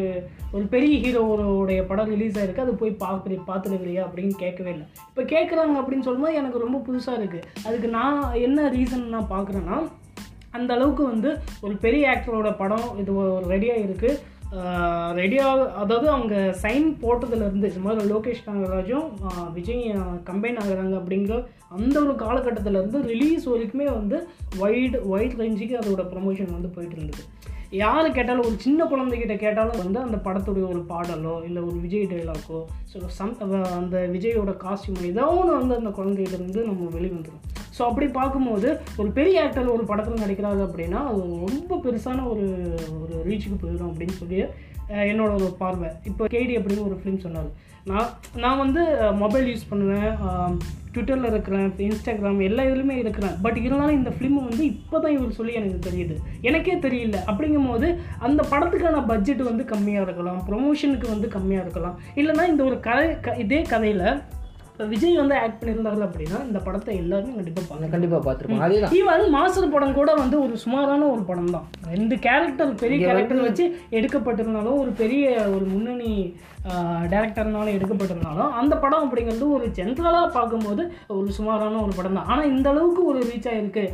ஒரு 0.55 0.65
பெரிய 0.75 0.95
ஹீரோவோடைய 1.05 1.81
படம் 1.91 2.13
ரிலீஸ் 2.15 2.39
ஆகிருக்கு 2.39 2.65
அது 2.65 2.75
போய் 2.83 2.93
பார்க்குறி 3.05 3.37
பார்த்துருக்குறியா 3.51 4.03
அப்படின்னு 4.07 4.35
கேட்கவே 4.43 4.71
இல்லை. 4.75 4.87
இப்போ 5.11 5.23
கேட்குறாங்க 5.35 5.77
அப்படின்னு 5.81 6.07
சொல்லும்போது 6.07 6.39
எனக்கு 6.41 6.65
ரொம்ப 6.65 6.81
புதுசாக 6.89 7.21
இருக்குது 7.21 7.49
அதுக்கு 7.69 7.91
நான் 7.99 8.21
என்ன 8.49 8.69
ரீசன் 8.77 9.07
நான் 9.17 9.33
பார்க்குறேன்னா 9.35 9.79
அந்த 10.59 10.71
அளவுக்கு 10.77 11.05
வந்து 11.13 11.31
ஒரு 11.67 11.75
பெரிய 11.85 12.05
ஆக்டரோட 12.15 12.49
படம் 12.63 12.89
இது 13.03 13.11
ஒரு 13.21 13.33
ரெடியாக 13.55 13.85
இருக்குது 13.87 14.21
ரெடியாக 15.21 15.61
அதாவது 15.83 16.07
அவங்க 16.15 16.35
சைன் 16.63 16.89
போட்டதுலேருந்து 17.03 17.69
இது 17.71 17.83
மாதிரி 17.85 18.11
லோகேஷ் 18.11 18.47
நாகராஜும் 18.49 19.07
விஜய் 19.55 19.85
கம்பைன் 20.31 20.61
ஆகுறாங்க 20.63 20.95
அப்படிங்கிற 20.99 21.37
அந்த 21.77 21.97
ஒரு 22.05 22.15
காலகட்டத்திலேருந்து 22.25 23.01
ரிலீஸ் 23.11 23.45
வரைக்குமே 23.53 23.87
வந்து 23.99 24.19
வைடு 24.61 25.01
வைட் 25.13 25.39
ரேஞ்சுக்கு 25.43 25.75
அதோட 25.81 26.05
ப்ரமோஷன் 26.13 26.55
வந்து 26.57 26.71
போயிட்டு 26.75 26.97
இருந்தது. 26.99 27.25
யார் 27.81 28.07
கேட்டாலும் 28.17 28.47
ஒரு 28.49 28.57
சின்ன 28.65 28.87
குழந்தைகிட்ட 28.89 29.35
கேட்டாலும் 29.43 29.81
வந்து 29.83 29.99
அந்த 30.07 30.17
படத்துடைய 30.25 30.65
ஒரு 30.73 30.81
பாடலோ 30.91 31.35
இல்லை 31.49 31.61
ஒரு 31.69 31.77
விஜய் 31.85 32.11
டைலாக்கோ 32.11 32.59
ஸோ 32.91 32.99
சம் 33.19 33.33
அந்த 33.79 33.97
விஜயோட 34.15 34.53
காஸ்டியூம் 34.65 35.07
ஏதோ 35.13 35.27
ஒன்று 35.39 35.55
வந்து 35.61 35.79
அந்த 35.81 35.93
குழந்தைகிட்ட 35.99 36.37
இருந்து 36.41 36.63
நம்ம 36.69 36.91
வெளிவந்துடும் 36.97 37.41
ஸோ 37.77 37.83
அப்படி 37.91 38.07
பார்க்கும்போது 38.19 38.69
ஒரு 39.01 39.09
பெரிய 39.19 39.45
ஆக்டர் 39.45 39.75
ஒரு 39.77 39.85
படத்தில் 39.91 40.23
நடிக்கிறாரு 40.25 40.61
அப்படின்னா 40.67 41.01
அது 41.11 41.23
ரொம்ப 41.47 41.79
பெருசான 41.87 42.27
ஒரு 42.33 42.47
ஒரு 43.01 43.15
ரீச்சுக்கு 43.29 43.59
போயிடும் 43.63 43.91
அப்படின்னு 43.91 44.17
சொல்லி 44.21 44.41
என்னோட 45.11 45.31
ஒரு 45.39 45.49
பார்வை. 45.59 45.89
இப்போ 46.11 46.25
கேடி 46.33 46.55
அப்படின்னு 46.57 46.87
ஒரு 46.89 46.97
ஃபிலிம் 47.01 47.23
சொன்னார். 47.25 47.51
நான் 47.91 48.11
நான் 48.43 48.61
வந்து 48.63 48.83
மொபைல் 49.23 49.47
யூஸ் 49.51 49.71
பண்ணுவேன் 49.71 50.11
ட்விட்டரில் 50.95 51.29
இருக்கிறேன் 51.31 51.69
இன்ஸ்டாகிராம் 51.87 52.41
எல்லா 52.49 52.63
இதுலையுமே 52.69 52.97
இருக்கிறேன். 53.03 53.35
பட் 53.45 53.59
இருந்தாலும் 53.65 53.97
இந்த 53.99 54.11
ஃபிலிம் 54.17 54.37
வந்து 54.49 54.65
இப்போ 54.73 54.97
தான் 55.05 55.15
இவர் 55.17 55.37
சொல்லி 55.39 55.53
எனக்கு 55.61 55.79
தெரியுது. 55.89 56.15
எனக்கே 56.49 56.75
தெரியல. 56.87 57.19
அப்படிங்கும்போது 57.31 57.89
அந்த 58.27 58.41
படத்துக்கான 58.53 59.01
பட்ஜெட் 59.11 59.43
வந்து 59.51 59.65
கம்மியாக 59.73 60.07
இருக்கலாம் 60.09 60.41
ப்ரொமோஷனுக்கு 60.51 61.09
வந்து 61.15 61.29
கம்மியாக 61.37 61.65
இருக்கலாம். 61.67 61.97
இல்லைன்னா 62.21 62.47
இந்த 62.53 62.65
ஒரு 62.71 62.79
கதை 62.89 63.09
க 63.27 63.37
இதே 63.45 63.61
கதையில் 63.73 64.07
விஜய் 64.91 65.21
வந்து 65.21 65.35
ஆக்ட் 65.41 65.59
பண்ணியிருந்தாரு 65.61 66.05
அப்படின்னா 66.07 66.39
இந்த 66.49 66.59
படத்தை 66.67 66.93
எல்லாருமே 67.03 67.37
கண்டிப்பாக 67.39 67.67
பார்க்கலாம் 67.67 67.95
கண்டிப்பாக 67.95 68.23
பார்த்துருப்போம் 68.27 68.65
அதே 68.67 68.79
தான் 68.83 68.95
ஈவன் 68.99 69.25
மாஸ்டர் 69.37 69.75
படம் 69.75 69.99
கூட 69.99 70.11
வந்து 70.15 70.37
ஒரு 70.45 70.57
சுமாரான 70.65 71.09
ஒரு 71.15 71.23
படம் 71.31 71.53
தான். 71.57 71.67
ரெண்டு 71.95 72.15
கேரக்டர் 72.27 72.73
பெரிய 72.83 72.99
கேரக்டர் 73.07 73.47
வச்சு 73.47 73.65
எடுக்கப்பட்டிருந்தாலும் 73.99 74.81
ஒரு 74.83 74.93
பெரிய 75.03 75.25
ஒரு 75.55 75.65
முன்னணி 75.75 76.13
டேரக்டர்னால 77.13 77.73
எடுக்கப்பட்டிருந்தாலும் 77.77 78.53
அந்த 78.61 78.75
படம் 78.77 79.05
அப்படிங்கிறது 79.07 79.47
ஒரு 79.57 79.67
ஜென்ரலாக 79.79 80.29
பார்க்கும்போது 80.37 80.83
ஒரு 81.17 81.31
சுமாரான 81.39 81.81
ஒரு 81.87 81.95
படம் 81.97 82.19
தான். 82.19 82.29
ஆனால் 82.29 82.51
இந்த 82.53 82.69
அளவுக்கு 82.71 83.03
ஒரு 83.13 83.21
ரீச் 83.31 83.51
ஆகிருக்கு 83.53 83.85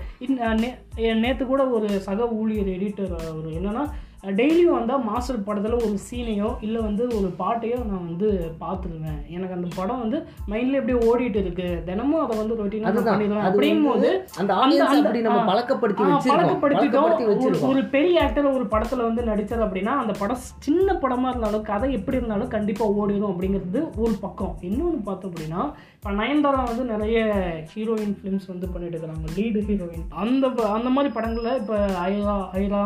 நேற்று 1.24 1.44
கூட 1.46 1.62
ஒரு 1.79 1.88
சக 2.09 2.29
ஊழியர் 2.40 2.74
எடிட்டர் 2.77 3.14
ஒரு 3.38 3.51
என்னன்னா 3.59 3.85
டெய்லியும் 4.22 4.70
வந்தால் 4.70 5.04
மாஸ்டர் 5.04 5.44
படத்தில் 5.44 5.74
ஒரு 5.74 5.98
சீனையோ 6.04 6.57
இல்லை 6.61 6.81
வந்து 6.81 7.04
ஒரு 7.09 7.35
பாட்டையோ 7.38 7.85
நான் 7.85 8.07
வந்து 8.07 8.28
பார்த்துருவேன் 8.61 9.26
எனக்கு 9.28 9.54
அந்த 9.54 9.68
படம் 9.76 10.00
வந்து 10.00 10.18
மைண்டில் 10.48 10.78
எப்படியே 10.78 10.98
ஓடிட்டு 11.04 11.37
இருக்கு 11.37 11.83
தினமும் 11.85 12.20
அதை 12.20 12.38
வந்து 12.38 12.54
ரொட்டீனாக 12.54 13.04
பண்ணிடுவேன். 13.04 13.40
அது 13.40 13.50
அப்படிங்கும்போது 13.50 13.94
வந்து 13.94 14.26
அந்த 14.37 14.54
ஆடியன்ஸ் 14.54 14.88
அந்த- 14.88 15.00
அப்படி 15.00 15.20
நம்ம 15.20 15.40
ஆ, 15.40 15.48
பழக்கப்படுத்தி 15.48 16.02
ஆ, 16.02 16.09
வச்சிருக்கோம். 16.09 16.35
பழக்கப்படுத்திட்டோம். 16.35 17.07
பழக்கப்படுத்தி 17.07 17.66
ஒரு- 17.68 17.88
பெரிய 17.90 18.22
ஆக்டர் 18.22 18.46
ஒரு 18.46 18.64
படத்துல 18.64 19.02
வந்து 19.02 19.22
நடிச்சார் 19.22 19.64
அப்படின்னா 19.64 19.94
அந்த 19.96 20.12
படம் 20.18 20.42
சின்ன 20.59 20.92
படமா 21.02 21.28
இருந்தாலும் 21.28 21.62
கதை 21.62 21.92
எப்படி 21.92 22.16
இருந்தாலும் 22.16 22.48
கண்டிப்பா 22.48 22.87
ஓடிடும் 22.92 23.31
அப்படிங்கிறது 23.31 23.90
ஒரு 23.96 24.14
பக்கம். 24.20 24.57
இன்னொன்று 24.61 24.98
பார்த்தோம் 24.98 25.33
அப்படின்னா 25.33 25.62
இப்போ 25.94 26.11
நயன்தாரா 26.12 26.64
வந்து 26.66 26.85
நிறைய 26.85 27.18
ஹீரோயின் 27.74 28.16
ஃபிலிம்ஸ் 28.18 28.48
வந்து 28.48 28.68
பண்ணிட்டு 28.68 28.96
இருக்கிறாங்க 28.96 29.28
லீடு 29.37 29.62
ஹீரோயின் 29.68 30.07
அந்த 30.16 30.46
அந்த 30.72 30.88
மாதிரி 30.88 31.14
படங்கள்ல 31.14 31.57
இப்போ 31.57 31.76
ஐரா 32.09 32.37
ஐரா 32.57 32.83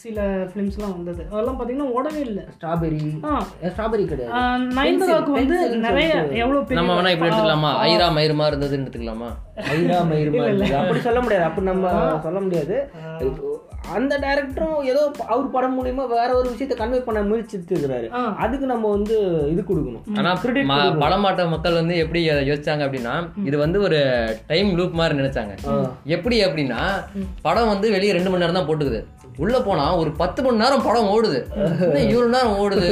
சில 0.00 0.20
ஃபிலிம்ஸ்லாம் 0.48 0.94
வந்தது. 0.96 1.22
அதெல்லாம் 1.30 1.56
பார்த்தீங்கன்னா 1.58 1.86
ஓடவே 1.96 2.20
இல்லை. 2.20 2.44
ஸ்ட்ராபெரி 2.54 2.98
ஆ. 3.24 3.32
ஸ்ட்ராபெரி 3.62 4.04
கிடையாது. 4.04 4.34
நயன்தாராவுக்கு 4.76 5.30
வந்து 5.30 5.56
நிறைய. 5.78 6.10
எவ்வளோ 6.34 6.64
நம்ம 6.70 6.92
வேணா 6.94 7.10
இப்படி 7.10 7.30
எடுத்துக்கலாமா? 7.30 7.70
ஐரா 7.86 8.06
மயிரமா 8.16 8.46
இருந்ததுன்னு 8.50 8.84
எடுத்துக்கலாமா? 8.84 9.30
ஐரா 9.72 10.08
மயிர் 10.08 10.30
மாதிரி. 10.30 10.72
அப்படி 10.74 11.00
சொல்ல 11.00 11.20
முடியாது. 11.20 11.44
அப்படி 11.44 11.66
நம்ம 11.66 12.18
சொல்ல 12.22 12.40
முடியாது. 12.40 12.76
அந்த 13.92 14.18
டைரக்டரும் 14.18 14.84
ஏதோ 14.84 15.10
அவர் 15.26 15.50
படம் 15.50 15.76
மூலியமா 15.76 16.08
வேற 16.08 16.34
ஒரு 16.34 16.50
விஷயத்த 16.50 16.74
கன்வே 16.80 16.98
பண்ண 16.98 17.22
முயற்சித்து 17.22 17.76
இருக்கிறாரு. 17.76 18.08
அதுக்கு 18.36 18.66
நம்ம 18.66 18.90
வந்து 18.90 19.14
இது 19.50 19.64
கொடுக்கணும். 19.68 20.18
ஆனா. 20.18 20.32
படமாட்ட 21.00 21.48
மக்கள் 21.48 21.72
வந்து 21.72 21.96
எப்படி 21.96 22.30
யோசிச்சாங்க 22.30 22.84
அப்படின்னா 22.86 23.14
இது 23.44 23.58
வந்து 23.58 23.80
ஒரு 23.80 24.00
டைம் 24.46 24.78
லூப் 24.78 24.92
மாதிரி 24.92 25.18
நினைச்சாங்க. 25.18 25.54
எப்படி 26.08 26.44
அப்படின்னா 26.44 26.80
படம் 27.42 27.68
வந்து 27.68 27.90
வெளியே 27.90 28.12
ரெண்டு 28.12 28.30
மணி 28.30 28.44
நேரம் 28.44 28.58
தான் 28.58 28.68
போட்டுக்குது. 28.68 29.00
உள்ள 29.44 29.56
போனா 29.66 29.84
ஒரு 30.02 30.10
பத்து 30.20 30.40
மணி 30.44 30.62
நேரம் 30.62 30.84
படம் 30.86 31.10
ஓடுது. 31.14 31.40
இவ்வளவு 32.04 32.30
நேரம் 32.36 32.56
ஓடுது. 32.62 32.88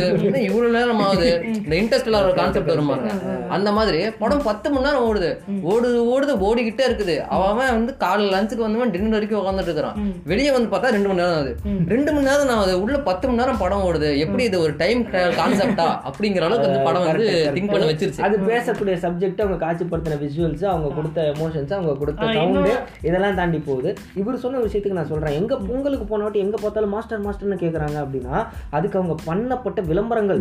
இவ்வளவு 0.48 0.72
நேரம் 0.78 1.00
ஆகுது. 1.06 1.30
இந்த 1.60 1.74
இன்ட்ரெஸ்ட்ல 1.80 2.20
ஒரு 2.24 2.34
கான்செப்ட் 2.40 2.72
வருமாங்க 2.72 3.10
அந்த 3.56 3.70
மாதிரி 3.78 4.00
படம் 4.22 4.44
பத்து 4.48 4.66
மணி 4.74 4.86
நேரம் 4.86 5.06
ஓடுது. 5.08 5.30
ஓடுது 5.72 5.98
ஓடுது 6.14 6.34
ஓடிக்கிட்டே 6.48 6.84
இருக்குது. 6.88 7.16
அவன் 7.36 7.72
வந்து 7.78 7.94
காலைல 8.04 8.30
லஞ்சுக்கு 8.34 8.66
வந்தவன் 8.66 8.92
டின்னர் 8.94 9.16
வரைக்கும் 9.16 9.40
உட்காந்துட்டு 9.40 9.70
இருக்கிறான். 9.70 9.98
வெளியே 10.32 10.50
வந்து 10.56 10.70
பார்த்தா 10.74 10.92
ரெண்டு 10.96 11.10
மணி 11.10 11.20
நேரம் 11.22 11.36
ஆகுது. 11.38 11.54
ரெண்டு 11.94 12.10
மணி 12.14 12.28
நேரம் 12.30 12.48
நான் 12.50 12.62
அது 12.66 12.74
உள்ள 12.84 12.96
பத்து 13.08 13.24
மணி 13.28 13.40
நேரம் 13.42 13.60
படம் 13.64 13.84
ஓடுது. 13.88 14.10
எப்படி 14.26 14.44
இது 14.50 14.60
ஒரு 14.66 14.74
டைம் 14.82 15.02
கான்செப்டா 15.40 15.88
அப்படிங்கிற 16.10 16.44
அளவுக்கு 16.48 16.70
அந்த 16.70 16.82
படம் 16.88 17.06
வந்து 17.08 17.26
திங்க் 17.56 17.72
பண்ண 17.74 17.90
வச்சிருச்சு. 17.92 18.22
அது 18.28 18.38
பேசக்கூடிய 18.52 18.96
சப்ஜெக்ட் 19.06 19.42
அவங்க 19.44 19.58
காட்சிப்படுத்தின 19.66 20.18
விஷுவல்ஸ் 20.24 20.64
அவங்க 20.72 20.90
கொடுத்த 20.98 21.28
எமோஷன்ஸ் 21.34 21.74
அவங்க 21.78 21.94
கொடுத்த 22.02 22.32
சவுண்டு 22.38 22.72
இதெல்லாம் 23.08 23.38
தாண்டி 23.40 23.60
போகுது. 23.70 23.92
இவர் 24.22 24.42
சொன்ன 24.46 24.62
விஷயத்துக்கு 24.66 25.00
நான் 25.00 25.12
சொல்றேன். 25.12 25.36
எங்க 25.42 25.54
பொங்கலுக்கு 25.68 26.08
போன 26.12 26.30
வாட்டி 26.36 26.44
எங்க 26.44 26.56
பார்த்தாலும் 26.62 26.92
மாஸ்டர் 26.94 27.24
மாஸ்டர்னு 27.26 27.58
கேக்குறாங்க 27.62 27.96
அப்படின்னா 28.04 28.36
அதுக்கு 28.76 28.98
அவங்க 29.00 29.14
பண்ணப்பட்ட 29.28 29.80
விளம்பரங்கள். 29.90 30.40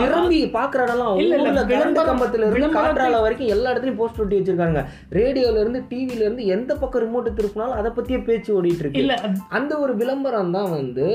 திரும்பி 0.00 0.38
பாக்குற 0.56 0.80
இடம் 0.86 1.02
இல்ல, 1.22 1.34
இல்ல, 1.36 1.48
ஊர்ல 1.50 1.62
கரண்ட் 1.72 2.00
கம்பத்துல 2.10 2.46
இருந்து 2.48 2.68
காற்றால 2.76 3.20
வரைக்கும் 3.24 3.52
எல்லா 3.54 3.70
இடத்துலயும் 3.72 4.00
போஸ்ட் 4.00 4.20
ஒட்டி 4.22 4.38
வச்சிருக்காங்க. 4.38 4.80
ரேடியோல 5.18 5.62
இருந்து 5.64 5.80
டிவில 5.90 6.24
இருந்து 6.26 6.44
எந்த 6.56 6.72
பக்கம் 6.82 7.04
ரிமோட் 7.04 7.30
திருப்பினாலும் 7.38 7.78
அதை 7.80 7.90
பத்தியே 7.98 8.20
பேச்சு 8.28 8.50
ஓடிட்டு 8.58 8.84
இருக்கு 8.84 9.02
அந்த 9.58 9.72
ஒரு 9.84 9.94
விளம்பரம் 10.02 10.54
தான் 10.56 10.70
வந்து 10.78 11.06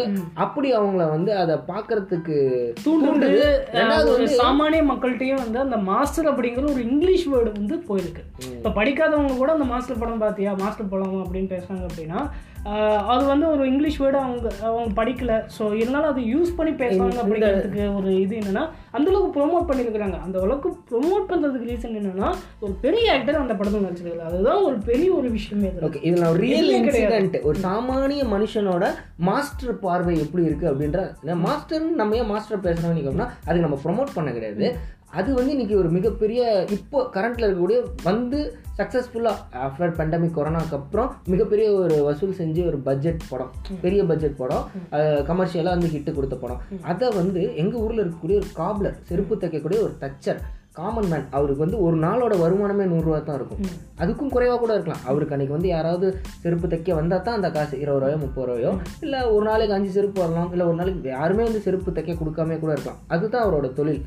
அப்படி 0.45 0.69
அவங்கள 0.79 1.03
வந்து 1.15 1.31
அதை 1.43 1.55
பாக்குறதுக்கு 1.71 2.37
தூண்டுது. 2.85 3.29
ரெண்டாவது 3.77 4.09
வந்து 4.15 4.39
சாமானிய 4.43 4.83
மக்கள்கிட்டயும் 4.91 5.43
வந்து 5.45 5.59
அந்த 5.65 5.79
மாஸ்டர் 5.91 6.31
அப்படிங்கிற 6.33 6.65
ஒரு 6.75 6.83
இங்கிலீஷ் 6.89 7.27
வேர்டு 7.33 7.51
வந்து 7.59 7.75
போயிருக்கு. 7.89 8.23
இப்போ 8.57 8.71
படிக்காதவங்க 8.79 9.35
கூட 9.41 9.49
அந்த 9.57 9.67
மாஸ்டர் 9.73 10.01
படம் 10.03 10.23
பார்த்தியா? 10.23 10.53
மாஸ்டர் 10.63 10.91
படம் 10.93 11.23
அப்படின்னு 11.23 11.51
பேசுறாங்க 11.55 11.83
அப்படின்னா 11.89 12.19
அது 13.09 13.23
வந்து 13.25 13.45
ஒரு 13.47 13.63
இங்கிலீஷ் 13.65 13.99
வேர்டு 14.01 14.17
அவங்க 14.19 14.47
அவங்க 14.63 14.89
படிக்கல 14.97 15.33
ஸோ 15.55 15.63
இருந்தாலும் 15.73 16.09
அதை 16.09 16.23
யூஸ் 16.31 16.51
பண்ணி 16.57 16.73
பேசுறாங்க 16.75 17.19
அப்படிங்கிறதுக்கு 17.21 17.83
ஒரு 17.97 18.09
இது 18.23 18.33
என்னன்னா 18.39 18.63
அந்த 18.91 19.07
அளவுக்கு 19.11 19.31
ப்ரொமோட் 19.37 19.67
பண்ணியிருக்கிறாங்க 19.69 20.17
அந்த 20.25 20.37
அளவுக்கு 20.39 20.69
ப்ரொமோட் 20.91 21.29
பண்றதுக்கு 21.29 21.69
ரீசன் 21.71 21.97
என்னன்னா 21.99 22.29
ஒரு 22.61 22.73
பெரிய 22.83 23.13
ஆக்டர் 23.13 23.41
அந்த 23.41 23.55
படத்தில் 23.55 23.85
நடிச்சிருக்காரு 23.85 24.27
அதுதான் 24.29 24.61
ஒரு 24.65 24.77
பெரிய 24.89 25.09
ஒரு 25.13 25.29
விஷயமே. 25.29 25.71
ஓகே 25.87 26.01
இதுல 26.09 26.27
ஒரு 26.29 26.41
ரியல். 26.45 26.71
இன்சிடென்ட் 26.77 27.37
ஒரு 27.43 27.57
சாமானிய 27.59 28.23
மனுஷனோட 28.33 28.85
மாஸ்டர் 29.29 29.75
பார்வை 29.79 30.15
எப்படி 30.19 30.43
இருக்கு 30.45 30.69
அப்படின்ற 30.71 31.01
மாஸ்டர் 31.43 31.85
நம்ம 31.95 32.15
ஏன் 32.15 32.31
மாஸ்டர் 32.33 32.65
பேசுறோம் 32.65 32.93
நினைக்கோம்னா 32.93 33.29
அதுக்கு 33.41 33.67
நம்ம 33.67 33.79
ப்ரொமோட் 33.85 34.15
பண்ண 34.15 34.31
கிடையாது 34.31 34.67
அது 35.17 35.29
வந்து 35.37 35.53
இன்னைக்கு 35.53 35.75
ஒரு 35.81 35.89
மிகப்பெரிய 35.95 36.41
இப்போ 36.75 36.99
கரண்ட்ல 37.13 37.45
இருக்கக்கூடிய 37.45 37.77
வந்து 38.07 38.39
சக்ஸஸ்ஃபுல்லாக 38.79 39.57
ஆஃப்டர் 39.67 39.95
பேண்டமிக் 39.99 40.35
கொரோனாக்கு 40.35 40.75
அப்புறம் 40.77 41.09
மிகப்பெரிய 41.33 41.67
ஒரு 41.79 41.95
வசூல் 42.07 42.37
செஞ்சு 42.41 42.61
ஒரு 42.69 42.77
பட்ஜெட் 42.87 43.23
படம். 43.31 43.49
பெரிய 43.85 44.03
பட்ஜெட் 44.11 44.37
படம். 44.41 44.63
கமர்ஷியலாக 45.29 45.75
வந்து 45.77 45.91
ஹிட்டு 45.95 46.13
கொடுத்த 46.17 46.37
படம். 46.43 46.61
அதை 46.91 47.09
வந்து 47.17 47.41
எங்கள் 47.63 47.81
ஊரில் 47.85 48.03
இருக்கக்கூடிய 48.03 48.37
ஒரு 48.43 48.49
காப்லர் 48.61 49.01
செருப்பு 49.09 49.35
தைக்கக்கூடிய 49.43 49.81
ஒரு 49.87 49.95
தச்சர் 50.05 50.39
காமன் 50.79 51.09
மேன் 51.11 51.27
அவருக்கு 51.37 51.65
வந்து 51.65 51.79
ஒரு 51.85 51.95
நாளோட 52.05 52.33
வருமானமே 52.43 52.85
நூறுரூவா 52.91 53.17
தான் 53.23 53.37
இருக்கும். 53.39 53.63
அதுக்கும் 54.01 54.33
குறைவாக 54.35 54.59
கூட 54.63 54.71
இருக்கலாம். 54.75 55.03
அவருக்கு 55.09 55.35
அன்னைக்கு 55.35 55.57
வந்து 55.57 55.73
யாராவது 55.75 56.07
செருப்பு 56.43 56.67
தைக்க 56.71 56.95
வந்தால் 57.01 57.25
தான் 57.27 57.37
அந்த 57.39 57.49
காசு 57.57 57.75
இருபது 57.83 57.99
ரூபாயோ 58.01 58.19
முப்பது 58.23 58.47
ரூபாயோ 58.49 58.71
இல்லை 59.05 59.21
ஒரு 59.35 59.43
நாளைக்கு 59.51 59.77
அஞ்சு 59.77 59.91
செருப்பு 59.97 60.19
வரலாம் 60.25 60.51
இல்லை 60.55 60.65
ஒரு 60.71 60.79
நாளைக்கு 60.81 61.15
யாருமே 61.17 61.45
வந்து 61.49 61.65
செருப்பு 61.67 61.97
தைக்க 61.99 62.19
கொடுக்காம 62.23 62.59
கூட 62.63 62.73
இருக்கலாம். 62.75 63.03
அதுதான் 63.15 63.45
அவரோட 63.45 63.69
தொழில். 63.81 64.03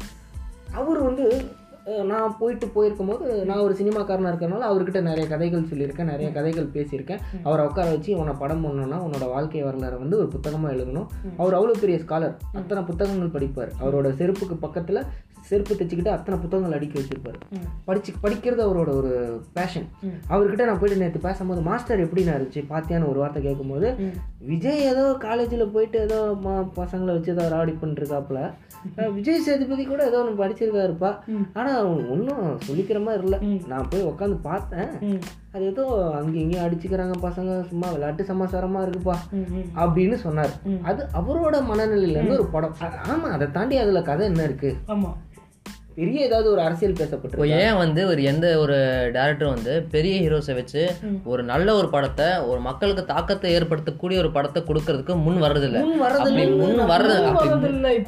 அவர் 0.80 1.00
வந்து 1.08 1.26
நான் 2.10 2.34
போயிட்டு 2.40 2.66
போயிருக்கும் 2.74 3.08
போது 3.10 3.26
நான் 3.48 3.62
ஒரு 3.66 3.74
சினிமாக்காரனாக 3.78 4.30
இருக்கிறனால 4.32 4.66
அவர்கிட்ட 4.70 5.00
நிறைய 5.08 5.24
கதைகள் 5.32 5.66
சொல்லியிருக்கேன் 5.70 6.10
நிறைய 6.12 6.28
கதைகள் 6.36 6.68
பேசியிருக்கேன். 6.74 7.22
அவரை 7.46 7.62
உட்கார 7.68 7.86
வச்சு 7.94 8.10
உன்னை 8.20 8.34
படம் 8.42 8.62
பண்ணணும்னா 8.64 8.98
உன்னோட 9.06 9.26
வாழ்க்கை 9.32 9.62
வரலாறு 9.62 9.96
வந்து 9.98 10.16
ஒரு 10.18 10.28
புத்தகமாக 10.34 10.74
எழுதணும். 10.74 11.08
அவர் 11.40 11.56
அவ்வளோ 11.58 11.74
பெரிய 11.80 11.98
ஸ்காலர் 12.04 12.36
அத்தனை 12.60 12.82
புத்தகங்கள் 12.90 13.34
படிப்பார். 13.36 13.72
அவரோட 13.82 14.10
செருப்புக்கு 14.20 14.58
பக்கத்தில் 14.66 15.00
செருப்பு 15.42 15.74
தைச்சிக்கிட்டு 15.74 16.08
அத்தனை 16.08 16.40
புத்தகங்கள் 16.40 16.76
அடுக்கி 16.76 16.98
வச்சிருப்பாரு. 16.98 17.38
படிச்சு 17.84 18.12
படிக்கிறது 18.22 18.62
அவரோட 18.66 18.90
ஒரு 18.92 19.12
பேஷன். 19.52 19.86
அவர்கிட்ட 20.28 20.64
நான் 20.64 20.78
போயிட்டு 20.78 21.00
நேற்று 21.00 21.20
பேசும்போது 21.20 21.60
மாஸ்டர் 21.60 22.04
எப்படிண்ணா 22.04 22.34
இருந்துச்சு 22.36 22.62
பாத்தியான்னு 22.70 23.08
ஒரு 23.08 23.18
வார்த்தை 23.18 23.42
கேட்கும்போது. 23.42 23.88
விஜய் 24.46 24.80
ஏதோ 24.82 25.14
காலேஜில் 25.18 25.68
போயிட்டு 25.68 25.98
ஏதோ 26.00 26.18
பசங்களை 26.76 27.10
வச்சு 27.10 27.32
ஏதோ 27.32 27.48
ராடி 27.48 27.78
பண்ணிருக்காப்புல 27.82 28.38
விஜய் 29.12 29.40
சேதுபதி 29.40 29.84
கூட 29.84 30.06
ஏதோ 30.06 30.22
ஒன்று 30.22 30.40
படிச்சிருக்காருப்பா. 30.42 31.10
ஆனால் 31.52 31.84
ஒன்றும் 32.08 32.58
சொல்லிக்கிற 32.66 33.04
மாதிரி 33.04 33.22
இல்லை. 33.22 33.38
நான் 33.66 33.88
போய் 33.88 34.04
உட்காந்து 34.04 34.38
பார்த்தேன். 34.42 34.90
அது 35.52 35.64
ஏதோ 35.64 35.84
அங்கேயும் 36.14 36.42
இங்கேயும் 36.42 36.66
அடிச்சுக்கிறாங்க 36.66 37.14
பசங்க 37.22 37.62
சும்மா 37.62 37.90
விளையாட்டு 37.90 38.24
சமாச்சாரமாக 38.24 38.86
இருக்குப்பா. 38.86 39.16
அப்படின்னு 39.76 40.14
சொன்னார். 40.14 40.54
அது 40.82 41.06
அவரோட 41.14 41.56
மனநிலையிலேருந்து 41.70 42.38
ஒரு 42.38 42.46
படம் 42.46 42.74
அ- 42.82 42.94
ஆமா 43.08 43.28
அதை 43.30 43.50
தாண்டி 43.50 43.76
அதில் 43.76 44.02
கதை 44.02 44.26
என்ன 44.26 44.42
இருக்கு 44.42 44.70
ஆமா 44.86 45.10
பெரிய 45.94 46.20
ஏதாவது 46.20 46.50
ஒரு 46.50 46.60
அரசியல் 46.60 46.92
இப்போ 46.92 47.04
பேசப்பட்டிருக்கு 47.04 47.56
ஏன் 47.58 47.76
வந்து 47.76 48.06
ஒரு 48.06 48.22
எந்த 48.22 48.58
ஒரு 48.58 48.76
டேரக்டர் 49.14 49.48
வந்து 49.48 49.82
பெரிய 49.90 50.14
ஹீரோஸை 50.20 50.54
வச்சு. 50.54 50.82
ஒரு 51.24 51.42
நல்ல 51.42 51.74
ஒரு 51.74 51.88
படத்தை 51.88 52.38
ஒரு 52.46 52.60
மக்களுக்கு 52.60 53.04
தாக்கத்தை 53.04 53.56
ஏற்படுத்தக்கூடிய 53.56 54.18
ஒரு 54.18 54.30
படத்தை 54.30 54.62
கொடுக்கறதுக்கு 54.62 55.16
முன் 55.22 55.42
வர்றதில்ல. 55.42 55.80
முன் 56.56 56.80
வர்றது 56.84 57.18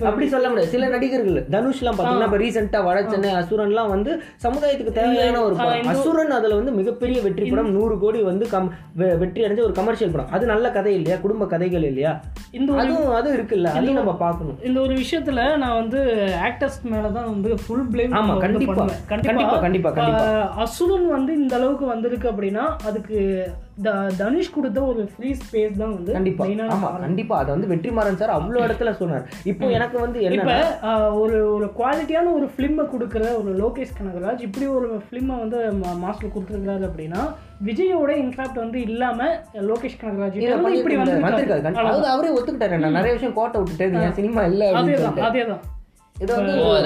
அப்படி 0.03 0.29
சொல்ல 0.29 0.49
முடியாது. 0.49 0.70
சில 0.70 0.88
நடிகர்கள் 0.88 1.47
தனுஷ்லாம் 1.51 1.97
பார்த்தீங்கன்னா 1.99 2.25
இப்போ 2.25 2.38
ரீசெண்டாக 2.38 2.87
வடச்சென்னை 2.87 3.33
அசுரன்லாம் 3.35 3.88
வந்து 3.88 4.12
சமுதாயத்துக்கு 4.42 4.92
தேவையான 4.92 5.42
ஒரு 5.42 5.57
படம். 5.57 5.87
அசுரன் 5.87 6.31
அதில் 6.31 6.55
வந்து 6.55 6.73
மிகப்பெரிய 6.73 7.20
வெற்றி 7.23 7.51
படம். 7.51 7.73
நூறு 7.73 7.99
கோடி 7.99 8.23
வந்து 8.23 8.49
கம் 8.49 8.70
வெ- 8.94 9.14
வெற்றி 9.14 9.42
அடைஞ்ச 9.42 9.62
ஒரு 9.62 9.73
கமர்ஷியல் 9.73 10.12
படம். 10.12 10.31
அது 10.31 10.47
நல்ல 10.47 10.70
கதை 10.70 10.94
இல்லையா? 10.94 11.18
குடும்ப 11.18 11.47
கதைகள் 11.47 11.83
இல்லையா? 11.83 12.12
இந்த 12.55 12.71
ஒரு 12.75 12.93
அது 13.17 13.29
இருக்குல்ல 13.35 13.69
அதையும் 13.73 13.99
நம்ம 13.99 14.14
பார்க்கணும் 14.19 14.59
இந்த 14.62 14.79
ஒரு 14.81 14.95
விஷயத்துல 14.95 15.40
நான் 15.57 15.79
வந்து 15.79 16.01
ஆக்டர்ஸ் 16.49 16.79
மேல 16.87 17.11
தான் 17.11 17.29
வந்து 17.29 17.51
ஃபுல் 17.62 17.87
பிளேம் 17.93 18.17
ஆமா, 18.19 18.35
கண்டிப்பா. 18.38 18.87
கண்டிப்பா, 19.12 19.57
கண்டிப்பா, 19.59 19.90
கண்டிப்பா. 19.93 20.27
அசுரன் 20.62 21.09
வந்து 21.11 21.33
இந்த 21.35 21.55
அளவுக்கு 21.57 21.87
வந்திருக்கு 21.87 22.29
அப்படின்னா 22.33 22.67
அதுக்கு 22.87 23.19
தனுஷ் 24.19 24.53
கொடுத்த 24.55 24.79
ஒரு 24.91 25.03
ஃப்ரீ 25.13 25.31
ஸ்பேஸ் 25.41 25.79
தான் 25.81 25.95
வந்து 25.95 26.13
கண்டிப்பா. 26.17 26.45
ஆமா. 26.75 26.91
கண்டிப்பா. 27.05 27.35
அதை 27.41 27.51
வந்து 27.55 27.71
வெற்றிமாறன் 27.73 28.19
சார் 28.21 28.35
அவ்வளோ 28.37 28.61
இடத்துல 28.67 28.91
சொன்னார். 29.01 29.25
இப்போ 29.53 29.67
எனக்கு 29.77 29.97
வந்து 30.01 30.19
என்ன 30.29 30.59
ஒரு 31.23 31.39
ஒரு 31.55 31.67
குவாலிட்டியான 31.79 32.33
ஒரு 32.39 32.49
ஃபிலிமை 32.53 32.85
கொடுக்குற 32.93 33.25
ஒரு 33.41 33.53
லோகேஷ் 33.63 33.97
கனகராஜ் 33.99 34.47
இப்படி 34.49 34.69
ஒரு 34.77 34.89
ஃபிலிமை 35.07 35.37
வந்து 35.43 35.59
மாஸ்டர் 36.05 36.35
கொடுத்துருக்காரு 36.37 36.89
அப்படின்னா 36.91 37.23
விஜயோட 37.69 38.11
இன்ஃபேக்ட் 38.23 38.63
வந்து 38.65 38.79
இல்லாம 38.89 39.19
லோகேஷ் 39.71 40.01
கனகராஜ் 40.01 40.39
இப்படி 40.39 40.97
கண்டிப்பா. 40.97 41.59
அதாவது 41.83 42.09
அவரே 42.15 42.33
ஒத்துக்கிட்டாரு. 42.37 42.83
நான் 42.85 42.99
நிறைய 43.01 43.15
விஷயம் 43.19 43.39
கோட்டை 43.41 43.61
விட்டுட்டேன் 43.61 44.19
சினிமா 44.21 44.45
இல்லை 44.53 44.69
அதேதான் 44.81 45.25
அதேதான். 45.29 45.63
வந்து 45.63 45.74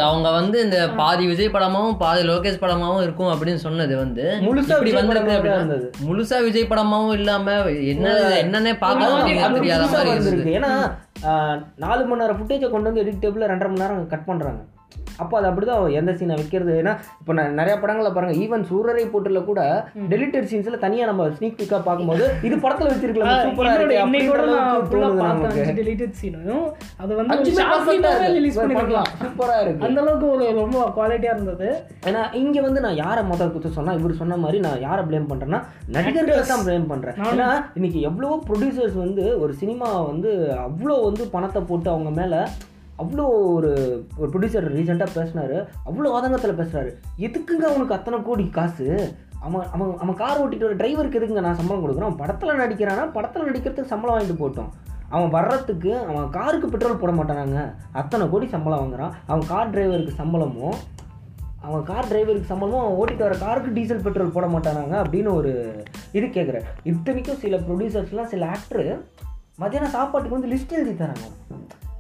அவங்க 0.05 0.29
வந்து 0.31 0.57
இந்த 0.63 0.79
பாதி 0.99 1.25
விஜய் 1.27 1.53
படமாவும் 1.53 1.97
பாதி 1.99 2.23
லோகேஷ் 2.23 2.61
படமாவும் 2.61 3.03
இருக்கும் 3.03 3.33
அப்படின்னு 3.33 3.61
சொன்னது 3.65 3.95
வந்து 3.97 4.25
முழுசா 4.45 4.77
இப்படி 4.77 4.93
விஜய் 4.93 5.09
வந்திருக்கு. 5.55 6.05
முழுசா 6.05 6.39
விஜய் 6.45 6.71
படமாவும் 6.71 7.15
இல்லாம 7.15 7.57
என்ன 7.91 8.07
என்னன்னே 8.39 8.73
பார்க்க 8.79 9.09
அது 9.09 9.19
முடியாது 9.19 9.45
அது 9.49 9.59
தெரியாத 9.59 9.87
மாதிரி. 9.93 10.15
இருந்தது 10.17 10.55
ஏன்னா 10.55 10.73
ஆஹ், 11.29 11.55
நாலு 11.79 12.03
மணி 12.05 12.21
நேரம் 12.21 12.39
ஃபுட்டேஜை 12.39 12.71
கொண்டு 12.71 12.89
வந்து 12.89 13.03
எடிட் 13.03 13.23
டேபிள் 13.23 13.49
ரெண்டரை 13.51 13.71
மணி 13.71 13.85
நேரம் 13.85 14.11
கட் 14.11 14.27
பண்றாங்க 14.27 14.61
அப்போ 15.23 15.35
அது 15.39 15.47
அப்படிதான் 15.49 15.95
எந்த 15.99 16.11
சீனை 16.19 16.35
வைக்கிறது? 16.41 16.73
ஏன்னா 16.81 16.93
இப்போ 17.21 17.33
நான் 17.39 17.57
நிறைய 17.61 17.75
படங்களை 17.83 18.11
பாருங்க 18.17 18.35
ஈவன் 18.45 18.65
சூரரை 18.69 19.05
போட்டுல 19.13 19.41
கூட 19.49 19.61
டெலிட்டட் 20.13 20.47
சீன்ஸ்ல 20.51 20.79
தனியா 20.85 21.05
நம்ம 21.11 21.25
ஸ்னீக் 21.37 21.57
பிக்கா 21.61 21.79
பார்க்கும்போது 21.89 22.25
இது 22.49 22.57
படத்துல 22.65 22.91
வச்சிருக்கலாம் 22.93 23.43
சூப்பரா 23.47 23.73
என்னோட 23.73 23.87
இருக்கு 23.87 24.05
இன்னைக்கு 24.07 24.31
கூட 24.33 24.43
அப்படின்ற 24.45 24.55
நான் 24.55 24.69
அளவுக்கு 24.69 24.91
ஃபுல்லா 24.91 25.09
தோணுது 25.09 25.23
பார்த்தேன் 25.25 25.43
நமக்கு. 25.43 25.65
அஞ்சு 25.65 25.77
deleted 25.81 26.13
scene-யும். 26.21 26.69
அது 27.03 27.13
வந்து 27.21 27.37
release 28.37 28.59
பண்ணிருக்கலாம். 28.61 29.11
சூப்பரா 29.25 29.57
இருக்கு. 29.65 29.85
அந்த 29.89 29.99
அளவுக்கு 30.05 30.29
ஒரு 30.37 30.47
ரொம்ப 30.63 30.85
குவாலிட்டியா 30.99 31.35
இருந்தது. 31.37 31.69
ஏன்னா 32.11 32.23
இங்க 32.43 32.57
வந்து 32.69 32.85
நான் 32.87 33.01
யாரை 33.05 33.25
முதல் 33.33 33.53
குத்த 33.57 33.75
சொன்னா 33.81 33.99
இவர் 34.01 34.21
சொன்ன 34.23 34.41
மாதிரி 34.47 34.61
நான் 34.69 34.81
யாரை 34.87 35.05
ப்ளேம் 35.11 35.31
பண்றேன்னா 35.33 35.63
நடிகர்களை 35.99 36.47
தான் 36.53 36.65
ப்ளேம் 36.69 36.89
பண்றேன். 36.95 37.19
ஏன்னா 37.33 37.51
இன்னைக்கு 37.81 38.01
எவ்வளவோ 38.11 38.39
ப்ரொடியூசர்ஸ் 38.49 38.97
வந்து 39.05 39.27
ஒரு 39.43 39.55
சினிமா 39.63 39.91
வந்து 40.11 40.33
அவ்வளோ 40.69 40.97
வந்து 41.09 41.25
பணத்தை 41.37 41.63
போட்டு 41.71 41.91
அவங்க 41.95 42.13
மேல 42.23 42.35
அவ்வளோ 43.03 43.25
ஒரு 43.55 43.71
ஒரு 44.19 44.29
ப்ரொடியூசர் 44.33 44.67
ரீசெண்டாக 44.77 45.11
பேசினார். 45.15 45.57
அவ்வளோ 45.89 46.13
ஆதங்கத்தில் 46.17 46.59
பேசுகிறாரு 46.61 46.91
எதுக்குங்க 47.27 47.67
அவனுக்கு 47.71 47.97
அத்தனை 47.97 48.19
கோடி 48.23 48.47
காசு? 48.59 48.87
அவன் 49.41 49.67
அவன் 49.75 49.91
அவன் 50.03 50.21
கார் 50.23 50.41
ஓட்டிட்டு 50.43 50.67
வர 50.69 50.77
டிரைவருக்கு 50.81 51.19
எதுக்குங்க 51.21 51.47
நான் 51.47 51.59
சம்பளம் 51.61 51.83
கொடுக்குறேன் 51.85 52.09
அவன் 52.09 52.21
படத்தில் 52.23 52.61
நடிக்கிறானா? 52.63 53.05
படத்தில் 53.17 53.49
நடிக்கிறதுக்கு 53.49 53.93
சம்பளம் 53.95 54.15
வாங்கிட்டு 54.15 54.43
போட்டோம் 54.43 54.71
அவன் 55.09 55.31
வர்றதுக்கு 55.31 55.93
அவன் 55.99 56.31
காருக்கு 56.31 56.69
பெட்ரோல் 56.69 57.01
போட 57.03 57.13
மாட்டானாங்க. 57.13 57.59
அத்தனை 57.93 58.25
கோடி 58.29 58.47
சம்பளம் 58.47 58.81
வாங்குறான். 58.83 59.13
அவன் 59.27 59.47
கார் 59.47 59.71
டிரைவருக்கு 59.71 60.15
சம்பளமும் 60.21 60.75
அவன் 61.67 61.85
கார் 61.85 62.09
டிரைவருக்கு 62.11 62.51
சம்பளமும் 62.51 62.83
அவன் 62.83 62.99
ஓட்டிட்டு 62.99 63.27
வர 63.27 63.37
காருக்கு 63.37 63.71
டீசல் 63.73 64.05
பெட்ரோல் 64.07 64.35
போட 64.35 64.47
மாட்டானாங்க 64.47 64.95
அப்படின்னு 65.03 65.31
ஒரு 65.33 65.53
இது 66.13 66.27
கேட்குறேன் 66.27 66.67
இத்தனைக்கும் 66.91 67.41
சில 67.45 67.57
ப்ரொடியூசர்ஸ்லாம் 67.57 68.33
சில 68.35 68.51
ஆக்டரு 68.55 68.87
மத்தியானம் 69.57 69.95
சாப்பாட்டுக்கு 69.97 70.39
வந்து 70.39 70.53
லிஸ்ட் 70.55 70.77
எழுதி 70.79 71.05
தராங்க. 71.05 71.27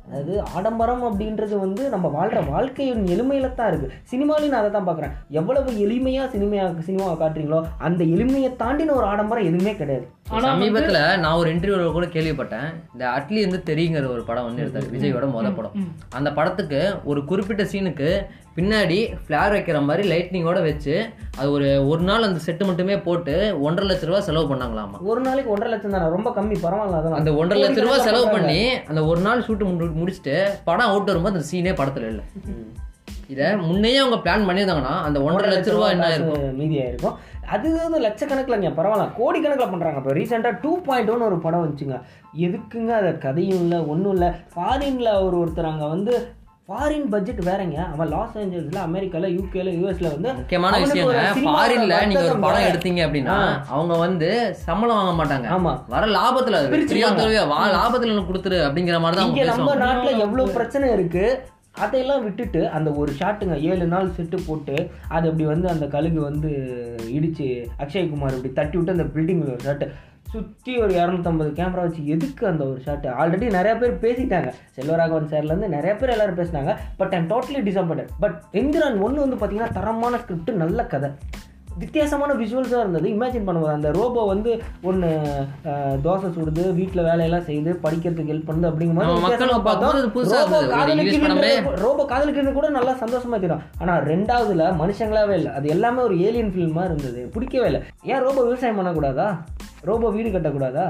அதாவது 0.09 0.35
ஆடம்பரம் 0.57 1.03
அப்படின்றது 1.09 1.55
வந்து 1.65 1.83
நம்ம 1.95 2.07
வாழ்கிற 2.15 2.41
வாழ்க்கையின் 2.53 3.03
எளிமையில 3.15 3.49
தான் 3.59 3.71
இருக்குது 3.71 3.97
சினிமாலையும் 4.13 4.53
நான் 4.55 4.63
அதை 4.63 4.71
தான் 4.77 4.89
பார்க்குறேன். 4.89 5.15
எவ்வளவு 5.41 5.71
எளிமையாக 5.85 6.33
சினிமையா 6.35 6.65
சினிமாவை 6.89 7.17
காட்டுறீங்களோ 7.23 7.61
அந்த 7.89 8.03
எளிமையை 8.15 8.51
தாண்டின 8.63 8.95
ஒரு 8.99 9.07
ஆடம்பரம் 9.13 9.49
எதுவுமே 9.51 9.75
கிடையாது. 9.81 10.07
சமீபத்துல 10.47 10.99
நான் 11.25 11.39
ஒரு 11.43 11.49
இன்டர்வியூல 11.55 11.93
கூட 11.99 12.07
கேள்விப்பட்டேன். 12.17 12.69
இந்த 12.95 13.05
அட்லி 13.17 13.41
வந்து 13.47 13.61
தெரியுங்கிற 13.71 14.09
ஒரு 14.17 14.25
படம் 14.31 14.49
வந்து 14.49 14.63
எடுத்தாரு. 14.65 14.93
விஜயோட 14.95 15.29
மொத 15.37 15.51
படம். 15.59 15.77
அந்த 16.19 16.31
படத்துக்கு 16.39 16.81
ஒரு 17.11 17.23
குறிப்பிட்ட 17.31 17.65
சீனுக்கு 17.73 18.11
பின்னாடி 18.59 18.99
ஃபிளார் 19.25 19.55
வைக்கிற 19.57 19.81
மாதிரி 19.89 20.05
லைட்னிங்கோட 20.13 20.61
வச்சு 20.69 20.95
அது 21.39 21.49
ஒரு 21.57 21.69
ஒரு 21.91 22.03
நாள் 22.09 22.27
அந்த 22.29 22.41
செட்டு 22.47 22.65
மட்டுமே 22.69 22.97
போட்டு 23.07 23.35
ஒன்றரை 23.67 23.87
லட்ச 23.91 24.09
ரூபா 24.09 24.21
செலவு 24.29 24.51
பண்ணாங்களாமா? 24.53 24.99
ஒரு 25.11 25.21
நாளைக்கு 25.27 25.53
ஒன்றரை 25.55 25.71
லட்சம் 25.73 25.95
தானே? 25.97 26.09
ரொம்ப 26.17 26.31
கம்மி 26.39 26.57
பரவாயில்ல 26.65 26.99
அதெல்லாம். 27.01 27.21
அந்த 27.21 27.33
ஒன்றரை 27.41 27.61
லட்ச 27.65 27.85
ரூபா 27.87 27.99
செலவு 28.09 28.27
பண்ணி 28.35 28.61
அந்த 28.91 29.01
ஒரு 29.11 29.21
நாள் 29.27 29.45
ஷூட் 29.49 29.65
முடிச்சுட்டு 30.01 30.37
படம் 30.69 30.91
அவுட் 30.93 31.11
வரும்போது 31.13 31.35
அந்த 31.35 31.49
சீனே 31.51 31.75
படத்துல 31.81 32.11
இல்லை. 32.13 32.25
இதை 33.33 33.47
முன்னையே 33.69 33.99
அவங்க 34.03 34.19
பிளான் 34.25 34.47
பண்ணியிருந்தாங்கன்னா 34.49 34.95
அந்த 35.07 35.19
ஒன்றரை 35.27 35.49
லட்ச 35.53 35.73
ரூபா 35.75 35.89
என்ன 35.95 36.07
இருக்கும்? 36.15 36.55
மீதியாக 36.61 36.91
இருக்கும் 36.93 37.17
அது 37.55 37.69
வந்து 37.83 37.99
லட்சக்கணக்கில் 38.07 38.77
பரவாயில்ல. 38.79 39.05
கோடி 39.19 39.39
கணக்கில் 39.43 39.73
பண்ணுறாங்க 39.73 40.01
இப்போ 40.01 40.15
ரீசெண்டாக 40.19 40.61
டூ 40.65 40.73
பாயிண்ட் 40.87 41.13
ஒன் 41.13 41.27
ஒரு 41.29 41.39
படம் 41.45 41.63
வந்துச்சுங்க. 41.65 41.99
எதுக்குங்க 42.47 42.93
அது 43.01 43.13
கதையும் 43.27 43.63
இல்லை 43.65 43.79
ஒன்றும் 43.93 44.15
இல்லை. 44.17 44.31
ஃபாரினில் 44.55 45.13
ஒரு 45.27 45.37
ஒருத்தர் 45.43 45.71
அங்கே 45.73 45.89
வந்து 45.95 46.15
ஃபாரின் 46.69 47.07
பட்ஜெட் 47.11 47.39
வேறங்க. 47.47 47.77
அவன் 47.93 48.09
லாஸ் 48.09 48.35
ஏஞ்சல்ஸ்ல 48.37 48.81
அமெரிக்கால 48.87 49.29
யூகேல 49.35 49.71
யூஎஸ்ல 49.77 50.09
வந்து 50.15 50.31
முக்கியமான 50.33 50.81
சினிமாவோட 50.83 51.21
ஃபாரின்ல 51.45 51.95
நீங்க 52.03 52.25
ஒரு 52.27 52.41
படம். 52.43 52.67
எடுத்தீங்க 52.69 53.01
அப்படின்னா 53.07 53.37
அவங்க 53.69 53.95
வந்து 53.97 54.29
சம்பளம் 54.65 54.99
வாங்க 54.99 55.15
மாட்டாங்க. 55.21 55.47
ஆமா. 55.49 55.73
வர 55.89 56.07
லாபத்துல 56.17 56.59
வா 57.53 57.61
லாபத்துல 57.77 58.25
கொடுத்துரு 58.29 58.59
அப்படிங்கிற 58.67 58.99
மாதிரி 59.01 59.19
தான் 59.19 59.31
இங்க 59.31 59.45
நம்ம 59.53 59.77
நாட்டுல 59.85 60.13
எவ்வளவு 60.19 60.57
பிரச்சனை 60.59 60.91
இருக்கு? 60.93 61.25
அதையெல்லாம் 61.79 62.23
விட்டுட்டு 62.25 62.61
அந்த 62.69 62.91
ஒரு 62.93 63.11
ஷாட்டுங்க 63.13 63.57
ஏழு 63.71 63.85
நாள் 63.87 64.15
செட்டு 64.17 64.39
போட்டு 64.47 64.77
அது 65.09 65.25
அப்படி 65.29 65.45
வந்து 65.45 65.69
அந்த 65.69 65.87
கழுகு 65.87 66.21
வந்து 66.21 66.51
இடிச்சு 67.11 67.47
அக்ஷய்குமார் 67.79 68.37
இப்படி 68.37 68.53
தட்டி 68.53 68.77
விட்டு 68.79 68.97
அந்த 68.97 69.07
பில்டிங் 69.15 69.43
ஷாட்டு. 69.65 69.87
சுற்றி 70.33 70.73
ஒரு 70.85 70.93
இரநூத்தம்பது 71.01 71.51
கேமரா 71.59 71.85
வச்சு 71.85 72.03
எதுக்கு 72.15 72.45
அந்த 72.53 72.63
ஒரு 72.71 72.81
ஷாட்டு 72.87 73.09
ஆல்ரெடி 73.21 73.47
நிறைய 73.59 73.75
பேர் 73.81 74.03
பேசிட்டாங்க. 74.05 74.51
செல்வராகவன் 74.77 75.31
சார்லேருந்து 75.33 75.75
நிறைய 75.77 75.93
பேர் 76.01 76.15
எல்லாரும் 76.15 76.41
பேசினாங்க. 76.41 76.73
But 77.01 77.15
I'm 77.19 77.29
totally 77.35 77.61
disappointed 77.69 78.15
but 78.25 78.39
Enthiran 78.63 79.03
ஒன்று 79.07 79.25
வந்து 79.25 79.39
பார்த்தீங்கன்னா 79.41 79.77
தரமான 79.79 80.19
ஸ்கிரிப்ட் 80.25 80.63
நல்ல 80.65 80.85
கதை. 80.95 81.11
வித்தியாசமான 81.83 82.31
விஷுவல்ஸாக 82.41 82.85
இருந்தது. 82.85 83.07
இமேஜின் 83.15 83.45
பண்ணுவது 83.49 83.73
அந்த 83.75 83.89
ரோபோ 83.97 84.21
வந்து 84.31 84.51
ஒன்று 84.89 85.09
தோசை 86.07 86.29
சுடுது 86.37 86.63
வீட்டில் 86.79 87.07
வேலையெல்லாம் 87.09 87.47
செய்து 87.51 87.71
படிக்கிறதுக்கு 87.85 88.33
ஹெல்ப் 88.33 88.49
பண்ணுது 88.49 88.71
அப்படிங்கும்போது 88.71 89.13
ரோபோ 91.85 92.05
காதலிக்கிறது 92.13 92.55
கூட 92.57 92.71
நல்லா 92.79 92.95
சந்தோஷமா 93.05 93.39
தெரியும். 93.45 93.63
ஆனால் 93.83 94.03
ரெண்டாவதுல 94.13 94.67
மனுஷங்களாவே 94.83 95.37
இல்லை. 95.41 95.53
அது 95.61 95.69
எல்லாமே 95.77 96.03
ஒரு 96.09 96.17
ஏலியன் 96.29 96.53
ஃபில்மாக 96.57 96.89
இருந்தது. 96.91 97.23
பிடிக்கவே 97.37 97.69
இல்லை. 97.71 97.83
ஏன் 98.13 98.25
ரோபோ 98.27 98.41
விவசாயம் 98.49 98.81
பண்ணக்கூடாதா? 98.81 99.29
ரோபோ 99.89 100.07
வீடு 100.15 100.29
கட்டக்கூடாதா? 100.35 100.85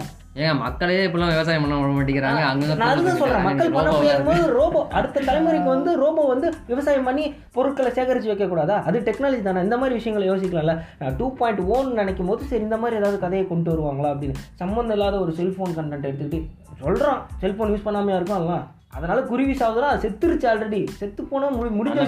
ஏன் 0.44 0.58
மக்களே 0.62 0.98
இப்பெல்லாம் 1.06 1.32
விவசாயம் 1.32 1.62
பண்ண 1.64 1.78
விட 1.78 1.92
மாட்டேங்கிறாங்க. 1.96 2.42
அங்க 2.50 2.74
நான் 2.80 2.92
அதுதான் 2.92 3.18
சொல்றேன். 3.22 3.46
மக்கள் 3.46 3.74
பண்ண 3.76 3.90
முடியாதும்போது 3.96 4.44
ரோபோ 4.58 4.80
அடுத்த 4.98 5.24
தலைமுறைக்கு 5.28 5.70
வந்து 5.74 5.90
ரோபோ 6.02 6.22
வந்து 6.32 6.50
விவசாயம் 6.70 7.08
பண்ணி 7.08 7.24
பொருட்களை 7.56 7.92
சேகரித்து 7.98 8.32
வைக்கக்கூடாதா? 8.32 8.78
அது 8.90 9.04
டெக்னாலஜி 9.08 9.42
தானே. 9.48 9.64
இந்த 9.68 9.78
மாதிரி 9.82 9.98
விஷயங்களை 9.98 10.28
யோசிக்கலாம்ல. 10.30 10.76
டூ 11.20 11.28
பாயிண்ட் 11.40 11.62
ஓன் 11.76 11.92
நினைக்கும் 12.00 12.30
போது 12.32 12.50
சரி 12.52 12.66
இந்த 12.68 12.78
மாதிரி 12.84 13.00
ஏதாவது 13.02 13.18
கதையை 13.26 13.44
கொண்டு 13.52 13.70
வருவாங்களா 13.74 14.12
அப்படின்னு. 14.14 14.38
சம்மந்தம் 14.62 14.96
இல்லாத 14.98 15.18
ஒரு 15.26 15.34
செல்ஃபோன் 15.42 15.76
கண்டென்ட் 15.80 16.08
எடுத்துக்கிட்டு 16.10 16.42
சொல்கிறான் 16.84 17.22
செல்ஃபோன் 17.44 17.72
யூஸ் 17.74 17.86
பண்ணாமையா 17.86 18.18
இருக்கும் 18.18 18.40
அதெல்லாம். 18.40 18.66
அதனால 18.92 19.20
குருவி 19.20 19.52
சாகுதுனா 19.52 19.88
அது 19.88 20.08
செத்துருச்சு 20.08 20.46
ஆல்ரெடி 20.46 20.86
செத்து 20.88 21.24
போனா 21.24 21.46
முடி- 21.50 21.74
முடிஞ்ச 21.74 21.94
வேலை. 21.94 22.06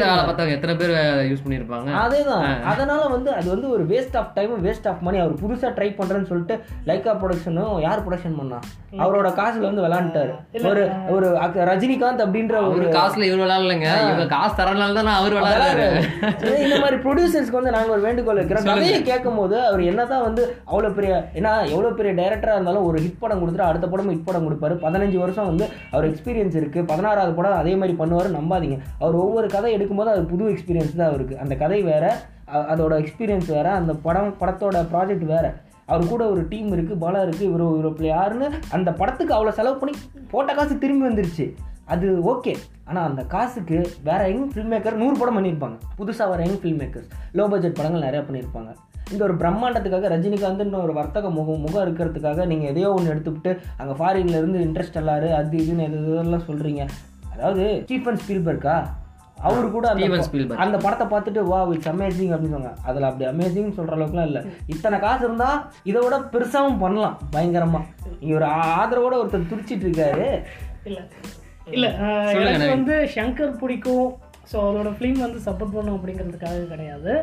பார்த்தவங்க 0.00 0.50
எத்தனை 0.50 0.76
பேர் 0.76 0.90
யூஸ் 1.32 1.44
பண்ணியிருப்பாங்க 1.46 1.88
அதேதான். 2.00 2.62
அதனால 2.62 3.04
வந்து 3.06 3.32
அது 3.32 3.50
வந்து 3.50 3.70
ஒரு 3.70 3.86
waste 3.86 4.16
of 4.16 4.34
time 4.34 4.64
waste 4.64 4.88
of 4.88 5.00
money 5.00 5.18
அவர் 5.18 5.34
புதுசா 5.34 5.72
ட்ரை 5.72 5.88
பண்றேன்னு 5.94 6.26
சொல்லிட்டு 6.26 6.60
லைக்கா 6.86 7.16
ப்ரொடக்ஷனும் 7.16 7.80
யார் 7.80 8.08
ப்ரொடக்ஷன் 8.08 8.36
பண்ணா? 8.36 8.58
அவரோட 8.92 9.28
காசுல 9.32 9.58
வந்து 9.58 9.82
விளையாண்டுட்டாரு. 9.82 10.32
ஒரு 10.64 10.82
ஒரு 11.08 11.26
ரஜினிகாந்த் 11.64 12.22
அப்படின்ற 12.26 12.68
ஒரு 12.68 12.86
காசுல 12.90 13.22
இவர் 13.22 13.46
விளையாடலைங்க 13.46 13.88
இவங்க 14.02 14.26
காசு 14.26 14.62
தரனால 14.62 14.94
தான் 14.94 15.06
அவர் 15.06 15.32
விளையாடுறாரு. 15.32 16.00
சரி, 16.38 16.62
இந்த 16.62 16.78
மாதிரி 16.78 16.96
ப்ரொடியூசர்ஸ்க்கு 16.96 17.50
வந்து 17.50 17.70
நாங்க 17.70 17.90
ஒரு 17.90 18.00
வேண்டுகோள் 18.00 18.44
வைக்கிறோம். 18.44 18.64
கதையை 18.64 19.02
கேட்கும் 19.02 19.36
போது 19.36 19.66
அவர் 19.66 19.82
என்னதான் 19.82 20.22
வந்து 20.22 20.56
அவ்வளவு 20.64 20.94
பெரிய 20.94 21.28
ஏன்னா 21.34 21.68
எவ்வளவு 21.68 21.94
பெரிய 21.94 22.14
டைரக்டரா 22.14 22.52
இருந்தாலும் 22.52 22.84
ஒரு 22.84 23.00
ஹிட் 23.00 23.18
படம் 23.18 23.42
கொடுத்துட்டு 23.42 23.60
அடுத்த 23.60 23.88
படம் 23.88 24.10
ஹிட் 24.10 24.24
படம் 24.24 24.46
கொடுப்பாரு. 24.46 24.74
பதினஞ்சு 24.82 25.16
வருஷம் 25.16 25.46
வந்து 25.46 25.68
அவர் 25.90 26.08
எக்ஸ்பீரியன்ஸ் 26.10 26.58
இருக்குது 26.60 26.88
பதினாறாவது 26.90 27.32
படம் 27.38 27.60
அதே 27.62 27.74
மாதிரி 27.80 27.94
பண்ணுவார் 28.02 28.36
நம்பாதீங்க. 28.38 28.78
அவர் 29.02 29.16
ஒவ்வொரு 29.24 29.48
கதை 29.54 29.72
எடுக்கும்போது 29.76 30.12
அது 30.14 30.22
புது 30.32 30.52
எக்ஸ்பீரியன்ஸ் 30.52 31.00
தான் 31.00 31.10
அவருக்கு. 31.12 31.40
அந்த 31.44 31.56
கதை 31.62 31.80
வேறு 31.90 32.12
அதோட 32.72 32.92
எக்ஸ்பீரியன்ஸ் 33.02 33.50
வேறு 33.56 33.72
அந்த 33.80 33.92
படம் 34.06 34.30
படத்தோட 34.42 34.78
ப்ராஜெக்ட் 34.92 35.26
வேறு. 35.34 35.50
அவர் 35.92 36.10
கூட 36.12 36.22
ஒரு 36.32 36.42
டீம் 36.50 36.70
இருக்குது 36.74 37.00
பாலா 37.04 37.20
இருக்குது 37.26 37.48
இவர் 37.50 37.62
இவர் 37.78 38.12
யாருன்னு 38.14 38.48
அந்த 38.76 38.90
படத்துக்கு 39.00 39.34
அவ்வளோ 39.36 39.54
செலவு 39.58 39.78
பண்ணி 39.80 39.94
போட்ட 40.32 40.50
காசு 40.58 40.74
திரும்பி 40.84 41.04
வந்துருச்சு. 41.08 41.46
அது 41.94 42.08
ஓகே 42.32 42.52
ஆனால் 42.88 43.06
அந்த 43.08 43.22
காசுக்கு 43.32 43.78
வேறு 44.08 44.26
யங் 44.30 44.50
ஃபில்ம் 44.52 44.72
மேக்கர் 44.74 45.00
நூறு 45.00 45.16
படம் 45.20 45.36
பண்ணியிருப்பாங்க. 45.38 45.76
புதுசாக 46.00 46.30
வர 46.32 46.42
young 46.46 46.60
film 46.62 46.80
makers 46.82 47.10
low 47.38 47.46
budget 47.52 47.78
படங்கள் 47.78 48.06
நிறையா 48.06 48.22
பண்ணியிருப்பாங்க. 48.28 48.70
இந்த 49.12 49.22
ஒரு 49.28 49.34
பிரம்மாண்டத்துக்காக 49.42 50.08
ரஜினிகாந்த்ன்ற 50.14 50.80
ஒரு 50.86 50.94
வர்த்தக 51.00 51.30
முகம் 51.38 51.62
முகம் 51.66 51.84
இருக்கிறதுக்காக 51.86 52.46
நீங்கள் 52.52 52.70
எதையோ 52.72 52.90
ஒன்று 52.96 53.12
எடுத்துக்கிட்டு 53.14 53.52
அங்கே 53.80 53.94
ஃபாரின்ல 54.00 54.40
இருந்து 54.40 54.64
இன்ட்ரெஸ்ட் 54.68 55.00
எல்லாரு 55.02 55.28
அது 55.40 55.58
இதுன்னு 55.64 55.86
எது 55.88 56.00
இதெல்லாம் 56.14 56.48
சொல்கிறீங்க 56.48 56.82
அதாவது 57.34 57.64
ஸ்டீஃபன் 57.84 58.20
ஸ்பீல்பர்க்கா 58.22 58.78
அவரு 59.48 59.66
கூட 59.74 59.86
அந்த 60.64 60.76
படத்தை 60.84 61.04
பார்த்துட்டு 61.12 61.42
வா 61.50 61.58
இட்ஸ் 61.74 61.90
அமேசிங் 61.92 62.32
அப்படின்னு 62.34 62.56
சொன்னாங்க. 62.56 62.80
அதில் 62.88 63.06
அப்படி 63.08 63.24
அமேசிங் 63.30 63.76
சொல்கிற 63.76 63.96
அளவுக்குலாம் 63.96 64.28
இல்லை. 64.30 64.42
இத்தனை 64.72 64.96
காசு 65.04 65.22
இருந்தால் 65.26 65.60
இதை 65.90 66.00
விட 66.04 66.16
பெருசாகவும் 66.34 66.82
பண்ணலாம் 66.82 67.16
பயங்கரமாக 67.34 68.18
இவர் 68.30 68.46
ஆதரவோட 68.80 69.14
ஒருத்தர் 69.20 69.50
துடிச்சிட்டு 69.52 69.86
இருக்காரு. 69.86 70.26
இல்லை. 70.88 71.02
இல்லை 71.74 71.88
எனக்கு. 72.42 72.74
வந்து 72.76 72.96
ஷங்கர் 73.14 73.54
பிடிக்கும். 73.62 74.10
ஸோ 74.50 74.56
அவரோட 74.66 74.92
ஃபிலிம் 74.98 75.24
வந்து 75.26 75.40
சப்போர்ட் 75.46 75.76
பண்ணும் 75.76 75.96
அப்படிங்கிறதுக்காக 75.98 76.66
கிடையாது. 76.72 77.14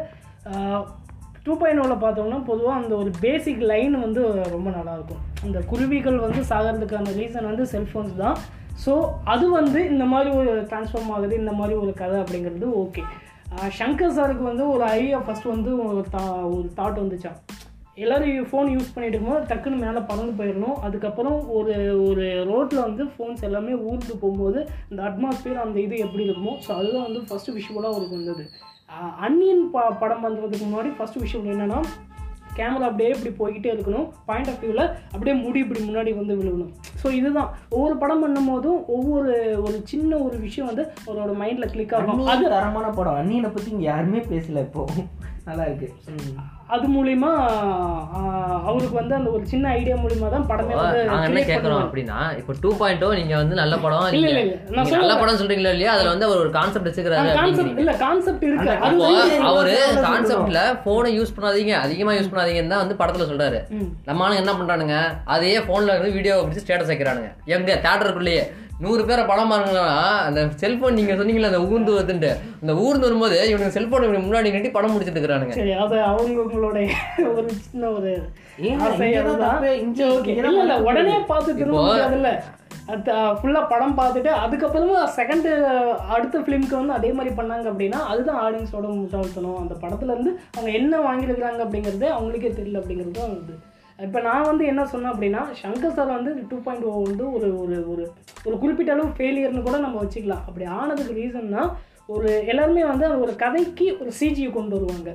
டூ 1.48 1.56
பாயிண்ட் 1.60 1.82
ஓவில் 1.82 2.04
பார்த்தோம்னா 2.04 2.40
பொதுவாக 2.50 2.80
அந்த 2.82 2.94
ஒரு 3.02 3.12
பேசிக் 3.24 3.62
லைன் 3.72 3.96
வந்து 4.06 4.22
ரொம்ப 4.56 4.70
நல்லாயிருக்கும். 4.70 5.22
அந்த 5.46 5.60
குருவிகள் 5.72 6.18
வந்து 6.18 6.42
சாகிறதுக்கான 6.50 7.14
ரீசன் 7.20 7.50
வந்து 7.52 7.66
செல்ஃபோன்ஸ் 7.74 8.16
தான். 8.24 8.38
ஸோ 8.84 8.94
அது 9.34 9.46
வந்து 9.50 9.80
இந்த 9.90 10.06
மாதிரி 10.06 10.30
ஒரு 10.40 10.52
ட்ரான்ஸ்ஃபார்ம் 10.72 11.14
ஆகுது 11.16 11.36
இந்த 11.36 11.54
மாதிரி 11.60 11.76
ஒரு 11.80 11.94
கதை 11.94 12.18
அப்படிங்கிறது 12.20 12.68
ஓகே 12.84 13.04
ஷங்கர் 13.78 14.16
சாருக்கு 14.18 14.44
வந்து 14.44 14.64
ஒரு 14.70 14.84
ஐடியா 14.98 15.20
ஃபஸ்ட் 15.26 15.48
வந்து 15.54 15.72
ஒரு 15.88 16.02
தா 16.10 16.24
ஒரு 16.56 16.68
தாட் 16.76 17.02
வந்துச்சான் 17.02 17.40
எல்லோரும் 17.96 18.50
ஃபோன் 18.50 18.68
யூஸ் 18.74 18.94
பண்ணிட்டு 18.94 19.16
இருக்கும்போது 19.16 19.48
டக்குன்னு 19.52 19.84
மேலே 19.86 20.02
பறந்து 20.10 20.34
போயிடணும் 20.40 20.80
அதுக்கப்புறம் 20.82 21.38
ஒரு 21.50 21.76
ஒரு 22.08 22.26
ரோட்டில் 22.52 22.86
வந்து 22.88 23.06
ஃபோன்ஸ் 23.14 23.44
எல்லாமே 23.44 23.74
ஊர்ந்து 23.88 24.14
போகும்போது 24.16 24.60
இந்த 24.92 25.02
அட்மாஸ்பியர் 25.02 25.64
அந்த 25.66 25.80
இது 25.80 25.98
எப்படி 25.98 26.26
இருக்குமோ 26.28 26.56
ஸோ 26.66 26.72
அதுதான் 26.76 27.08
வந்து 27.08 27.22
ஃபஸ்ட்டு 27.30 27.56
விஷுவலாக 27.58 27.94
அவருக்கு 27.94 28.20
வந்தது 28.20 28.46
அன்னியன் 29.26 29.64
ப 29.74 29.86
படம் 30.02 30.24
பண்ணுறதுக்கு 30.24 30.66
முன்னாடி 30.68 30.90
ஃபஸ்ட்டு 30.98 31.24
விஷயம் 31.24 31.48
என்னென்னா 31.54 31.80
கேமரா 32.58 32.86
அப்படியே 32.90 33.10
இப்படி 33.16 33.32
போய்கிட்டே 33.40 33.70
இருக்கணும். 33.74 34.06
பாயிண்ட் 34.28 34.50
ஆஃப் 34.52 34.62
வியூவில் 34.62 34.84
அப்படியே 35.12 35.34
முடி 35.42 35.60
இப்படி 35.64 35.82
முன்னாடி 35.88 36.12
வந்து 36.20 36.38
விழுகணும். 36.40 36.72
ஸோ 37.02 37.08
இதுதான். 37.18 37.50
ஒவ்வொரு 37.76 37.96
படம் 38.04 38.24
பண்ணும்போதும் 38.24 38.80
ஒவ்வொரு 38.96 39.34
ஒரு 39.66 39.78
சின்ன 39.92 40.18
ஒரு 40.28 40.38
விஷயம் 40.46 40.70
வந்து 40.70 40.86
அவரோட 41.08 41.34
மைண்டில் 41.42 41.72
கிளிக் 41.74 41.94
ஆகும். 41.98 42.26
அது 42.34 42.46
தரமான 42.56 42.88
படம். 43.00 43.20
அந்நியனை 43.22 43.52
பத்தி 43.58 43.72
இங்க 43.76 43.86
யாருமே 43.92 44.22
பேசல 44.34 44.64
இப்போ. 44.68 44.86
நல்லா 45.48 45.66
இருக்கு 45.66 45.88
ம். 46.14 46.38
அது 46.70 46.86
மூலிமா 46.94 47.30
அவருக்கு 48.68 48.96
வந்து 48.98 49.14
அந்த 49.18 49.30
ஒரு 49.30 49.44
சின்ன 49.46 49.66
ஐடியா 49.76 49.96
மூலிமா 49.98 50.28
தான் 50.34 50.48
படமே 50.50 50.74
வந்து 50.78 51.02
நாங்க 51.10 51.28
என்ன 51.30 51.42
கேட்கறோம். 51.44 51.84
அப்படின்னா 51.84 52.18
இப்போ 52.40 52.54
டூ 52.62 52.70
பாயிண்ட் 52.80 53.06
நீங்க 53.20 53.36
வந்து 53.38 53.56
நல்ல 53.60 53.76
படம் 53.78 54.08
இல்ல, 54.18 54.28
இல்ல, 54.34 54.42
நல்ல. 54.96 55.14
படம் 55.22 55.40
சொல்றீங்களா 55.42 55.74
இல்லையா 55.76 55.94
அதுல 55.96 56.12
வந்து 56.14 56.28
அவர் 56.28 56.44
ஒரு 56.44 56.52
கான்செப்ட் 56.58 56.90
வச்சுக்கிறாரு 56.90 57.38
கான்செப்ட் 57.40 57.80
இல்ல 57.84 57.94
கான்செப்ட் 58.04 58.46
இருக்கு 58.48 58.76
அவரு. 59.50 59.78
கான்செப்ட்ல 60.08 60.60
போனை 60.86 61.12
யூஸ் 61.18 61.36
பண்ணாதீங்க 61.36 61.76
அதிகமா 61.86 62.18
யூஸ் 62.18 62.32
பண்ணாதீங்கன்னு 62.32 62.74
தான் 62.76 62.84
வந்து 62.84 63.00
படத்துல 63.02 63.30
சொல்றாரு 63.32 63.62
ம். 63.78 63.90
நம்ம 64.08 64.26
ஆளுங்க 64.26 64.44
என்ன 64.44 64.56
பண்றானுங்க 64.60 64.98
அதே 65.36 65.54
போன்ல 65.68 65.94
இருந்து 65.94 66.16
வீடியோ 66.18 66.38
பிடிச்சி 66.42 66.66
ஸ்டேட்டஸ் 66.66 66.94
வைக்கிறானுங்க 66.94 67.32
எங்க 67.54 67.72
தேட்டருக்குள்ளேயே 67.80 68.46
நூறு 68.80 69.06
பேரை 69.06 69.26
படம் 69.26 69.52
பாருங்கன்னா 69.52 70.20
அந்த 70.20 70.50
செல்போன் 70.56 70.94
நீங்க 70.94 71.14
சொன்னீங்களா 71.14 71.46
அந்த 71.46 71.62
ஊர்ந்து 71.62 71.92
வருதுன்ட்டு. 71.92 72.38
அந்த 72.62 72.76
ஊர்ந்து 72.76 73.00
வரும்போது 73.00 73.48
இவனுக்கு 73.48 73.72
செல்போன் 73.72 74.02
முன்னாடி 74.02 74.48
நிட்டி 74.48 74.72
படம் 74.72 74.92
முடிச்சிட்டு 74.92 75.20
இருக்கிறானுங்க. 75.20 75.52
சரி 75.52 75.72
அது 75.72 76.02
அவங்க 76.02 76.42
ஒரு 76.42 76.78
சின்ன. 77.72 77.88
உடனே 80.82 81.24
பார்த்து 81.28 81.58
திரும்ப 81.58 81.82
இப்போ- 81.82 81.86
முடியாதுல்ல. 81.86 82.42
அது 82.88 83.12
ஃபுல்லா 83.12 83.70
படம் 83.70 83.98
பார்த்துட்டு 83.98 84.32
அதுக்கப்புறமா 84.46 85.08
செகண்ட் 85.16 85.66
அடுத்த 86.10 86.40
ஃபிலிம்க்கு 86.40 86.70
வந்து 86.70 86.94
அதே 86.94 87.12
மாதிரி 87.12 87.36
பண்ணாங்க 87.36 87.44
அப்படின்னா 87.44 87.92
அதுதான் 87.92 88.44
ஆடியன்ஸோட 88.44 88.72
முட்டாள்தனம். 88.72 89.58
அந்த 89.58 89.76
படத்துல 89.82 90.04
இருந்து 90.04 90.40
அவங்க 90.58 90.72
என்ன 90.72 90.98
வாங்கியிருக்கிறாங்க 90.98 91.66
அப்படிங்கிறது 91.66 92.20
அவங்களுக்கே 92.20 92.52
தெரியல 92.52 92.78
அப்படிங்கிறது 92.78 93.12
தான் 93.12 93.30
இது. 93.30 93.60
இப்போ 94.00 94.20
நான் 94.22 94.44
வந்து 94.44 94.66
என்ன 94.66 94.86
சொன்னேன் 94.86 95.12
அப்படின்னா 95.14 95.42
சங்கர் 95.62 95.94
சார் 95.94 96.08
வந்து 96.08 96.32
டூ 96.50 96.58
பாயிண்ட் 96.58 96.86
ஓ 96.86 96.92
வந்து 97.02 97.34
ஒரு 97.34 97.48
ஒரு 97.60 97.78
ஒரு 97.90 98.04
ஒரு 98.46 98.58
குறிப்பிட்ட 98.58 98.94
அளவு 98.94 99.16
ஃபெயிலியர்னு 99.18 99.62
கூட 99.62 99.78
நம்ம 99.78 100.04
வச்சுக்கலாம். 100.04 100.44
அப்படி 100.48 100.66
ஆனதுக்கு 100.66 101.14
ரீசன்னா 101.14 101.64
ஒரு 102.06 102.46
எல்லாருமே 102.46 102.86
வந்து 102.86 103.20
ஒரு 103.20 103.36
கதைக்கு 103.36 103.98
ஒரு 104.02 104.12
சிஜியை 104.20 104.52
கொண்டு 104.52 104.76
வருவாங்க. 104.76 105.12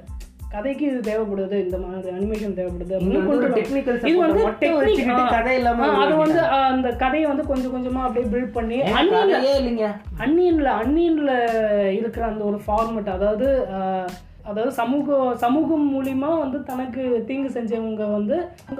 கதைக்கு 0.50 0.84
இது 0.86 1.12
தேவைப்படுது 1.12 1.56
இந்த 1.64 1.78
மாதிரி 1.78 2.16
அனிமேஷன் 2.16 2.56
தேவைப்படுது 2.56 2.96
இது 4.06 4.18
வந்து 4.18 4.42
அது 6.02 6.16
வந்து 6.16 6.40
அந்த 6.72 6.90
கதையை 6.90 7.26
வந்து 7.26 7.46
கொஞ்சம் 7.46 7.74
கொஞ்சமா 7.74 8.02
அப்படியே 8.02 8.26
பில்ட் 8.26 8.52
பண்ணி 8.52 8.80
அன்னியன்ல 8.82 9.88
அன்னியன்ல 10.18 10.68
அன்னியன்ல 10.82 11.30
இருக்கிற 11.90 12.26
அந்த 12.26 12.44
ஒரு 12.44 12.60
ஃபார்மட் 12.66 13.08
அதாவது 13.08 13.48
அதாவது 14.50 14.72
சமூக 14.80 15.18
சமூகம் 15.44 15.86
மூலிமா 15.94 16.30
வந்து 16.44 16.58
தனக்கு 16.70 17.02
தீங்கு 17.28 17.50
செஞ்சவங்க 17.56 18.06
வந்து 18.16 18.36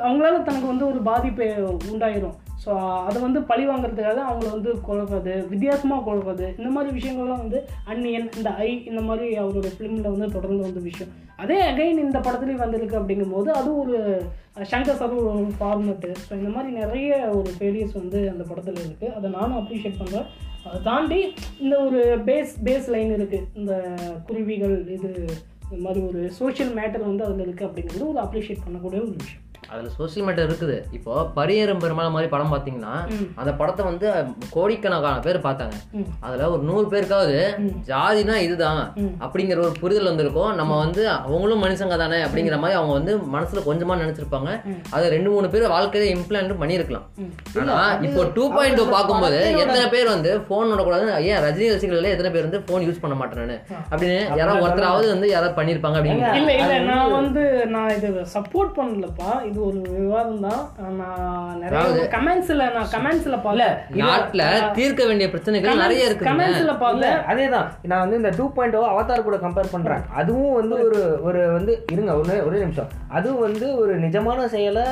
அவங்களால 0.07 0.41
தனக்கு 0.49 0.73
வந்து 0.73 0.87
ஒரு 0.93 1.01
பாதிப்பு 1.11 1.47
உண்டாயிரும். 1.93 2.39
ஸோ 2.65 2.73
அதை 3.09 3.19
வந்து 3.23 3.41
பழி 3.51 3.65
வாங்குறதுக்காக 3.69 4.21
அவங்கள 4.29 4.49
வந்து 4.57 4.73
குழப்பது 4.89 5.33
வித்தியாசமாக 5.53 6.05
குழப்பது 6.09 6.47
இந்த 6.59 6.71
மாதிரி 6.71 6.91
விஷயங்கள்லாம் 6.99 7.43
வந்து 7.45 7.61
அன்னியன் 7.93 8.29
இந்த 8.37 8.51
ஐ 8.67 8.71
இந்த 8.91 9.01
மாதிரி 9.01 9.29
அவரோட 9.43 9.71
ஃபிலிமில் 9.77 10.13
வந்து 10.15 10.29
தொடர்ந்து 10.37 10.67
வந்த 10.67 10.83
விஷயம். 10.89 11.13
அதே 11.43 11.59
அகைன் 11.71 12.05
இந்த 12.05 12.19
படத்துலேயும் 12.19 12.65
வந்திருக்கு 12.65 13.01
அப்படிங்கும்போது 13.01 13.51
அது 13.61 13.71
ஒரு 13.83 13.97
சங்கர் 14.73 15.01
சார் 15.01 15.17
ஒரு 15.23 15.45
ஃபார்மெட்டு 15.59 16.11
ஸோ 16.27 16.33
இந்த 16.41 16.51
மாதிரி 16.57 16.71
நிறைய 16.81 17.11
ஒரு 17.39 17.51
ஃபெயிலியர்ஸ் 17.59 18.01
வந்து 18.01 18.21
அந்த 18.31 18.45
படத்தில் 18.51 18.83
இருக்குது 18.85 19.15
அதை 19.19 19.31
நானும் 19.31 19.61
அப்ரிஷியேட் 19.61 20.01
பண்ணுறேன் 20.03 20.29
அதை 20.65 20.79
தாண்டி 20.83 21.21
இந்த 21.61 21.75
ஒரு 21.87 22.01
பேஸ் 22.27 22.53
பேஸ் 22.67 22.91
லைன் 22.95 23.13
இருக்குது 23.19 23.49
இந்த 23.55 23.73
குருவிகள் 24.27 24.77
இது 24.89 25.11
இந்த 25.73 25.83
மாதிரி 25.85 26.01
ஒரு 26.07 26.23
சோஷியல் 26.39 26.73
மேட்டர் 26.79 27.09
வந்து 27.11 27.25
அதில் 27.27 27.45
இருக்குது 27.47 27.69
அப்படிங்கிறது 27.69 28.11
ஒரு 28.13 28.21
அப்ரிஷியேட் 28.23 28.65
பண்ணக்கூடிய 28.65 29.01
ஒரு 29.05 29.15
விஷயம். 29.21 29.45
அதுல 29.71 29.89
சோசியல் 29.99 30.27
மீடியா 30.27 30.47
இருக்குது. 30.47 30.77
இப்போ 30.97 31.13
பரியரும் 31.37 31.81
பெருமாள் 31.83 32.13
மாதிரி 32.15 32.29
படம் 32.33 32.53
பாத்தீங்கன்னா 32.55 32.95
ம். 33.15 33.27
அந்த 33.41 33.51
படத்தை 33.61 33.83
வந்து 33.89 34.07
கோடிக்கணக்கான 34.55 35.21
பேர் 35.27 35.39
பார்த்தாங்க. 35.47 35.77
அதுல 36.27 36.49
ஒரு 36.55 36.63
நூறு 36.63 36.87
பேருக்காவது 36.93 37.39
ஜாதினா 37.91 38.37
இதுதான். 38.47 38.81
அப்படிங்கிற 39.25 39.59
ஒரு 39.67 39.75
புரிதல் 39.83 40.11
வந்திருக்கும். 40.11 40.51
நம்ம 40.61 40.77
வந்து 40.85 41.03
அவங்களும் 41.17 41.63
மனுஷங்க 41.65 41.97
தானே 42.03 42.19
அப்படிங்கிற 42.27 42.59
மாதிரி 42.63 42.79
அவங்க 42.81 42.95
வந்து 42.99 43.15
மனசுல 43.37 43.63
கொஞ்சமா 43.69 43.97
நினைச்சிருப்பாங்க. 44.03 44.51
அதை 44.91 45.05
ரெண்டு 45.17 45.31
மூணு 45.35 45.49
பேர் 45.55 45.67
வாழ்க்கையில 45.75 46.11
இம்ப்ளான்ட் 46.17 46.61
பண்ணியிருக்கலாம். 46.63 47.07
ம். 47.23 47.31
ஆனா 47.63 47.77
இப்போ 48.09 48.25
டூ 48.37 48.47
பாயிண்ட் 48.57 48.79
டூ 48.81 48.87
பார்க்கும்போது 48.97 49.41
எத்தனை 49.63 49.87
பேர் 49.97 50.13
வந்து 50.15 50.33
போன் 50.51 50.71
விடக்கூடாது 50.73 51.07
ஏன் 51.31 51.43
ரஜினி 51.47 51.71
ரசிகர்கள் 51.75 52.13
எத்தனை 52.15 52.33
பேர் 52.35 52.49
வந்து 52.49 52.63
போன் 52.71 52.87
யூஸ் 52.89 53.03
பண்ண 53.05 53.17
மாட்டேன்னு 53.23 53.59
அப்படின்னு 53.91 54.19
யாராவது 54.41 54.65
ஒருத்தராவது 54.67 55.09
வந்து 55.15 55.29
யாராவது 55.35 55.57
பண்ணியிருப்பாங்க 55.59 55.99
அப்படின்னு. 56.01 56.31
இல்ல 56.41 56.53
இல்ல 56.61 56.77
நான் 56.91 57.13
வந்து 57.19 57.43
நான் 57.75 57.95
இது 57.97 58.09
சப்போர்ட் 58.37 58.77
பண்ணலப்பா. 58.79 59.31
இது 59.53 59.63
ஒரு 59.67 59.81
விவாதம் 59.97 60.45
தான். 60.45 60.61
நான் 61.01 61.59
நிறைய 61.63 62.05
கமெண்ட்ஸ்ல 62.15 62.67
நான் 62.77 62.93
கமெண்ட்ஸ்ல 62.95 63.37
பார்த்தேன் 63.47 63.75
நாட்டுல 64.03 64.45
தீர்க்க 64.79 65.07
வேண்டிய 65.07 65.27
பிரச்சனைகள் 65.31 65.83
நிறைய 65.85 66.09
இருக்குங்க. 66.09 66.31
கமெண்ட்ஸ்ல 66.31 66.75
பார்த்தேன் 66.79 67.19
அதேதான். 67.33 67.69
நான் 67.91 68.03
வந்து 68.05 68.21
இந்த 68.21 68.31
டூ 68.39 68.47
பாயிண்ட் 68.53 68.77
அவதார் 68.93 69.27
கூட 69.29 69.37
கம்பேர் 69.37 69.73
பண்றேன். 69.73 70.05
அதுவும் 70.21 70.55
வந்து 70.61 70.77
ஒரு 70.87 71.01
ஒரு 71.23 71.43
வந்து 71.53 71.75
இருங்க 71.93 72.15
ஒரே 72.23 72.39
ஒரே 72.49 72.59
நிமிஷம். 72.59 72.91
அதுவும் 73.19 73.45
வந்து 73.49 73.69
ஒரு 73.83 73.95
நிஜமான 74.01 74.47
செயலை 74.55 74.87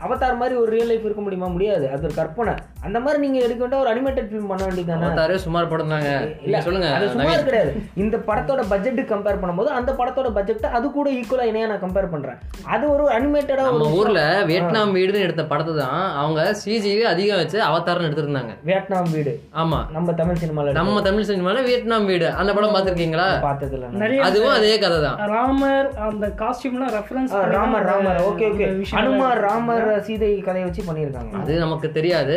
அவதார் 0.00 0.36
மாதிரி 0.36 0.54
ஒரு 0.54 0.70
ரியல் 0.70 0.86
லைஃப் 0.86 1.04
இருக்க 1.04 1.20
முடியுமா? 1.20 1.46
முடியாது. 1.46 1.84
அது 1.90 2.02
ஒரு 2.02 2.14
கற்பனை. 2.14 2.54
அந்த 2.82 3.00
மாதிரி 3.00 3.18
நீங்க 3.20 3.38
எடுக்க 3.38 3.60
வேண்டிய 3.60 3.80
ஒரு 3.80 3.90
அனிமேட்டட் 3.92 4.28
ஃபிலிம் 4.28 4.46
பண்ண 4.46 4.62
வேண்டியதானே 4.64 5.06
அவதாரே 5.06 5.36
சுமார் 5.38 5.68
படம் 5.68 5.88
தாங்க. 5.88 6.10
இல்ல 6.42 6.60
சொல்லுங்க. 6.60 6.88
அது 6.96 7.06
நவீன். 7.20 7.46
கிடையாது. 7.46 7.70
இந்த 7.96 8.16
படத்தோட 8.26 8.62
பட்ஜெட் 8.68 9.00
கம்பேர் 9.08 9.40
பண்ணும்போது 9.40 9.70
அந்த 9.76 9.92
படத்தோட 9.92 10.30
பட்ஜெட் 10.30 10.66
அது 10.70 10.90
கூட 10.90 11.08
ஈக்குவலா 11.12 11.46
இணையா 11.46 11.66
நான் 11.66 11.82
கம்பேர் 11.82 12.10
பண்றேன். 12.10 12.38
அது 12.68 12.84
ஒரு 12.90 13.06
அனிமேட்டடா 13.10 13.64
நம்ம 13.68 13.88
ஊர்ல 13.94 14.20
வியட்நாம் 14.44 14.94
வீடுன்னு 14.96 15.24
எடுத்த 15.26 15.44
படத்தை 15.44 15.74
தான் 15.76 15.94
அவங்க 16.16 16.40
சிஜிவே 16.60 17.04
அதிகம் 17.06 17.36
வச்சு 17.36 17.58
அவதாரம்னு 17.62 18.08
எடுத்திருந்தாங்க. 18.08 18.52
வியட்நாம் 18.62 19.10
வீடு. 19.10 19.34
ஆமா. 19.56 19.80
நம்ம 19.90 20.12
தமிழ் 20.12 20.40
சினிமால 20.42 20.72
நம்ம 20.72 21.00
தமிழ் 21.00 21.28
சினிமால 21.30 21.64
வியட்நாம் 21.64 22.06
வீடு. 22.06 22.28
அந்த 22.34 22.54
படம் 22.54 22.74
பார்த்திருக்கீங்களா? 22.74 23.28
பார்த்தது 23.40 23.74
இல்ல 23.74 23.86
நான். 23.86 24.00
நிறைய 24.00 24.20
அதுவும் 24.22 24.54
அதே 24.54 24.78
கதை 24.78 25.00
தான். 25.00 25.18
ராமர் 25.30 25.90
அந்த 26.06 26.26
காஸ்டியூம்லாம் 26.38 26.94
reference 26.96 27.34
Ramar 27.50 27.86
Ramar. 27.86 28.20
Okay 28.28 28.46
okay. 28.52 28.68
Anumar 28.96 29.40
Ramar 29.40 29.84
Seethai 30.06 30.30
கதையை 30.48 30.64
வச்சு 30.68 30.82
பண்ணியிருக்காங்க. 30.88 31.32
அது 31.40 31.52
நமக்கு 31.64 31.88
தெரியாது. 31.98 32.36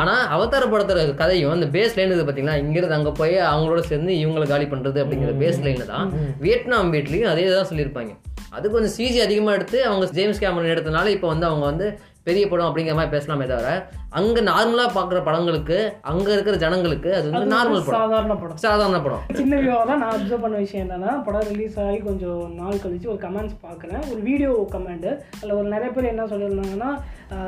ஆனா 0.00 0.14
அவதார 0.36 0.64
படத்தோட 0.72 1.02
கதையும் 1.20 1.54
அந்த 1.56 1.66
பேஸ் 1.76 1.96
லைன் 1.98 2.14
இது 2.16 2.26
பாத்தீங்களா? 2.28 2.56
இங்கிருந்து 2.64 2.98
அங்க 2.98 3.12
போய் 3.20 3.36
அவங்களோட 3.50 3.80
சேர்ந்து 3.90 4.12
இவங்களை 4.22 4.48
காலி 4.48 4.68
பண்றது 4.74 4.98
அப்படிங்கிற 5.02 5.32
பேஸ் 5.42 5.62
லைன்ல 5.66 5.86
தான் 5.94 6.08
வியட்நாம் 6.44 6.92
வீட்லயும் 6.96 7.32
அதே 7.32 7.46
தான் 7.54 7.70
சொல்லியிருப்பாங்க. 7.72 8.12
அது 8.56 8.66
கொஞ்சம் 8.70 8.94
சிஜி 8.98 9.18
அதிகமா 9.24 9.50
எடுத்து 9.52 9.78
அவங்க 9.88 10.06
ஜேம்ஸ் 10.18 10.40
கேமரன் 10.42 10.72
எடுத்தனால 10.74 11.06
இப்போ 11.16 11.28
வந்து 11.28 11.46
அவங்க 11.46 11.64
வந்து 11.64 11.86
பெரிய 12.26 12.44
படம் 12.48 12.66
அப்படிங்கிற 12.66 12.94
மாதிரி 12.94 13.14
பேசலாமே 13.14 13.44
தவிர 13.46 13.68
அங்க 14.12 14.38
நார்மலா 14.46 14.84
பாக்குற 14.94 15.18
படங்களுக்கு 15.22 15.76
அங்க 16.10 16.26
இருக்கிற 16.32 16.56
ஜனங்களுக்கு 16.58 17.10
அது 17.14 17.26
வந்து 17.28 17.52
நார்மல் 17.52 17.80
படம். 17.80 17.96
சாதாரண 17.98 18.34
படம். 18.36 18.58
சாதாரண 18.62 18.98
படம். 19.00 19.22
சின்ன 19.38 19.60
வியூவாக 19.60 19.94
நான் 19.94 20.10
அப்சர்வ் 20.10 20.44
பண்ண 20.44 20.56
விஷயம் 20.58 20.84
என்னன்னா 20.84 21.12
படம் 21.26 21.48
ரிலீஸ் 21.50 21.76
ஆகி 21.82 21.98
கொஞ்சம் 22.02 22.42
நாள் 22.58 22.82
கழிச்சு 22.82 23.08
ஒரு 23.08 23.20
கமெண்ட்ஸ் 23.22 23.56
பார்க்குறேன் 23.62 24.02
ஒரு 24.10 24.20
வீடியோ 24.26 24.50
கமெண்ட் 24.72 25.08
அதில் 25.34 25.56
ஒரு 25.58 25.68
நிறைய 25.74 25.90
பேர் 25.92 26.10
என்ன 26.10 26.26
சொல்லியிருந்தாங்கன்னா 26.32 26.90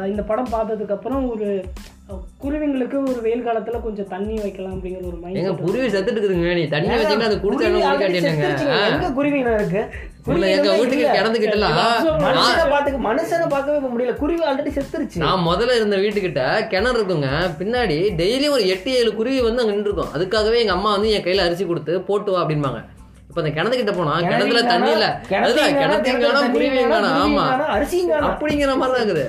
இந்த 0.06 0.22
படம் 0.24 0.52
பார்த்ததுக்கப்புறம் 0.52 1.22
ஒரு 1.30 1.48
அஹ், 2.06 2.22
குருவிங்களுக்கு 2.40 2.96
ஒரு 3.04 3.20
வெயில் 3.22 3.44
காலத்தில் 3.44 3.84
கொஞ்சம் 3.84 4.08
தண்ணி 4.08 4.34
வைக்கலாம் 4.40 4.74
அப்படிங்கிற 4.74 5.02
ஒரு 5.02 5.18
எங்க 5.18 5.26
மைண்ட் 5.44 5.60
குருவி 5.62 5.86
செத்துட்டு 5.88 6.18
இருக்குதுங்க. 6.18 6.54
நீ 6.54 6.64
தண்ணி 6.68 6.90
வச்சீங்கன்னா 6.92 7.28
அது 7.28 7.38
குடிச்சாலும். 7.38 7.84
எங்க 8.88 9.10
குருவி 9.12 9.38
இனம் 9.38 9.58
இருக்கு? 9.58 9.82
எங்க 10.30 10.72
வீட்டுக்கு 10.78 11.06
கிடந்துக்கிட்டலாம் 11.16 11.78
மனுஷனை 12.24 12.64
பார்த்துக்க 12.72 12.98
மனுஷனை 13.06 13.46
பார்க்கவே 13.54 13.78
முடியல. 13.92 14.12
குருவி 14.20 14.42
ஆல்ரெடி 14.48 14.70
செத்துருச்சு. 14.76 15.18
நான் 15.24 15.46
முதல்ல 15.48 15.76
இருந்த 15.78 15.96
வீட்டுக்கிட்ட 16.02 16.42
கிணறு 16.72 16.96
இருக்குங்க. 16.98 17.28
பின்னாடி 17.60 17.96
டெய்லி 18.20 18.48
ஒரு 18.56 18.64
எட்டு 18.74 18.90
ஏழு 18.98 19.10
குருவி 19.18 19.40
வந்து 19.46 19.62
அங்க 19.62 19.74
நின்றுருக்கும். 19.76 20.12
அதுக்காகவே 20.16 20.60
எங்க 20.62 20.74
அம்மா 20.76 20.90
வந்து 20.96 21.10
என் 21.16 21.24
கையில 21.26 21.46
அரிசி 21.48 21.64
கொடுத்து 21.70 21.94
போட்டு 22.10 22.30
வா 22.34 22.40
அப்படிம்பாங்க. 22.44 22.80
இப்ப 23.28 23.40
அந்த 23.42 23.52
கிணத்து 23.56 23.80
கிட்ட 23.80 23.92
போனா 23.98 24.14
கிணத்துல 24.30 24.62
தண்ணி 24.72 24.90
இல்ல. 24.96 25.06
அதுதான் 25.42 25.76
கிணத்தையும் 25.82 26.22
காணோம் 26.24 26.54
குருவியும் 26.56 26.94
காணோம் 26.94 27.18
ஆமா. 27.24 27.44
அரிசியும் 27.76 28.26
அப்படிங்கிற 28.30 28.74
மாதிரி 28.82 28.94
தான் 28.96 29.04
இருக்குது. 29.04 29.26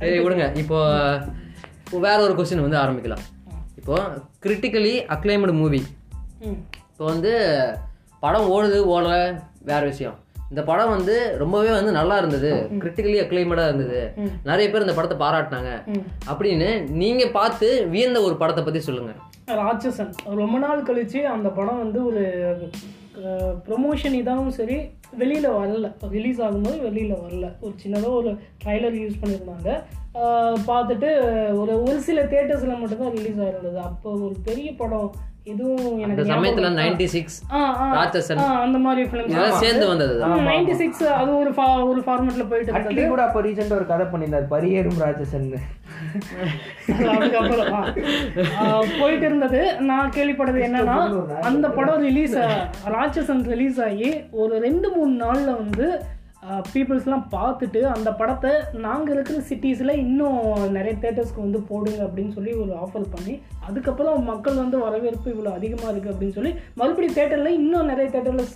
சரி 0.00 0.18
விடுங்க. 0.26 0.46
இப்போ 0.64 0.78
இப்போ 1.84 1.98
வேற 2.08 2.18
ஒரு 2.26 2.34
கொஸ்டின் 2.38 2.66
வந்து 2.66 2.82
ஆரம்பிக்கலாம். 2.84 3.24
இப்போ 3.80 3.96
கிரிட்டிக்கலி 4.44 4.94
அக்ளைம்டு 5.14 5.54
மூவி 5.62 5.80
இப்போ 6.50 7.04
வந்து 7.12 7.32
படம் 8.22 8.50
ஓடுது 8.54 8.78
ஓடல 8.94 9.14
வேற 9.70 9.80
விஷயம். 9.92 10.16
இந்த 10.52 10.62
படம் 10.70 10.94
வந்து 10.94 11.14
ரொம்பவே 11.42 11.70
வந்து 11.76 11.92
நல்லா 11.98 12.16
இருந்தது. 12.20 12.48
கிரிட்டிக்கலி 12.80 13.18
அக்ளைமடா 13.20 13.62
இருந்தது. 13.68 14.00
நிறைய 14.48 14.66
பேர் 14.70 14.84
இந்த 14.86 14.94
படத்தை 14.96 15.16
பாராட்டினாங்க. 15.22 15.70
அப்படின்னு 16.32 16.68
நீங்க 17.02 17.24
பார்த்து 17.38 17.68
வியந்த 17.94 18.18
ஒரு 18.26 18.36
படத்தை 18.42 18.64
பத்தி 18.64 18.82
சொல்லுங்க. 18.88 19.12
ராட்சசன். 19.60 20.12
ரொம்ப 20.40 20.58
நாள் 20.64 20.86
கழிச்சு 20.90 21.22
அந்த 21.36 21.48
படம் 21.60 21.80
வந்து 21.84 22.00
ஒரு 22.10 22.24
ப்ரொமோஷன் 23.64 24.18
இதாகவும் 24.20 24.56
சரி 24.58 24.76
வெளியில் 25.22 25.48
வரல. 25.56 25.88
ரிலீஸ் 26.16 26.38
ஆகும்போது 26.44 26.76
வெளியில் 26.86 27.18
வரல. 27.24 27.48
ஒரு 27.64 27.74
சின்னதாக 27.82 28.20
ஒரு 28.20 28.30
ட்ரைலர் 28.62 29.00
யூஸ் 29.02 29.20
பண்ணியிருந்தாங்க. 29.22 29.70
பார்த்துட்டு 30.68 31.10
ஒரு 31.62 31.74
ஒரு 31.88 31.98
சில 32.06 32.20
தேட்டர்ஸில் 32.32 32.80
மட்டும்தான் 32.80 33.14
ரிலீஸ் 33.18 33.42
ஆகிருந்தது 33.44 33.78
அப்போ 33.90 34.10
ஒரு 34.26 34.34
பெரிய 34.48 34.70
படம் 34.80 35.10
அந்த 35.46 35.64
எனக்கு 35.98 36.22
சமயத்துல 36.22 36.72
ஞாபகம்- 36.72 36.94
நைன்டி 36.94 37.04
சிக்ஸ் 37.04 37.42
ஆ, 37.52 37.76
ஆ, 37.76 37.92
ராட்சசன். 37.94 38.38
ஆ, 38.38 38.60
அந்த 38.60 38.78
மாதிரி 38.78 39.08
ஃபிலிம்ஸ் 39.08 39.28
இதெல்லாம் 39.28 39.58
சேர்ந்து 39.58 39.88
வந்தது. 39.88 40.22
அது 40.22 41.38
ஒரு 41.38 41.54
ஒரு 41.84 42.00
ஃபார்மேட்டில் 42.00 42.48
போயிட்டு 42.48 42.72
இருந்தது. 42.72 42.88
அட்லி 42.88 43.08
கூட 43.08 43.22
அப்ப 43.22 43.42
ரீசெண்டா 43.42 43.72
ஒரு 43.72 43.86
கதை 43.86 44.06
பண்ணியிருந்தார் 44.06 44.46
பரியேறும் 44.50 44.98
ராட்சசன் 45.00 45.54
போயிட்டு 49.00 49.26
இருந்தது. 49.26 49.80
நான் 49.80 50.10
கேள்விப்பட்டது 50.10 50.60
என்னன்னா 50.62 51.26
அந்த 51.40 51.68
படம் 51.68 52.00
ரிலீஸ் 52.00 52.36
ராட்சசன் 52.86 53.42
ரிலீஸ் 53.42 53.82
ஆகி 53.82 54.20
ஒரு 54.30 54.58
ரெண்டு 54.58 54.90
மூணு 54.90 55.24
நாள்ல 55.24 55.44
வந்து 55.44 56.02
பீப்புள்ஸ்லாம் 56.42 57.24
பார்த்துட்டு 57.34 57.80
அந்த 57.82 58.12
படத்தை 58.12 58.52
நாங்கள் 58.72 59.14
இருக்கிற 59.14 59.36
சிட்டிஸில் 59.50 59.92
இன்னும் 59.96 60.38
நிறைய 60.70 60.94
தேட்டர்ஸ்க்கு 61.00 61.44
வந்து 61.44 61.60
போடுங்க 61.68 62.00
அப்படின்னு 62.06 62.32
சொல்லி 62.32 62.52
ஒரு 62.52 62.72
ஆஃபர் 62.84 63.06
பண்ணி 63.12 63.34
அதுக்கப்புறம் 63.68 64.24
மக்கள் 64.24 64.54
வந்து 64.54 64.78
வரவேற்பு 64.78 65.28
இவ்வளோ 65.34 65.52
அதிகமாக 65.52 65.92
இருக்குது 65.92 66.14
அப்படின்னு 66.14 66.32
சொல்லி 66.32 66.52
மறுபடியும் 66.74 67.16
தேட்டரில் 67.18 67.58
இன்னும் 67.60 67.86
நிறைய 67.86 68.08
தேட்டரில் 68.10 68.48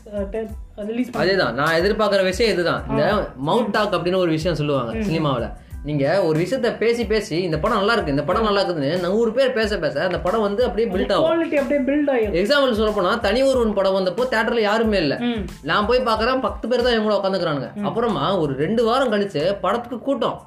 ரிலீஸ் 0.91 1.11
பண்ணி 1.11 1.24
அதேதான் 1.24 1.55
நான் 1.55 1.78
எதிர்பார்க்குற 1.82 2.24
விஷயம் 2.24 2.53
இதுதான். 2.53 2.82
இந்த 2.91 3.05
மவுண்ட் 3.51 3.70
டாக் 3.70 3.97
அப்படின்னு 3.97 4.24
ஒரு 4.24 4.30
விஷயம் 4.30 4.59
சொல்லுவாங்க 4.62 4.93
சினிமாவில். 5.03 5.49
நீங்க 5.89 6.05
ஒரு 6.28 6.37
விஷயத்த 6.43 6.68
பேசி 6.80 7.03
பேசி 7.11 7.37
இந்த 7.47 7.57
படம் 7.62 7.78
நல்லா 7.80 7.95
இருக்கு 7.97 8.14
இந்த 8.14 8.24
படம் 8.28 8.47
நல்லா 8.49 8.61
இருக்குதுன்னு 8.62 9.11
நூறு 9.14 9.30
பேர் 9.37 9.53
பேச 9.59 9.78
பேச 9.84 9.97
அந்த 10.07 10.18
படம் 10.24 10.45
வந்து 10.47 10.62
அப்படியே 10.66 10.87
பில்ட் 10.93 11.12
ஆகும். 11.14 11.26
குவாலிட்டி 11.26 11.57
அப்படியே 11.62 11.80
பில்ட் 11.89 12.11
ஆகிடும் 12.14 12.37
எக்ஸாம்பிள் 12.41 12.78
சொல்ல 12.78 12.93
போனா 12.97 13.12
தனி 13.26 13.41
ஒருவன் 13.51 13.76
படம் 13.78 13.97
வந்தப்போ 13.99 14.24
தேட்டர்ல 14.32 14.62
யாருமே 14.66 14.99
இல்ல. 15.05 15.16
நான் 15.70 15.89
போய் 15.91 16.07
பார்க்கறேன் 16.09 16.45
பத்து 16.47 16.70
பேர் 16.70 16.84
தான் 16.87 16.95
என் 16.97 17.07
கூட 17.07 17.16
உட்காந்துக்கிறானுங்க. 17.18 17.68
அப்புறமா 17.91 18.24
ஒரு 18.43 18.55
ரெண்டு 18.64 18.84
வாரம் 18.89 19.12
கழிச்சு 19.14 19.45
படத்துக்கு 19.64 19.99
கூட்டம். 20.09 20.39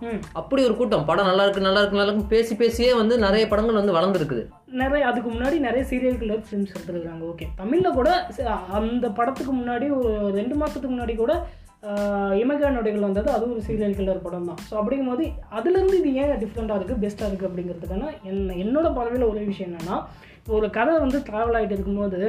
அப்படி 0.41 0.63
ஒரு 0.69 0.75
கூட்டம். 0.81 1.05
படம் 1.11 1.29
நல்லா 1.31 1.45
இருக்கு 1.45 1.67
நல்லா 1.67 1.83
இருக்கு 1.83 2.01
நல்லா 2.01 2.13
இருக்கு. 2.13 2.33
பேசி 2.35 2.55
பேசியே 2.63 2.91
வந்து 3.01 3.17
நிறைய 3.27 3.45
படங்கள் 3.53 3.81
வந்து 3.81 3.97
வளர்ந்துருக்குது. 3.99 4.43
நிறைய 4.81 5.03
அதுக்கு 5.09 5.29
முன்னாடி 5.35 5.57
நிறைய 5.67 5.83
சீரியல் 5.91 6.19
கில்லர் 6.21 6.43
ஃபிலிம்ஸ் 6.47 6.73
எடுத்துருக்காங்க. 6.75 7.23
ஓகே 7.31 7.45
தமிழில் 7.61 7.97
கூட 7.99 8.09
அந்த 8.79 9.07
படத்துக்கு 9.19 9.53
முன்னாடி 9.61 9.87
ஒரு 9.99 10.11
ரெண்டு 10.39 10.55
மாதத்துக்கு 10.59 10.93
முன்னாடி 10.93 11.15
கூட 11.23 11.33
இமகா 12.39 12.69
நொடிகள் 12.69 13.05
வந்தது. 13.05 13.29
அது 13.31 13.51
ஒரு 13.51 13.61
சீரியல் 13.65 13.95
கில்லர் 13.95 14.23
படம் 14.23 14.47
தான். 14.47 14.59
ஸோ 14.65 14.73
அப்படிங்கும்போது 14.79 15.25
அதுலேருந்து 15.57 15.99
இது 15.99 16.09
ஏன் 16.21 16.33
டிஃப்ரெண்ட்டாக 16.41 16.77
இருக்குது 16.77 17.01
பெஸ்ட்டாக 17.03 17.29
இருக்குது 17.29 17.49
அப்படிங்கிறதுக்கான 17.49 18.03
என்ன 18.29 18.55
என்னோட 18.63 18.87
பார்வையில் 18.95 19.29
ஒரே 19.29 19.43
விஷயம் 19.45 19.69
என்னென்னா 19.69 19.97
ஒரு 20.49 20.67
கதை 20.75 20.95
வந்து 20.99 21.19
ட்ராவல் 21.27 21.57
ஆகிட்டு 21.57 21.75
இருக்கும்போது 21.75 22.19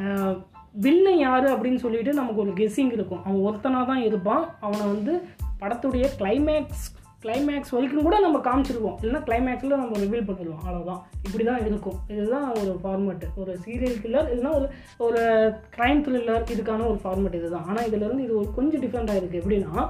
ஆஹ், 0.00 0.34
வில்லன் 0.76 1.20
யார் 1.20 1.46
அப்படின்னு 1.52 1.80
சொல்லிட்டு 1.80 2.12
நமக்கு 2.14 2.42
ஒரு 2.42 2.52
கெஸ்ஸிங் 2.58 2.92
இருக்கும். 2.92 3.22
அவன் 3.24 3.44
ஒருத்தனாக 3.46 3.86
தான் 3.86 4.02
இருப்பான். 4.04 4.44
அவனை 4.60 4.84
வந்து 4.92 5.12
படத்துடைய 5.60 6.04
கிளைமேக்ஸ் 6.18 6.84
கிளைமேக்ஸ் 7.24 7.72
வரைக்கும் 7.74 8.06
கூட 8.06 8.18
நம்ம 8.24 8.38
காமிச்சிருவோம். 8.46 8.94
இல்லைன்னா 9.00 9.22
கிளைமேக்ஸில் 9.28 9.80
நம்ம 9.82 9.98
ரிவீல் 10.04 10.28
பண்ணிடுவோம் 10.28 10.62
அவ்வளோதான் 10.66 11.00
இப்படி 11.26 11.44
தான் 11.50 11.64
இருக்கும். 11.68 11.98
இதுதான் 12.12 12.46
ஒரு 12.60 12.72
ஃபார்மேட் 12.82 13.26
ஒரு 13.40 13.52
சீரியல் 13.64 13.98
கில்லர் 14.04 14.30
இல்லைன்னா 14.32 14.52
ஒரு 14.58 14.68
ஒரு 15.06 15.22
க்ரைம் 15.76 16.00
த்ரில்லர் 16.06 16.46
இதுக்கான 16.54 16.86
ஒரு 16.92 17.00
ஃபார்மேட் 17.04 17.38
இதுதான். 17.40 17.66
ஆனால் 17.70 17.86
இதுலேருந்து 17.90 18.26
இது 18.28 18.34
ஒரு 18.42 18.48
கொஞ்சம் 18.58 18.82
டிஃப்ரெண்ட்டாக 18.84 19.20
இருக்குது 19.20 19.42
எப்படின்னா 19.42 19.86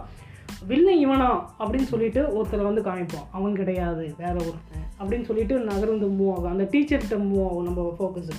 வில்லன் 0.71 1.03
இவனா 1.03 1.29
அப்படின்னு 1.63 1.91
சொல்லிட்டு 1.91 2.21
ஒருத்தரை 2.37 2.65
வந்து 2.69 2.83
காமிப்போம். 2.87 3.29
அவன் 3.37 3.59
கிடையாது 3.61 4.05
வேற 4.23 4.35
ஒருத்தன் 4.49 4.89
அப்படின்னு 5.01 5.29
சொல்லிட்டு 5.29 5.55
நகர்ந்து 5.69 6.09
மூவ் 6.19 6.33
ஆகும். 6.33 6.53
அந்த 6.55 6.65
டீச்சர்கிட்ட 6.73 7.19
மூவ் 7.29 7.45
ஆகும் 7.49 7.69
நம்ம 7.69 7.93
ஃபோக்கஸ் 7.99 8.33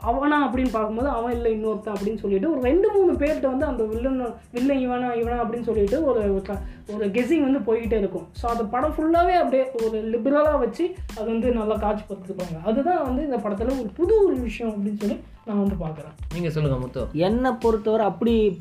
அவனா 0.00 0.52
அப்படின்னு 0.52 0.70
பார்க்கும்போது 0.70 1.08
அவன் 1.08 1.32
இல்லை 1.32 1.52
இன்னொருத்தன் 1.52 1.92
அப்படின்னு 1.92 2.18
சொல்லிட்டு 2.18 2.50
ஒரு 2.50 2.60
ரெண்டு 2.60 2.92
மூணு 2.92 3.12
பேர்கிட்ட 3.12 3.46
வந்து 3.46 3.66
அந்த 3.66 3.84
வில்லன் 3.84 4.26
வில்லன் 4.52 4.88
இவனா 4.88 5.06
இவனா 5.06 5.36
அப்படின்னு 5.36 5.62
சொல்லிட்டு 5.62 6.04
ஒரு 6.04 6.20
ஒரு- 6.20 6.58
ஒரு 6.94 7.06
கெஸிங் 7.06 7.50
வந்து 7.50 7.58
போய்கிட்டே 7.58 7.98
இருக்கும். 7.98 8.26
ஸோ 8.42 8.46
அந்த 8.46 8.64
படம் 8.64 8.94
ஃபுல்லாகவே 8.98 9.32
அப்படியே 9.32 9.70
ஒரு 9.86 10.10
லிபரலாக 10.10 10.58
வச்சு 10.58 10.94
அது 11.16 11.26
வந்து 11.26 11.50
நல்லா 11.50 11.74
காட்சிப்படுத்திருப்பாங்க. 11.76 12.64
அதுதான் 12.64 13.02
வந்து 13.02 13.24
இந்த 13.24 13.36
படத்தில் 13.36 13.68
ஒரு 13.68 13.90
புது 13.94 14.26
ஒரு 14.26 14.36
விஷயம் 14.36 14.72
அப்படின்னு 14.72 15.00
சொல்லி 15.00 15.20
நான் 15.44 15.68
வந்து 15.68 15.84
பார்க்குறேன். 15.86 16.32
நீங்க 16.32 16.50
சொல்லுங்க 16.50 16.78
முத்து. 16.78 17.06
என்னை 17.12 17.50
பொறுத்தவரை 17.60 18.06
அப்படி 18.06 18.60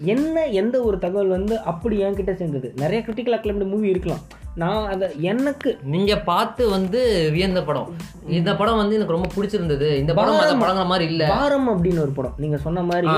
என்ன 0.00 0.46
எந்த 0.46 0.82
ஒரு 0.82 0.98
தகவல் 0.98 1.28
வந்து 1.28 1.58
அப்படி 1.58 2.02
என்கிட்ட 2.02 2.34
சேர்ந்தது? 2.34 2.72
நிறைய 2.76 3.04
கிரிட்டிக்கல் 3.06 3.38
அக்ளைம்டு 3.38 3.68
மூவி 3.68 3.88
இருக்கலாம். 3.88 4.18
நான் 4.58 4.86
அதை 4.88 5.06
எனக்கு 5.22 5.70
நீங்க 5.86 6.12
பார்த்து 6.22 6.62
வந்து 6.68 7.00
வியந்த 7.32 7.60
படம் 7.62 7.90
இந்த 8.28 8.50
படம் 8.56 8.76
வந்து 8.76 8.94
எனக்கு 8.94 9.16
ரொம்ப 9.16 9.30
பிடிச்சிருந்தது 9.34 9.88
இந்த 9.96 10.12
படம். 10.14 10.38
படங்கள் 10.60 10.60
மாதிரி 10.84 11.06
இல்ல 11.10 11.24
பாரம் 11.34 11.68
அப்படின்னு 11.68 12.00
ஒரு 12.00 12.10
படம் 12.10 12.36
நீங்கள் 12.36 12.60
சொன்ன 12.60 12.82
மாதிரி. 12.82 13.08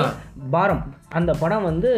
பாரம் 0.51 0.83
அந்த 1.19 1.33
படம் 1.43 1.67
வந்து 1.69 1.91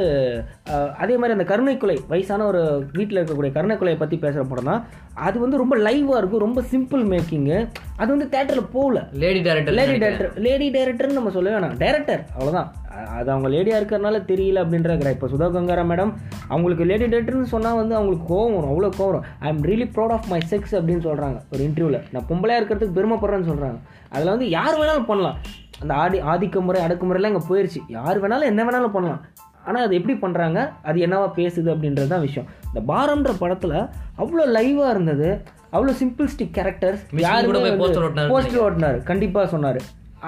அதே 1.02 1.14
மாதிரி 1.20 1.36
அந்த 1.36 1.46
கருணைக்குலை 1.50 1.96
வயசான 2.12 2.46
ஒரு 2.50 2.60
வீட்டில் 2.98 3.20
இருக்கக்கூடிய 3.20 3.52
கருணைக்குலையை 3.56 3.98
பற்றி 4.02 4.16
பேசுகிற 4.24 4.44
படம் 4.50 4.70
தான். 4.70 4.84
அது 5.26 5.36
வந்து 5.44 5.60
ரொம்ப 5.62 5.74
லைவாக 5.86 6.20
இருக்கும் 6.20 6.44
ரொம்ப 6.46 6.60
சிம்பிள் 6.72 7.02
மேக்கிங்கு 7.12 7.58
அது 8.00 8.08
வந்து 8.14 8.28
தேட்டரில் 8.34 8.72
போகல. 8.76 9.00
Lady 9.24 9.42
director 9.48 9.76
lady 9.80 9.96
director 10.04 10.38
lady 10.46 10.68
டேரக்டர்னு 10.76 11.18
நம்ம 11.18 11.32
சொல்ல 11.36 11.50
வேணாம். 11.56 11.76
டேரக்டர் 11.84 12.22
அவ்வளோதான் 12.36 12.70
அது 13.18 13.28
அவங்க 13.34 13.48
லேடியாக 13.54 13.80
இருக்கிறனால 13.80 14.16
தெரியல 14.30 14.62
அப்படின்ற 14.64 15.12
இப்போ 15.16 15.28
சுதா 15.32 15.46
கங்காரா 15.54 15.84
மேடம் 15.90 16.12
அவங்களுக்கு 16.52 16.84
லேடி 16.90 17.06
டேரக்டர்னு 17.12 17.52
சொன்னால் 17.54 17.80
வந்து 17.80 17.96
அவங்களுக்கு 17.98 18.26
கோவம் 18.32 18.56
வரும் 18.58 18.72
அவ்வளோ 18.72 18.90
கோவம் 18.98 19.12
வரும். 19.12 19.26
I 19.44 19.48
am 19.52 19.64
really 19.70 19.88
proud 19.96 20.14
of 20.16 20.28
my 20.34 20.40
sex 20.52 20.76
அப்படின்னு 20.78 21.04
சொல்கிறாங்க 21.08 21.38
ஒரு 21.52 21.62
இன்டர்வியூவில் 21.68 22.04
நான் 22.14 22.28
பொம்பளையாக 22.30 22.60
இருக்கிறதுக்கு 22.60 22.98
பெருமைப்படுறேன்னு 22.98 23.50
சொல்கிறாங்க 23.52 23.78
அதில் 24.14 24.34
வந்து 24.34 24.48
யார் 24.58 24.78
வேணாலும் 24.80 25.10
பண்ணலாம். 25.10 25.38
அந்த 25.82 25.94
ஆடி 26.02 26.18
ஆதிக்க 26.32 26.60
முறை 26.66 26.80
அடக்குமுறைலாம் 26.86 27.32
இங்கே 27.32 27.46
போயிடுச்சு 27.50 27.80
யார் 27.96 28.20
வேணாலும் 28.24 28.50
என்ன 28.52 28.62
வேணாலும் 28.68 28.94
பண்ணலாம். 28.96 29.22
ஆனால் 29.68 29.84
அது 29.86 29.96
எப்படி 29.98 30.14
பண்ணுறாங்க 30.22 30.60
அது 30.88 30.98
என்னவா 31.06 31.26
பேசுது 31.40 31.68
அப்படின்றது 31.72 32.10
தான் 32.12 32.24
விஷயம். 32.28 32.46
இந்த 32.68 32.80
பாரம்ன்ற 32.92 33.32
படத்தில் 33.42 33.76
அவ்வளோ 34.22 34.46
லைவாக 34.56 34.92
இருந்தது. 34.94 35.28
அவ்வளோ 35.74 35.92
சிம்பிள்ஸ்டிக் 36.00 36.54
கேரக்டர்ஸ் 36.56 37.02
ஓட்டினாரு 37.82 38.30
போஸ்டர் 38.32 38.64
ஓட்டினார். 38.64 38.98
கண்டிப்பாக 39.10 39.46
சொன்னார். 39.54 39.80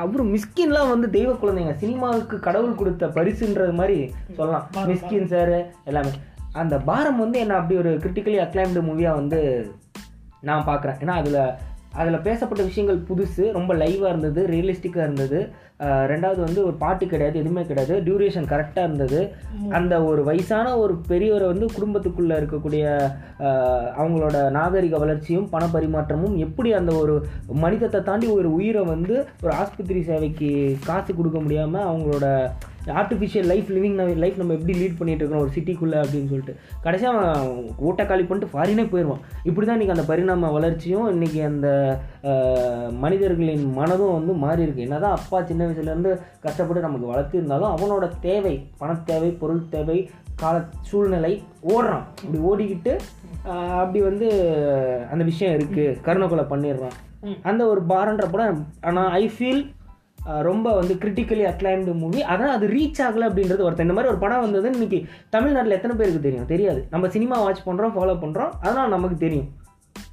அப்புறம் 0.03 0.31
மிஸ்கின்லாம் 0.35 0.93
வந்து 0.93 1.09
தெய்வ 1.17 1.33
குழந்தைங்க. 1.43 1.75
சினிமாவுக்கு 1.83 2.37
கடவுள் 2.47 2.79
கொடுத்த 2.79 3.09
பரிசுன்றது 3.19 3.75
மாதிரி 3.81 3.99
சொல்லலாம். 4.39 4.65
மிஸ்கின் 4.91 5.29
சார் 5.33 5.55
எல்லாமே. 5.91 6.13
அந்த 6.63 6.75
பாரம் 6.89 7.23
வந்து 7.25 7.37
என்ன 7.45 7.59
அப்படி 7.61 7.77
ஒரு 7.83 7.93
கிரிட்டிக்கலி 8.03 8.39
அக்ளைம்டு 8.45 8.83
மூவியாக 8.89 9.21
வந்து 9.21 9.41
நான் 10.49 10.69
பார்க்குறேன் 10.71 10.99
ஏன்னா 11.03 11.15
அதில் 11.21 11.41
அதில் 12.01 12.25
பேசப்பட்ட 12.27 12.63
விஷயங்கள் 12.71 13.05
புதுசு 13.11 13.45
ரொம்ப 13.57 13.73
லைவாக 13.83 14.13
இருந்தது 14.13 14.41
ரியலிஸ்டிக்காக 14.55 15.07
இருந்தது. 15.09 15.41
ரெண்டாவது 16.13 16.41
வந்து 16.47 16.61
ஒரு 16.67 16.75
பாட்டு 16.83 17.05
கிடையாது 17.13 17.37
எதுவுமே 17.41 17.63
கிடையாது. 17.69 17.95
டியூரேஷன் 18.07 18.49
கரெக்டாக 18.53 18.87
இருந்தது. 18.89 19.21
அந்த 19.79 19.95
ஒரு 20.11 20.21
வயசான 20.29 20.67
ஒரு 20.83 20.95
பெரியவரை 21.11 21.47
வந்து 21.53 21.67
குடும்பத்துக்குள்ளே 21.77 22.37
இருக்கக்கூடிய 22.41 22.85
அவங்களோட 24.01 24.37
நாகரிக 24.59 24.99
வளர்ச்சியும் 25.05 25.49
பண 25.55 25.65
பரிமாற்றமும் 25.75 26.37
எப்படி 26.47 26.73
அந்த 26.81 26.93
ஒரு 27.03 27.17
மனிதத்தை 27.65 28.01
தாண்டி 28.11 28.29
ஒரு 28.39 28.51
உயிரை 28.59 28.85
வந்து 28.95 29.17
ஒரு 29.45 29.55
ஆஸ்பத்திரி 29.63 30.03
சேவைக்கு 30.11 30.51
காசு 30.87 31.11
கொடுக்க 31.15 31.41
முடியாமல் 31.41 31.89
அவங்களோட 31.89 32.27
ஆர்டிஃபிஷியல் 33.01 33.49
லைஃப் 33.51 33.69
லிவிங் 33.71 34.17
லைஃப் 34.23 34.37
நம்ம 34.37 34.53
எப்படி 34.53 34.75
லீட் 34.81 34.99
பண்ணிட்டு 34.99 35.23
இருக்கோம் 35.25 35.43
ஒரு 35.45 35.53
சிட்டிக்குள்ளே 35.57 35.99
அப்படின்னு 36.03 36.31
சொல்லிட்டு. 36.33 36.55
கடைசியாக 36.81 37.19
அவன் 37.19 37.67
ஊட்ட 37.79 38.07
காலி 38.07 38.25
பண்ணிட்டு 38.31 38.53
ஃபாரினே 38.55 38.85
போயிடுவான் 38.91 39.23
இப்படி 39.43 39.67
தான் 39.67 39.81
இன்றைக்கி 39.81 39.95
அந்த 39.97 40.05
பரிணாம 40.11 40.51
வளர்ச்சியும் 40.53 41.09
இன்றைக்கி 41.15 41.41
அந்த 41.45 41.69
மனிதர்களின் 43.05 43.65
மனதும் 43.79 44.13
வந்து 44.13 44.33
மாறி 44.45 44.63
இருக்கு. 44.63 44.83
என்னதான் 44.83 45.17
அப்பா 45.19 45.43
சின்ன 45.43 45.67
வயசுலேருந்து 45.67 46.13
கஷ்டப்பட்டு 46.41 46.87
நமக்கு 46.87 47.13
வளர்த்திருந்தாலும் 47.13 47.73
அவனோட 47.75 48.09
தேவை 48.21 48.55
பணத்தேவை 48.81 49.31
பொருள் 49.39 49.69
தேவை 49.69 50.11
கால 50.37 50.65
சூழ்நிலை 50.81 51.43
ஓடுறான். 51.69 52.07
இப்படி 52.25 52.41
ஓடிக்கிட்டு 52.51 52.95
அப்படி 53.81 54.01
வந்து 54.01 54.29
அந்த 55.13 55.25
விஷயம் 55.25 55.57
இருக்குது 55.59 56.01
கருணை 56.01 56.29
பண்ணிடுறான். 56.29 56.97
அந்த 57.43 57.67
ஒரு 57.67 57.83
பாரன்ற 57.83 58.27
படம் 58.27 58.67
ஆனால் 58.81 59.11
ஐ 59.11 59.31
ஃபீல் 59.37 59.63
ரொம்ப 60.49 60.75
வந்து 60.81 60.95
கிரிட்டிக்கலி 61.03 61.45
அக்ளைம்டு 61.51 61.95
மூவி 62.03 62.21
அதான் 62.33 62.55
அது 62.57 62.67
ரீச் 62.77 63.03
ஆகலை 63.07 63.27
அப்படின்றது 63.31 63.65
ஒருத்தன் 63.67 63.87
இந்த 63.87 63.97
மாதிரி 63.97 64.13
ஒரு 64.13 64.23
படம் 64.23 64.45
வந்தது 64.45 64.71
இன்றைக்கி 64.77 65.01
தமிழ்நாட்டில் 65.35 65.77
எத்தனை 65.79 65.97
பேருக்கு 65.99 66.27
தெரியும்? 66.29 66.49
தெரியாது. 66.53 66.81
நம்ம 66.95 67.09
சினிமா 67.17 67.39
வாட்ச் 67.43 67.67
பண்ணுறோம் 67.67 67.95
ஃபாலோ 67.97 68.17
பண்ணுறோம் 68.25 68.55
அதனால் 68.65 68.95
நமக்கு 68.97 69.19
தெரியும். 69.27 69.51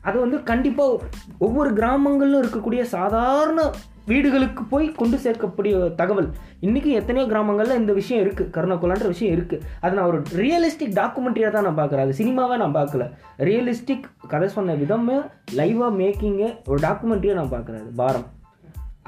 அது 0.07 0.17
வந்து 0.23 0.37
கண்டிப்பாக 0.49 0.99
ஒவ்வொரு 1.45 1.69
கிராமங்களிலும் 1.79 2.41
இருக்கக்கூடிய 2.43 2.81
சாதாரண 2.97 3.61
வீடுகளுக்கு 4.09 4.63
போய் 4.71 4.87
கொண்டு 4.99 5.17
சேர்க்கக்கூடிய 5.23 5.73
தகவல். 5.99 6.29
இன்றைக்கி 6.67 6.91
எத்தனையோ 6.99 7.25
கிராமங்களில் 7.31 7.79
இந்த 7.81 7.93
விஷயம் 7.99 8.23
இருக்குது 8.25 8.51
கருணாக்குலான்ற 8.55 9.07
விஷயம் 9.13 9.35
இருக்குது 9.37 9.63
அது 9.83 9.95
நான் 9.97 10.09
ஒரு 10.11 10.19
ரியலிஸ்டிக் 10.41 10.97
டாக்குமெண்ட்ரியாக 10.99 11.53
தான் 11.55 11.67
நான் 11.67 11.79
பார்க்குறேன். 11.81 12.05
அது 12.07 12.19
சினிமாவே 12.21 12.57
நான் 12.63 12.77
பார்க்கல. 12.79 13.05
ரியலிஸ்டிக் 13.49 14.07
கதை 14.33 14.49
சொன்ன 14.57 14.75
விதமே 14.83 15.17
லைவாக 15.61 15.91
மேக்கிங்கு 16.01 16.49
ஒரு 16.71 16.79
டாக்குமெண்ட்ரியாக 16.87 17.39
நான் 17.41 17.55
பார்க்குறேன். 17.55 17.87
பாரம். 18.01 18.27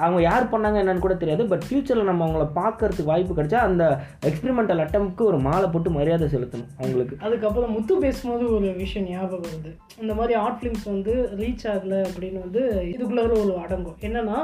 அவங்க 0.01 0.19
யார் 0.21 0.45
பண்ணாங்க 0.51 0.77
என்னன்னு 0.81 1.03
கூட 1.03 1.15
தெரியாது 1.15 1.43
பட் 1.49 1.65
ஃப்யூச்சரில் 1.65 2.09
நம்ம 2.09 2.25
அவங்கள 2.25 2.45
பார்க்கறதுக்கு 2.59 3.09
வாய்ப்பு 3.09 3.37
கிடைச்சா 3.39 3.59
அந்த 3.67 3.83
எக்ஸ்பெரிமெண்டல் 4.29 4.81
அட்டம்க்கு 4.83 5.23
ஒரு 5.31 5.39
மாலை 5.47 5.67
போட்டு 5.73 5.89
மரியாதை 5.97 6.27
செலுத்தணும் 6.33 6.71
அவங்களுக்கு. 6.79 7.17
அதுக்கப்புறம் 7.25 7.73
முத்து 7.75 7.97
பேசும்போது 8.05 8.45
ஒரு 8.55 8.69
விஷயம் 8.83 9.07
ஞாபகம் 9.09 9.45
வருது. 9.47 9.71
இந்த 10.01 10.13
மாதிரி 10.19 10.35
ஆர்ட் 10.43 10.59
ஃபிலிம்ஸ் 10.61 10.87
வந்து 10.93 11.15
ரீச் 11.41 11.67
ஆகலை 11.73 12.01
அப்படின்னு 12.09 12.41
வந்து 12.45 12.63
இதுக்குள்ளார 12.93 13.31
ஒரு 13.43 13.55
அடங்கும். 13.65 13.99
என்னென்னா 14.07 14.39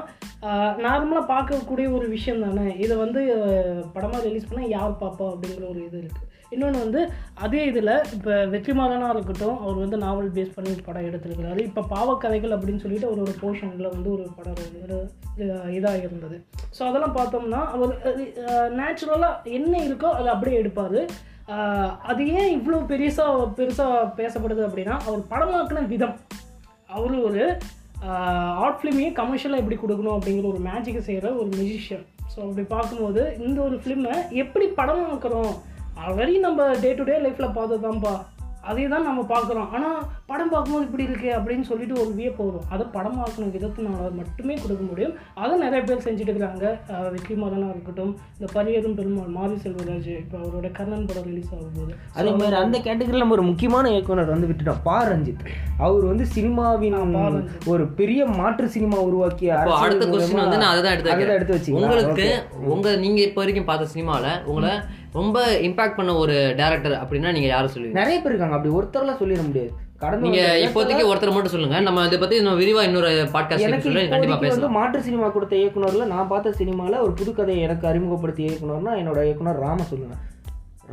நார்மலாக 0.88 1.30
பார்க்கக்கூடிய 1.34 1.88
ஒரு 2.00 2.08
விஷயம் 2.16 2.44
தானே. 2.46 2.68
இதை 2.86 2.98
வந்து 3.06 3.24
படமாக 3.96 4.24
ரிலீஸ் 4.28 4.50
பண்ணால் 4.50 4.76
யார் 4.78 5.00
பார்ப்பா 5.04 5.28
அப்படிங்கிற 5.34 5.66
ஒரு 5.74 5.82
இது 5.88 5.98
இருக்குது 6.04 6.29
இன்னொன்று 6.56 6.80
வந்து 6.84 7.02
அதே 7.46 7.62
இதில் 7.72 7.94
இப்போ 8.16 8.34
வெற்றிமாறனாக 8.54 9.14
இருக்கட்டும் 9.16 9.58
அவர் 9.64 9.82
வந்து 9.84 9.98
நாவல் 10.04 10.34
பேஸ் 10.38 10.56
பண்ணி 10.58 10.72
படம் 10.88 11.08
எடுத்திருக்கிறாரு. 11.10 11.62
இப்போ 11.70 11.82
பாவக்கதைகள் 11.94 12.56
அப்படின்னு 12.58 12.84
சொல்லிட்டு 12.84 13.10
அவரோட 13.10 13.34
போர்ஷனில் 13.42 13.94
வந்து 13.96 14.10
ஒரு 14.16 14.26
படம் 14.38 14.60
இதாக 15.78 16.04
இருந்தது. 16.08 16.38
ஸோ 16.78 16.82
அதெல்லாம் 16.90 17.18
பார்த்தோம்னா 17.20 17.62
அவர் 17.78 17.94
நேச்சுரலாக 18.80 19.56
என்ன 19.60 19.74
இருக்கோ 19.88 20.12
அதை 20.20 20.30
அப்படியே 20.36 20.62
எடுப்பார். 20.64 21.00
அது 22.12 22.24
ஏன் 22.40 22.52
இவ்வளோ 22.58 22.80
பெருசாக 22.92 23.46
பெருசாக 23.60 24.02
பேசப்படுது 24.22 24.62
அப்படின்னா 24.68 24.96
அவர் 25.08 25.22
படமாக்கின 25.32 25.86
விதம். 25.94 26.18
அவர் 26.96 27.16
ஒரு 27.30 27.44
ஆர்ட் 28.66 28.78
ஃபிலிமையே 28.80 29.10
கமர்ஷியலாக 29.18 29.62
எப்படி 29.62 29.78
கொடுக்கணும் 29.80 30.16
அப்படிங்கிற 30.18 30.48
ஒரு 30.54 30.60
மேஜிக்கை 30.68 31.02
செய்கிற 31.08 31.28
ஒரு 31.42 31.50
மியூசிஷியன் 31.58 32.06
ஸோ 32.34 32.38
அப்படி 32.46 32.64
பார்க்கும்போது 32.76 33.22
இந்த 33.46 33.58
ஒரு 33.68 33.76
ஃபிலிமை 33.82 34.14
எப்படி 34.44 34.66
படமாக்குறோம்? 34.80 35.54
ஆல்ரெடி 36.02 36.36
நம்ம 36.48 36.68
டே 36.84 36.92
டு 37.00 37.06
டே 37.12 37.16
லைஃப்பில் 37.28 37.56
பார்த்ததான்ப்பா 37.62 38.18
அதே 38.70 38.86
தான் 38.92 39.06
நம்ம 39.08 39.22
பார்க்குறோம். 39.30 39.68
ஆனால் 39.76 40.00
படம் 40.30 40.50
பார்க்கும்போது 40.54 40.86
இப்படி 40.88 41.04
இருக்கே 41.08 41.30
அப்படின்னு 41.38 41.66
சொல்லிட்டு 41.70 41.96
ஒரு 42.02 42.12
வியப்பு 42.18 42.42
வரும் 42.48 42.66
அதை 42.74 42.84
படமாக்கின 42.96 43.48
விதத்தினால 43.54 44.10
மட்டுமே 44.18 44.56
கொடுக்க 44.64 44.84
முடியும். 44.90 45.14
அதை 45.44 45.54
நிறைய 45.64 45.82
பேர் 45.88 46.04
செஞ்சுட்டு 46.06 46.32
இருக்கிறாங்க 46.32 46.66
வெற்றிமாறனாக 47.14 47.74
இருக்கட்டும். 47.76 48.12
இந்த 48.36 48.48
பரியரும் 48.56 48.98
பெருமாள் 49.00 49.32
மாரி 49.38 49.56
செல்வராஜ் 49.64 50.12
இப்போ 50.24 50.38
அவரோட 50.42 50.70
கர்ணன் 50.78 51.08
படம் 51.12 51.28
ரிலீஸ் 51.30 51.54
ஆகும் 51.56 51.80
போது. 51.80 51.96
அதே 52.20 52.34
மாதிரி 52.42 52.60
அந்த 52.64 52.78
கேட்டகரியில் 52.90 53.24
நம்ம 53.24 53.38
ஒரு 53.40 53.48
முக்கியமான 53.52 53.94
இயக்குனர் 53.96 54.34
வந்து 54.36 54.52
விட்டுட்டோம். 54.52 54.84
பா 54.90 54.98
ரஞ்சித். 55.12 55.48
அவர் 55.88 56.06
வந்து 56.12 56.28
சினிமாவின் 56.36 57.00
ஒரு 57.74 57.86
பெரிய 58.02 58.28
மாற்று 58.42 58.70
சினிமா 58.78 59.00
உருவாக்கிய 59.10 59.58
அடுத்த 59.82 60.06
கொஸ்டின் 60.14 60.46
வந்து 60.46 60.62
நான் 60.64 60.74
அதுதான் 60.74 60.96
எடுத்து 60.96 61.14
அதுதான் 61.14 61.20
வைக்கிறேன். 61.20 61.40
எடுத்து 61.40 61.58
வச்சிங்களா? 61.58 61.88
உங்களுக்கு 61.88 62.28
Okay. 62.30 62.70
உங்க 62.76 62.96
நீங்க 63.06 63.20
இப்போ 63.30 63.42
வரைக்கும் 63.44 63.70
பார்த்த 63.72 63.94
சினிமால 63.98 64.26
உங்களை 64.52 64.74
ரொம்ப 65.14 65.46
இம்பாக்ட் 65.52 65.96
பண்ண 65.96 66.16
ஒரு 66.16 66.34
டேரக்டர் 66.34 66.98
அப்படின்னா 67.04 67.32
நீங்க 67.32 67.48
யாரை 67.48 67.70
சொல்லுவீங்க? 67.74 67.92
நிறைய 67.92 68.22
பேர் 68.22 68.36
இருக்காங்க. 68.36 68.56
அப்படி 68.56 68.74
ஒருத்தர்லாம் 68.74 69.14
சொல்லிட 69.14 69.46
முடியாது. 69.46 69.72
கடந்த 69.98 70.30
நீங்க 70.30 70.70
இப்போதைக்கு 70.70 71.08
ஒருத்தர் 71.08 71.34
மட்டும் 71.34 71.52
சொல்லுங்க. 71.52 71.80
நம்ம 71.80 72.06
இதை 72.06 72.20
பத்தி 72.20 72.36
இன்னும் 72.36 72.60
விரிவா 72.60 72.82
இன்னொரு 72.82 73.30
பாட்காஸ்ட் 73.34 73.80
சொல்லி 73.80 74.08
கண்டிப்பா 74.08 74.36
பேசலாம். 74.36 74.72
மாற்று 74.72 75.02
சினிமா 75.02 75.30
கொடுத்த 75.30 75.56
இயக்குனர்ல 75.56 76.06
நான் 76.06 76.28
பார்த்த 76.28 76.54
சினிமால 76.58 77.00
ஒரு 77.00 77.12
புது 77.12 77.36
கதையை 77.36 77.64
எனக்கு 77.64 77.88
அறிமுகப்படுத்திய 77.88 78.50
இயக்குனர்னா 78.50 78.90
என்னோட 78.90 79.24
இயக்குனர் 79.24 79.60
ராம 79.60 79.84
சொல்லுங்க. 79.84 80.16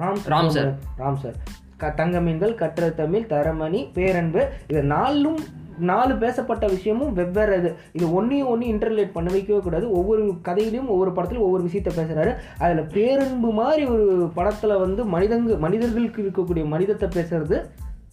ராம் 0.01 0.19
ராம் 0.27 0.51
sir. 0.51 0.73
ராம் 0.99 1.17
சார். 1.17 1.35
க 1.77 1.91
தங்க 1.91 2.21
மீன்கள் 2.21 2.55
கற்ற 2.55 2.89
தமிழ் 2.89 3.27
தரமணி 3.29 3.89
பேரன்பு 3.93 4.49
இது 4.69 4.83
நாலும் 4.83 5.39
நாலு 5.79 6.14
பேசப்பட்ட 6.14 6.66
விஷயமும் 6.66 7.12
வெவ்வேறு 7.12 7.57
இது. 7.57 7.77
இது 7.93 8.12
ஒன்றையும் 8.12 8.49
ஒன்று 8.49 8.66
இன்டர்லேட் 8.66 9.12
பண்ண 9.12 9.31
வைக்கவே 9.31 9.61
கூடாது. 9.61 9.91
ஒவ்வொரு 9.91 10.22
கதையிலையும் 10.45 10.87
ஒவ்வொரு 10.87 11.11
படத்துலையும் 11.11 11.47
ஒவ்வொரு 11.49 11.64
விஷயத்த 11.64 11.93
பேசுகிறாரு 11.97 12.35
அதில் 12.59 12.87
பேரன்பு 12.87 13.53
மாதிரி 13.53 13.85
ஒரு 13.85 14.31
படத்தில் 14.35 14.77
வந்து 14.77 15.05
மனிதங்க 15.05 15.59
மனிதர்களுக்கு 15.59 16.22
இருக்கக்கூடிய 16.22 16.66
மனிதத்தை 16.66 17.09
பேசுறது 17.09 17.66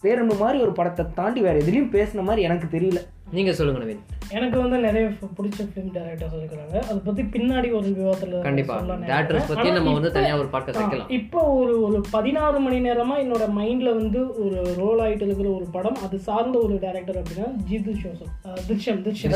பேரன்பு 0.04 0.36
மாதிரி 0.44 0.58
ஒரு 0.66 0.72
படத்தை 0.78 1.04
தாண்டி 1.18 1.42
வேறு 1.48 1.64
எதுலேயும் 1.64 1.92
பேசின 1.96 2.24
மாதிரி 2.28 2.46
எனக்கு 2.48 2.68
தெரியல. 2.76 3.00
நீங்க 3.36 3.52
சொல்லுங்க 3.58 3.80
நவீன். 3.82 4.02
எனக்கு 4.36 4.56
வந்து 4.62 4.76
நிறைய 4.84 5.04
பிடிச்ச 5.36 5.60
ஃபிலிம் 5.68 5.92
டைரக்டர்ஸ் 5.94 6.36
இருக்கிறாங்க. 6.40 6.76
அதை 6.88 6.98
பற்றி 7.06 7.22
பின்னாடி 7.34 7.68
ஒரு 7.78 7.88
விவாதத்தில் 7.98 8.44
கண்டிப்பா. 8.46 8.74
டேரக்டர்ஸ் 9.10 9.48
பத்தி 9.50 9.68
நம்ம 9.76 9.94
வந்து 9.96 10.10
தனியா 10.16 10.34
ஒரு 10.42 10.48
பாட்காஸ்ட் 10.52 10.80
வைக்கலாம். 10.80 11.10
இப்போ 11.18 11.40
ஒரு 11.60 11.74
ஒரு 11.86 12.00
பதினாறு 12.10 12.58
மணி 12.66 12.78
நேரமா 12.88 13.16
என்னோட 13.24 13.46
மைண்ட்ல 13.58 13.94
வந்து 14.00 14.20
ஒரு 14.44 14.58
ரோல் 14.82 15.02
ஆயிட்டு 15.06 15.26
இருக்கிற 15.28 15.48
ஒரு 15.58 15.66
படம். 15.76 15.98
அது 16.06 16.18
சார்ந்த 16.28 16.58
ஒரு 16.66 16.76
டைரக்டர் 16.84 17.20
அப்படின்னா 17.22 17.48
ஜிது 17.70 17.94
ஜோசப். 18.04 18.32
திருஷ்யம் 18.68 19.02
திருஷ்யம். 19.08 19.34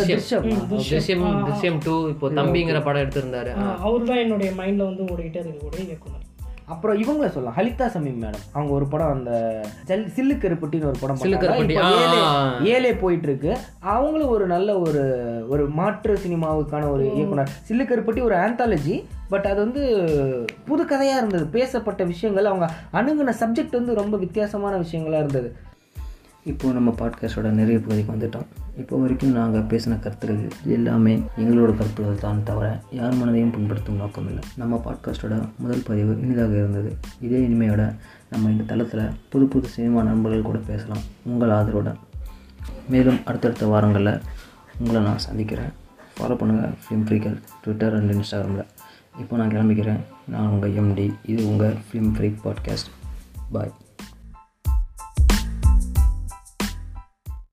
திருஷ்யம். 1.42 1.80
டூ 1.88 1.96
இப்போ 2.14 2.28
தம்பிங்கிற 2.40 2.80
படம் 2.88 3.04
எடுத்திருந்தாரு. 3.06 3.52
அவர் 3.88 4.08
தான் 4.12 4.22
என்னுடைய 4.26 4.52
மைண்ட்ல 4.62 4.88
வந்து 4.90 5.04
ஓடிக்கிட்டே 5.12 5.42
இருக்கக்கூடிய 5.44 5.84
இயக்குனர். 5.90 6.17
அப்புறம் 6.68 7.02
இவங்கள 7.02 7.28
சொல்லலாம். 7.28 7.54
ஹலிதா 7.56 7.86
சமீம் 7.86 8.22
மேடம். 8.22 8.42
அவங்க 8.52 8.72
ஒரு 8.72 8.86
படம் 8.86 9.12
அந்த 9.12 9.60
ஜல் 9.84 10.06
சில்லு 10.06 10.40
கருப்பட்டின்னு 10.40 10.84
ஒரு 10.84 10.94
படம் 11.00 11.16
பண்ணாங்க. 11.16 11.76
ஆ. 12.22 12.58
ஏலே 12.58 12.98
போயிட்டு 13.00 13.28
இருக்கு 13.28 13.56
அவங்களும் 13.80 14.28
ஒரு 14.28 14.46
நல்ல 14.46 14.78
ஒரு 14.78 15.02
ஒரு 15.48 15.68
மாற்று 15.68 16.18
சினிமாவுக்கான 16.28 16.90
ஒரு 16.90 17.14
இயக்குனர். 17.14 17.50
சில்லு 17.68 17.80
கருப்பட்டி 17.86 18.22
ஒரு 18.22 18.34
ஆந்தாலஜி 18.34 19.04
பட் 19.28 19.44
அது 19.44 19.54
வந்து 19.54 20.10
புது 20.64 20.84
கதையா 20.84 21.16
இருந்தது. 21.16 21.46
பேசப்பட்ட 21.46 22.04
விஷயங்கள் 22.04 22.44
அவங்க 22.44 22.70
அணுகுன 22.92 23.32
சப்ஜெக்ட் 23.42 23.72
வந்து 23.72 23.94
ரொம்ப 23.94 24.16
வித்தியாசமான 24.16 24.76
விஷயங்களா 24.76 25.16
இருந்தது. 25.16 25.56
இப்போது 26.48 26.74
நம்ம 26.74 26.90
பாட்காஸ்டோட 26.98 27.48
நிறைய 27.50 27.78
பகுதிக்கு 27.78 28.12
வந்துட்டோம். 28.12 28.46
இப்போ 28.76 28.96
வரைக்கும் 28.96 29.32
நாங்கள் 29.32 29.62
பேசின 29.62 29.98
கருத்துக்கள் 29.98 30.48
எல்லாமே 30.66 31.14
எங்களோட 31.36 31.70
கருத்துக்கள் 31.76 32.20
தான் 32.20 32.44
தவிர 32.44 32.80
யார் 32.90 33.14
மனதையும் 33.14 33.52
புண்படுத்தும் 33.54 34.00
நோக்கம் 34.02 34.26
இல்லை. 34.26 34.42
நம்ம 34.56 34.80
பாட்காஸ்டோட 34.84 35.48
முதல் 35.58 35.82
பதிவு 35.86 36.20
இனிதாக 36.20 36.52
இருந்தது. 36.52 36.96
இதே 37.20 37.40
இனிமையோட 37.48 37.94
நம்ம 38.30 38.50
இந்த 38.50 38.64
தளத்தில் 38.64 39.10
புது 39.28 39.46
புது 39.46 39.68
சினிமா 39.68 40.02
நண்பர்கள் 40.02 40.42
கூட 40.42 40.58
பேசலாம். 40.66 41.04
உங்கள் 41.22 41.48
ஆதரவோட. 41.48 41.94
மேலும் 42.88 43.20
அடுத்தடுத்த 43.24 43.66
வாரங்களில் 43.66 44.20
உங்களை 44.78 45.02
நான் 45.02 45.18
சந்திக்கிறேன். 45.18 45.72
ஃபாலோ 46.16 46.34
பண்ணுங்கள் 46.34 46.74
ஃபிலிம் 46.82 47.06
ஃப்ரீக்கள் 47.08 47.38
ட்விட்டர் 47.62 47.94
அண்ட் 47.94 48.12
இன்ஸ்டாகிராமில் 48.12 48.66
இப்போ 49.18 49.36
நான் 49.36 49.50
கிளம்பிக்கிறேன். 49.50 50.00
நான் 50.28 50.48
உங்கள் 50.48 50.74
எம்டி 50.74 51.08
இது 51.24 51.48
உங்கள் 51.48 51.76
ஃபிலிம் 51.88 52.14
ஃப்ரீக் 52.14 52.40
பாட்காஸ்ட் 52.44 52.90
பாய் 53.52 53.74